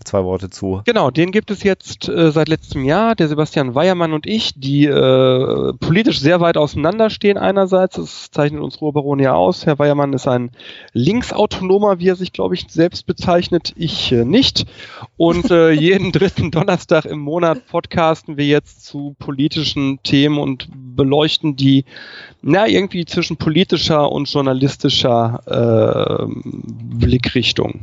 zwei 0.03 0.23
Worte 0.23 0.49
zu. 0.49 0.81
Genau, 0.85 1.11
den 1.11 1.31
gibt 1.31 1.51
es 1.51 1.63
jetzt 1.63 2.07
äh, 2.07 2.31
seit 2.31 2.47
letztem 2.47 2.83
Jahr. 2.83 3.15
Der 3.15 3.27
Sebastian 3.27 3.75
Weiermann 3.75 4.13
und 4.13 4.25
ich, 4.25 4.53
die 4.55 4.85
äh, 4.85 5.73
politisch 5.79 6.19
sehr 6.19 6.39
weit 6.39 6.57
auseinanderstehen 6.57 7.37
einerseits. 7.37 7.95
Das 7.95 8.31
zeichnet 8.31 8.61
uns 8.61 8.81
Ruhrbaron 8.81 9.19
ja 9.19 9.33
aus. 9.33 9.65
Herr 9.65 9.79
Weiermann 9.79 10.13
ist 10.13 10.27
ein 10.27 10.51
Linksautonomer, 10.93 11.99
wie 11.99 12.09
er 12.09 12.15
sich, 12.15 12.31
glaube 12.31 12.55
ich, 12.55 12.65
selbst 12.69 13.05
bezeichnet. 13.05 13.73
Ich 13.75 14.11
äh, 14.11 14.23
nicht. 14.23 14.65
Und 15.17 15.51
äh, 15.51 15.71
jeden 15.81 16.11
dritten 16.11 16.51
Donnerstag 16.51 17.05
im 17.05 17.19
Monat 17.19 17.67
podcasten 17.67 18.37
wir 18.37 18.45
jetzt 18.45 18.85
zu 18.85 19.15
politischen 19.19 20.01
Themen 20.03 20.37
und 20.37 20.69
beleuchten 20.71 21.55
die, 21.55 21.85
na, 22.41 22.67
irgendwie 22.67 23.05
zwischen 23.05 23.37
politischer 23.37 24.11
und 24.11 24.29
journalistischer 24.31 25.41
äh, 25.45 26.20
Blickrichtung. 26.27 27.81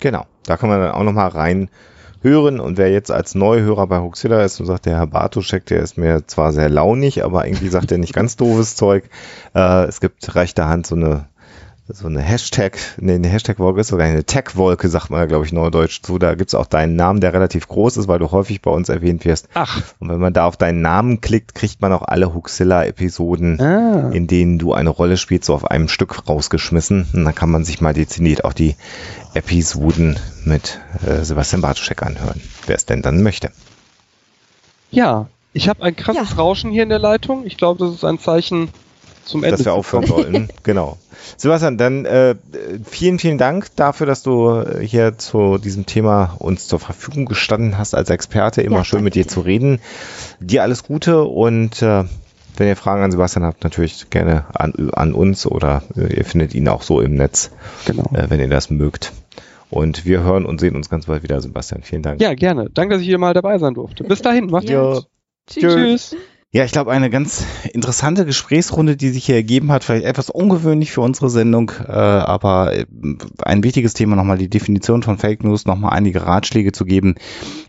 Genau, 0.00 0.26
da 0.46 0.56
kann 0.56 0.68
man 0.68 0.80
dann 0.80 0.92
auch 0.92 1.04
nochmal 1.04 1.28
rein 1.28 1.70
hören 2.22 2.60
und 2.60 2.78
wer 2.78 2.90
jetzt 2.90 3.10
als 3.10 3.34
Neuhörer 3.34 3.86
bei 3.86 4.00
Huxilla 4.00 4.42
ist 4.44 4.60
und 4.60 4.66
sagt, 4.66 4.86
der 4.86 4.96
Herr 4.96 5.06
Bartoschek, 5.06 5.66
der 5.66 5.80
ist 5.80 5.98
mir 5.98 6.26
zwar 6.26 6.52
sehr 6.52 6.68
launig, 6.68 7.24
aber 7.24 7.46
irgendwie 7.46 7.68
sagt 7.68 7.90
er 7.90 7.98
nicht 7.98 8.14
ganz 8.14 8.36
doofes 8.36 8.76
Zeug. 8.76 9.10
Äh, 9.54 9.84
es 9.84 10.00
gibt 10.00 10.34
rechter 10.34 10.68
Hand 10.68 10.86
so 10.86 10.94
eine 10.94 11.26
so 11.88 12.06
eine 12.06 12.20
Hashtag, 12.20 12.78
nee, 12.98 13.14
eine 13.14 13.28
Hashtag-Wolke 13.28 13.80
ist 13.80 13.88
sogar 13.88 14.06
eine 14.06 14.24
Tag-Wolke, 14.24 14.88
sagt 14.88 15.10
man 15.10 15.20
ja, 15.20 15.26
glaube 15.26 15.44
ich, 15.44 15.52
neudeutsch 15.52 16.00
zu. 16.02 16.18
Da 16.18 16.34
gibt's 16.34 16.54
auch 16.54 16.66
deinen 16.66 16.94
Namen, 16.94 17.20
der 17.20 17.32
relativ 17.32 17.66
groß 17.66 17.96
ist, 17.96 18.06
weil 18.06 18.20
du 18.20 18.30
häufig 18.30 18.62
bei 18.62 18.70
uns 18.70 18.88
erwähnt 18.88 19.24
wirst. 19.24 19.48
Ach. 19.54 19.82
Und 19.98 20.08
wenn 20.08 20.20
man 20.20 20.32
da 20.32 20.46
auf 20.46 20.56
deinen 20.56 20.80
Namen 20.80 21.20
klickt, 21.20 21.54
kriegt 21.54 21.80
man 21.80 21.92
auch 21.92 22.02
alle 22.02 22.34
Huxilla-Episoden, 22.34 23.60
ah. 23.60 24.10
in 24.10 24.28
denen 24.28 24.58
du 24.58 24.72
eine 24.72 24.90
Rolle 24.90 25.16
spielst, 25.16 25.46
so 25.46 25.54
auf 25.54 25.64
einem 25.64 25.88
Stück 25.88 26.28
rausgeschmissen. 26.28 27.08
Und 27.12 27.24
dann 27.24 27.34
kann 27.34 27.50
man 27.50 27.64
sich 27.64 27.80
mal 27.80 27.94
dezidiert 27.94 28.44
auch 28.44 28.52
die 28.52 28.76
Episoden 29.34 30.18
mit 30.44 30.80
äh, 31.04 31.24
Sebastian 31.24 31.62
Bartuschek 31.62 32.02
anhören, 32.02 32.40
wer 32.66 32.76
es 32.76 32.86
denn 32.86 33.02
dann 33.02 33.22
möchte. 33.22 33.50
Ja, 34.90 35.26
ich 35.52 35.68
habe 35.68 35.82
ein 35.82 35.96
krasses 35.96 36.30
ja. 36.30 36.36
Rauschen 36.36 36.70
hier 36.70 36.84
in 36.84 36.90
der 36.90 36.98
Leitung. 36.98 37.44
Ich 37.44 37.56
glaube, 37.56 37.84
das 37.84 37.94
ist 37.94 38.04
ein 38.04 38.18
Zeichen 38.18 38.68
zum 39.24 39.44
Ende. 39.44 39.56
Dass 39.56 39.64
wir 39.64 39.72
aufhören 39.72 40.06
sollten, 40.06 40.48
genau. 40.62 40.98
Sebastian, 41.36 41.78
dann 41.78 42.04
äh, 42.04 42.34
vielen, 42.84 43.18
vielen 43.18 43.38
Dank 43.38 43.74
dafür, 43.76 44.06
dass 44.06 44.22
du 44.22 44.64
hier 44.80 45.18
zu 45.18 45.58
diesem 45.58 45.86
Thema 45.86 46.36
uns 46.38 46.68
zur 46.68 46.80
Verfügung 46.80 47.26
gestanden 47.26 47.78
hast 47.78 47.94
als 47.94 48.10
Experte. 48.10 48.62
Immer 48.62 48.78
ja, 48.78 48.84
schön 48.84 49.04
mit 49.04 49.14
dir 49.14 49.26
zu 49.26 49.40
reden. 49.40 49.80
Dir 50.40 50.62
alles 50.62 50.82
Gute 50.82 51.22
und 51.22 51.80
äh, 51.82 52.04
wenn 52.56 52.68
ihr 52.68 52.76
Fragen 52.76 53.02
an 53.02 53.10
Sebastian 53.10 53.44
habt, 53.44 53.64
natürlich 53.64 54.10
gerne 54.10 54.44
an, 54.52 54.90
an 54.92 55.14
uns 55.14 55.46
oder 55.46 55.82
äh, 55.96 56.14
ihr 56.16 56.24
findet 56.24 56.54
ihn 56.54 56.68
auch 56.68 56.82
so 56.82 57.00
im 57.00 57.14
Netz, 57.14 57.50
genau. 57.86 58.04
äh, 58.12 58.28
wenn 58.28 58.40
ihr 58.40 58.48
das 58.48 58.70
mögt. 58.70 59.12
Und 59.70 60.04
wir 60.04 60.22
hören 60.22 60.44
und 60.44 60.60
sehen 60.60 60.76
uns 60.76 60.90
ganz 60.90 61.06
bald 61.06 61.22
wieder, 61.22 61.40
Sebastian. 61.40 61.82
Vielen 61.82 62.02
Dank. 62.02 62.20
Ja, 62.20 62.34
gerne. 62.34 62.68
Danke, 62.68 62.94
dass 62.94 63.00
ich 63.00 63.08
hier 63.08 63.18
mal 63.18 63.32
dabei 63.32 63.56
sein 63.56 63.72
durfte. 63.72 64.04
Bis 64.04 64.20
dahin, 64.20 64.48
macht's 64.48 64.70
gut. 64.70 65.06
Tschüss. 65.46 65.74
Tschüss. 65.74 66.16
Ja, 66.54 66.66
ich 66.66 66.72
glaube, 66.72 66.92
eine 66.92 67.08
ganz 67.08 67.46
interessante 67.72 68.26
Gesprächsrunde, 68.26 68.94
die 68.94 69.08
sich 69.08 69.24
hier 69.24 69.36
ergeben 69.36 69.72
hat, 69.72 69.84
vielleicht 69.84 70.04
etwas 70.04 70.28
ungewöhnlich 70.28 70.92
für 70.92 71.00
unsere 71.00 71.30
Sendung, 71.30 71.72
äh, 71.88 71.92
aber 71.92 72.76
äh, 72.76 72.84
ein 73.42 73.64
wichtiges 73.64 73.94
Thema 73.94 74.16
nochmal 74.16 74.36
die 74.36 74.50
Definition 74.50 75.02
von 75.02 75.16
Fake 75.16 75.44
News, 75.44 75.64
nochmal 75.64 75.94
einige 75.94 76.26
Ratschläge 76.26 76.72
zu 76.72 76.84
geben, 76.84 77.14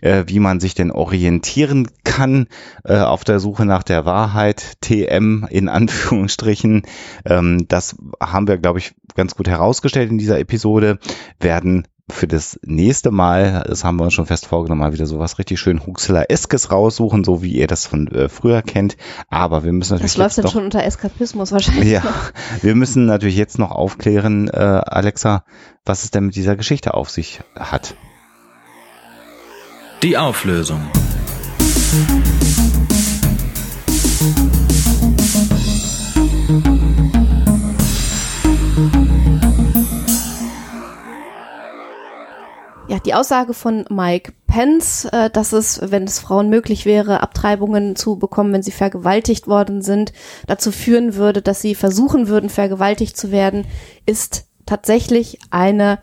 äh, 0.01 0.25
wie 0.27 0.39
man 0.39 0.59
sich 0.59 0.75
denn 0.75 0.91
orientieren 0.91 1.87
kann 2.03 2.47
äh, 2.83 2.97
auf 2.97 3.23
der 3.23 3.39
Suche 3.39 3.65
nach 3.65 3.83
der 3.83 4.03
Wahrheit, 4.03 4.73
TM 4.81 5.47
in 5.49 5.69
Anführungsstrichen. 5.69 6.81
Ähm, 7.23 7.65
das 7.69 7.95
haben 8.21 8.49
wir, 8.49 8.57
glaube 8.57 8.79
ich, 8.79 8.95
ganz 9.15 9.33
gut 9.35 9.47
herausgestellt 9.47 10.11
in 10.11 10.17
dieser 10.17 10.39
Episode, 10.39 10.99
werden 11.39 11.87
für 12.09 12.27
das 12.27 12.59
nächste 12.63 13.11
Mal, 13.11 13.63
das 13.67 13.83
haben 13.83 13.97
wir 13.97 14.03
uns 14.03 14.13
schon 14.13 14.25
fest 14.25 14.45
vorgenommen, 14.45 14.81
mal 14.81 14.93
wieder 14.93 15.05
sowas 15.05 15.39
richtig 15.39 15.59
schön 15.59 15.85
Huxler-eskes 15.85 16.71
raussuchen, 16.71 17.23
so 17.23 17.41
wie 17.41 17.53
ihr 17.53 17.67
das 17.67 17.85
von 17.85 18.07
äh, 18.09 18.27
früher 18.27 18.61
kennt. 18.61 18.97
Aber 19.29 19.63
wir 19.63 19.71
müssen 19.71 19.93
natürlich. 19.93 20.13
Das 20.13 20.17
läuft 20.17 20.37
dann 20.39 20.51
schon 20.51 20.65
unter 20.65 20.83
Eskapismus 20.83 21.51
wahrscheinlich. 21.51 21.89
Ja, 21.89 22.03
wir 22.61 22.75
müssen 22.75 23.05
natürlich 23.05 23.37
jetzt 23.37 23.57
noch 23.57 23.71
aufklären, 23.71 24.49
äh, 24.49 24.57
Alexa, 24.57 25.45
was 25.85 26.03
es 26.03 26.11
denn 26.11 26.25
mit 26.25 26.35
dieser 26.35 26.55
Geschichte 26.55 26.93
auf 26.93 27.09
sich 27.09 27.41
hat. 27.57 27.95
Die 30.01 30.17
Auflösung. 30.17 30.81
Ja, 42.93 42.99
die 42.99 43.15
Aussage 43.15 43.55
von 43.55 43.85
Mike 43.89 44.33
Pence, 44.45 45.05
äh, 45.05 45.31
dass 45.31 45.51
es, 45.51 45.81
wenn 45.83 46.03
es 46.03 46.19
Frauen 46.19 46.49
möglich 46.49 46.85
wäre, 46.85 47.21
Abtreibungen 47.21 47.95
zu 47.95 48.17
bekommen, 48.17 48.53
wenn 48.53 48.61
sie 48.61 48.69
vergewaltigt 48.69 49.47
worden 49.47 49.81
sind, 49.81 50.13
dazu 50.45 50.71
führen 50.71 51.15
würde, 51.15 51.41
dass 51.41 51.59
sie 51.59 51.73
versuchen 51.73 52.27
würden, 52.27 52.51
vergewaltigt 52.51 53.17
zu 53.17 53.31
werden, 53.31 53.65
ist 54.05 54.45
tatsächlich 54.67 55.39
eine 55.49 55.97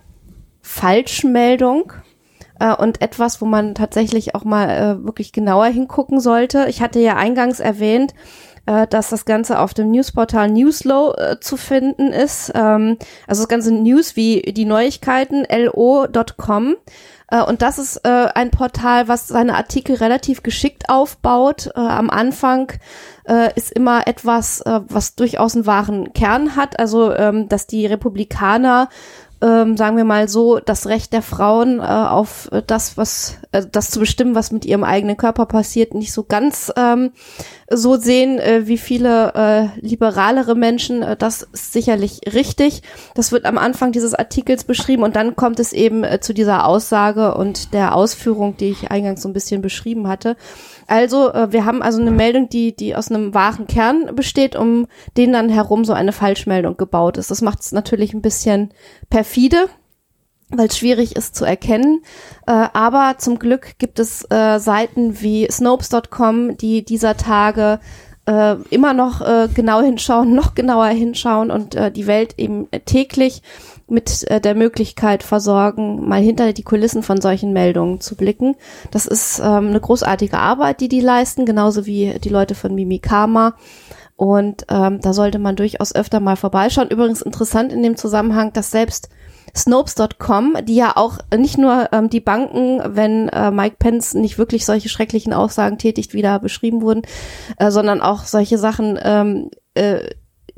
Falschmeldung 0.62 1.92
äh, 2.58 2.74
und 2.74 3.00
etwas, 3.00 3.40
wo 3.40 3.46
man 3.46 3.76
tatsächlich 3.76 4.34
auch 4.34 4.42
mal 4.42 4.68
äh, 4.68 5.04
wirklich 5.04 5.30
genauer 5.30 5.66
hingucken 5.66 6.18
sollte. 6.18 6.66
Ich 6.68 6.82
hatte 6.82 6.98
ja 6.98 7.14
eingangs 7.14 7.60
erwähnt, 7.60 8.14
äh, 8.66 8.86
dass 8.86 9.10
das 9.10 9.24
Ganze 9.24 9.58
auf 9.58 9.74
dem 9.74 9.90
Newsportal 9.90 10.50
Newslow 10.50 11.14
äh, 11.14 11.40
zu 11.40 11.56
finden 11.56 12.12
ist. 12.12 12.52
Ähm, 12.54 12.96
also 13.26 13.42
das 13.42 13.48
ganze 13.48 13.72
News 13.72 14.16
wie 14.16 14.42
die 14.42 14.64
Neuigkeiten, 14.64 15.46
lo.com. 15.50 16.76
Äh, 17.30 17.42
und 17.42 17.62
das 17.62 17.78
ist 17.78 17.98
äh, 18.04 18.28
ein 18.34 18.50
Portal, 18.50 19.08
was 19.08 19.28
seine 19.28 19.54
Artikel 19.54 19.96
relativ 19.96 20.42
geschickt 20.42 20.88
aufbaut. 20.88 21.70
Äh, 21.74 21.80
am 21.80 22.10
Anfang 22.10 22.72
äh, 23.24 23.52
ist 23.54 23.72
immer 23.72 24.06
etwas, 24.06 24.62
was 24.64 25.14
durchaus 25.14 25.54
einen 25.54 25.66
wahren 25.66 26.12
Kern 26.12 26.56
hat. 26.56 26.78
Also, 26.78 27.14
ähm, 27.14 27.48
dass 27.48 27.66
die 27.66 27.86
Republikaner 27.86 28.88
ähm, 29.42 29.76
sagen 29.76 29.96
wir 29.96 30.04
mal 30.04 30.28
so, 30.28 30.58
das 30.58 30.86
Recht 30.86 31.12
der 31.12 31.22
Frauen 31.22 31.80
äh, 31.80 31.82
auf 31.82 32.50
das, 32.66 32.96
was, 32.96 33.38
äh, 33.52 33.64
das 33.70 33.90
zu 33.90 34.00
bestimmen, 34.00 34.34
was 34.34 34.52
mit 34.52 34.64
ihrem 34.64 34.84
eigenen 34.84 35.16
Körper 35.16 35.46
passiert, 35.46 35.94
nicht 35.94 36.12
so 36.12 36.24
ganz 36.24 36.72
ähm, 36.76 37.12
so 37.70 37.96
sehen 37.96 38.38
äh, 38.38 38.66
wie 38.66 38.78
viele 38.78 39.32
äh, 39.34 39.80
liberalere 39.80 40.54
Menschen. 40.54 41.02
Äh, 41.02 41.16
das 41.16 41.42
ist 41.52 41.72
sicherlich 41.72 42.20
richtig. 42.32 42.82
Das 43.14 43.32
wird 43.32 43.46
am 43.46 43.58
Anfang 43.58 43.92
dieses 43.92 44.14
Artikels 44.14 44.64
beschrieben 44.64 45.04
und 45.04 45.16
dann 45.16 45.36
kommt 45.36 45.60
es 45.60 45.72
eben 45.72 46.04
äh, 46.04 46.20
zu 46.20 46.34
dieser 46.34 46.66
Aussage 46.66 47.34
und 47.34 47.72
der 47.72 47.94
Ausführung, 47.94 48.56
die 48.56 48.70
ich 48.70 48.90
eingangs 48.90 49.22
so 49.22 49.28
ein 49.28 49.32
bisschen 49.32 49.62
beschrieben 49.62 50.08
hatte. 50.08 50.36
Also 50.90 51.32
äh, 51.32 51.52
wir 51.52 51.64
haben 51.64 51.82
also 51.82 52.00
eine 52.00 52.10
Meldung, 52.10 52.48
die, 52.48 52.74
die 52.74 52.96
aus 52.96 53.10
einem 53.10 53.32
wahren 53.32 53.68
Kern 53.68 54.10
besteht, 54.16 54.56
um 54.56 54.88
den 55.16 55.32
dann 55.32 55.48
herum 55.48 55.84
so 55.84 55.92
eine 55.92 56.10
Falschmeldung 56.10 56.76
gebaut 56.76 57.16
ist. 57.16 57.30
Das 57.30 57.42
macht 57.42 57.60
es 57.60 57.70
natürlich 57.70 58.12
ein 58.12 58.22
bisschen 58.22 58.70
perfide, 59.08 59.68
weil 60.48 60.66
es 60.66 60.76
schwierig 60.76 61.14
ist 61.14 61.36
zu 61.36 61.44
erkennen. 61.44 62.02
Äh, 62.48 62.66
aber 62.72 63.14
zum 63.18 63.38
Glück 63.38 63.78
gibt 63.78 64.00
es 64.00 64.28
äh, 64.32 64.58
Seiten 64.58 65.20
wie 65.20 65.46
Snopes.com, 65.48 66.56
die 66.56 66.84
dieser 66.84 67.16
Tage 67.16 67.78
äh, 68.26 68.56
immer 68.70 68.92
noch 68.92 69.20
äh, 69.20 69.46
genau 69.54 69.82
hinschauen, 69.82 70.34
noch 70.34 70.56
genauer 70.56 70.88
hinschauen 70.88 71.52
und 71.52 71.76
äh, 71.76 71.92
die 71.92 72.08
Welt 72.08 72.34
eben 72.36 72.68
täglich 72.84 73.42
mit 73.90 74.28
äh, 74.30 74.40
der 74.40 74.54
Möglichkeit 74.54 75.22
versorgen, 75.22 76.08
mal 76.08 76.20
hinter 76.20 76.52
die 76.52 76.62
Kulissen 76.62 77.02
von 77.02 77.20
solchen 77.20 77.52
Meldungen 77.52 78.00
zu 78.00 78.16
blicken. 78.16 78.56
Das 78.90 79.06
ist 79.06 79.38
ähm, 79.40 79.68
eine 79.68 79.80
großartige 79.80 80.38
Arbeit, 80.38 80.80
die 80.80 80.88
die 80.88 81.00
leisten, 81.00 81.46
genauso 81.46 81.86
wie 81.86 82.18
die 82.18 82.28
Leute 82.28 82.54
von 82.54 82.74
Mimikama. 82.74 83.54
Und 84.16 84.66
ähm, 84.68 85.00
da 85.00 85.14
sollte 85.14 85.38
man 85.38 85.56
durchaus 85.56 85.94
öfter 85.94 86.20
mal 86.20 86.36
vorbeischauen. 86.36 86.90
Übrigens 86.90 87.22
interessant 87.22 87.72
in 87.72 87.82
dem 87.82 87.96
Zusammenhang, 87.96 88.52
dass 88.52 88.70
selbst 88.70 89.08
Snopes.com, 89.56 90.58
die 90.64 90.76
ja 90.76 90.92
auch 90.96 91.18
nicht 91.36 91.58
nur 91.58 91.88
ähm, 91.92 92.10
die 92.10 92.20
Banken, 92.20 92.82
wenn 92.84 93.28
äh, 93.30 93.50
Mike 93.50 93.76
Pence 93.78 94.14
nicht 94.14 94.38
wirklich 94.38 94.64
solche 94.64 94.88
schrecklichen 94.88 95.32
Aussagen 95.32 95.78
tätigt, 95.78 96.14
wieder 96.14 96.38
beschrieben 96.38 96.82
wurden, 96.82 97.02
äh, 97.58 97.70
sondern 97.70 98.00
auch 98.00 98.24
solche 98.24 98.58
Sachen 98.58 98.98
ähm, 99.02 99.50
äh, 99.74 100.10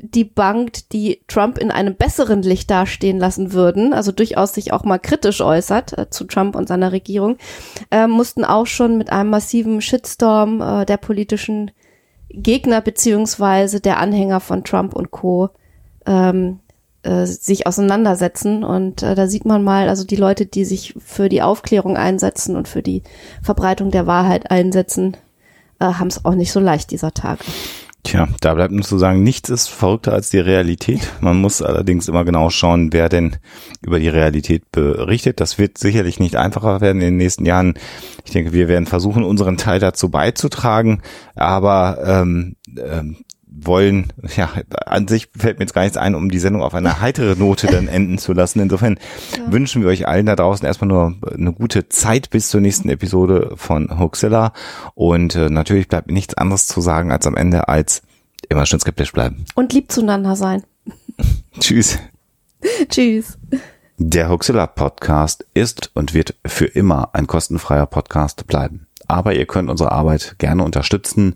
debunked, 0.03 0.91
die 0.91 1.21
Trump 1.27 1.57
in 1.57 1.71
einem 1.71 1.95
besseren 1.95 2.41
Licht 2.41 2.69
dastehen 2.69 3.17
lassen 3.17 3.53
würden, 3.53 3.93
also 3.93 4.11
durchaus 4.11 4.53
sich 4.53 4.73
auch 4.73 4.83
mal 4.83 4.99
kritisch 4.99 5.41
äußert 5.41 5.97
äh, 5.97 6.09
zu 6.09 6.25
Trump 6.25 6.55
und 6.55 6.67
seiner 6.67 6.91
Regierung, 6.91 7.37
äh, 7.91 8.07
mussten 8.07 8.43
auch 8.43 8.67
schon 8.67 8.97
mit 8.97 9.11
einem 9.11 9.29
massiven 9.29 9.81
Shitstorm 9.81 10.61
äh, 10.61 10.85
der 10.85 10.97
politischen 10.97 11.71
Gegner 12.29 12.81
beziehungsweise 12.81 13.79
der 13.79 13.99
Anhänger 13.99 14.39
von 14.39 14.63
Trump 14.63 14.93
und 14.93 15.11
Co. 15.11 15.49
Ähm, 16.05 16.59
äh, 17.03 17.25
sich 17.25 17.67
auseinandersetzen. 17.67 18.63
Und 18.63 19.03
äh, 19.03 19.13
da 19.13 19.27
sieht 19.27 19.45
man 19.45 19.63
mal, 19.63 19.89
also 19.89 20.05
die 20.05 20.15
Leute, 20.15 20.45
die 20.45 20.63
sich 20.63 20.95
für 20.97 21.27
die 21.27 21.41
Aufklärung 21.41 21.97
einsetzen 21.97 22.55
und 22.55 22.67
für 22.69 22.81
die 22.81 23.03
Verbreitung 23.41 23.91
der 23.91 24.07
Wahrheit 24.07 24.49
einsetzen, 24.49 25.17
äh, 25.79 25.85
haben 25.85 26.07
es 26.07 26.23
auch 26.23 26.35
nicht 26.35 26.51
so 26.51 26.61
leicht 26.61 26.91
dieser 26.91 27.13
Tage. 27.13 27.43
Tja, 28.03 28.27
da 28.41 28.53
bleibt 28.53 28.73
nur 28.73 28.83
zu 28.83 28.97
sagen, 28.97 29.23
nichts 29.23 29.49
ist 29.49 29.69
verrückter 29.69 30.11
als 30.11 30.29
die 30.29 30.39
Realität. 30.39 31.09
Man 31.21 31.39
muss 31.39 31.61
allerdings 31.61 32.09
immer 32.09 32.25
genau 32.25 32.49
schauen, 32.49 32.91
wer 32.91 33.07
denn 33.07 33.37
über 33.81 33.97
die 33.97 34.09
Realität 34.09 34.69
berichtet. 34.73 35.39
Das 35.39 35.57
wird 35.57 35.77
sicherlich 35.77 36.19
nicht 36.19 36.35
einfacher 36.35 36.81
werden 36.81 37.01
in 37.01 37.07
den 37.07 37.17
nächsten 37.17 37.45
Jahren. 37.45 37.75
Ich 38.25 38.31
denke, 38.31 38.51
wir 38.51 38.67
werden 38.67 38.87
versuchen, 38.87 39.23
unseren 39.23 39.55
Teil 39.55 39.79
dazu 39.79 40.09
beizutragen. 40.09 41.01
Aber 41.35 41.97
ähm, 42.05 42.57
ähm, 42.77 43.17
wollen, 43.55 44.11
ja, 44.35 44.49
an 44.85 45.07
sich 45.07 45.29
fällt 45.35 45.59
mir 45.59 45.65
jetzt 45.65 45.73
gar 45.73 45.83
nichts 45.83 45.97
ein, 45.97 46.15
um 46.15 46.29
die 46.29 46.39
Sendung 46.39 46.61
auf 46.61 46.73
eine 46.73 47.01
heitere 47.01 47.35
Note 47.35 47.67
dann 47.67 47.87
enden 47.87 48.17
zu 48.17 48.33
lassen. 48.33 48.59
Insofern 48.59 48.99
ja. 49.37 49.51
wünschen 49.51 49.81
wir 49.81 49.89
euch 49.89 50.07
allen 50.07 50.25
da 50.25 50.35
draußen 50.35 50.65
erstmal 50.65 50.87
nur 50.87 51.15
eine 51.33 51.53
gute 51.53 51.89
Zeit 51.89 52.29
bis 52.29 52.49
zur 52.49 52.61
nächsten 52.61 52.89
Episode 52.89 53.53
von 53.55 53.99
Hoaxilla. 53.99 54.53
Und 54.95 55.35
äh, 55.35 55.49
natürlich 55.49 55.87
bleibt 55.87 56.07
mir 56.07 56.13
nichts 56.13 56.33
anderes 56.35 56.67
zu 56.67 56.81
sagen 56.81 57.11
als 57.11 57.27
am 57.27 57.35
Ende 57.35 57.67
als 57.67 58.01
immer 58.49 58.65
schön 58.65 58.79
skeptisch 58.79 59.11
bleiben. 59.11 59.45
Und 59.55 59.73
lieb 59.73 59.91
zueinander 59.91 60.35
sein. 60.35 60.63
Tschüss. 61.59 61.99
Tschüss. 62.89 63.37
Der 63.97 64.29
Hoaxilla 64.29 64.67
Podcast 64.67 65.45
ist 65.53 65.91
und 65.93 66.13
wird 66.13 66.35
für 66.45 66.65
immer 66.65 67.09
ein 67.13 67.27
kostenfreier 67.27 67.85
Podcast 67.85 68.47
bleiben. 68.47 68.87
Aber 69.07 69.35
ihr 69.35 69.45
könnt 69.45 69.69
unsere 69.69 69.91
Arbeit 69.91 70.35
gerne 70.39 70.63
unterstützen 70.63 71.35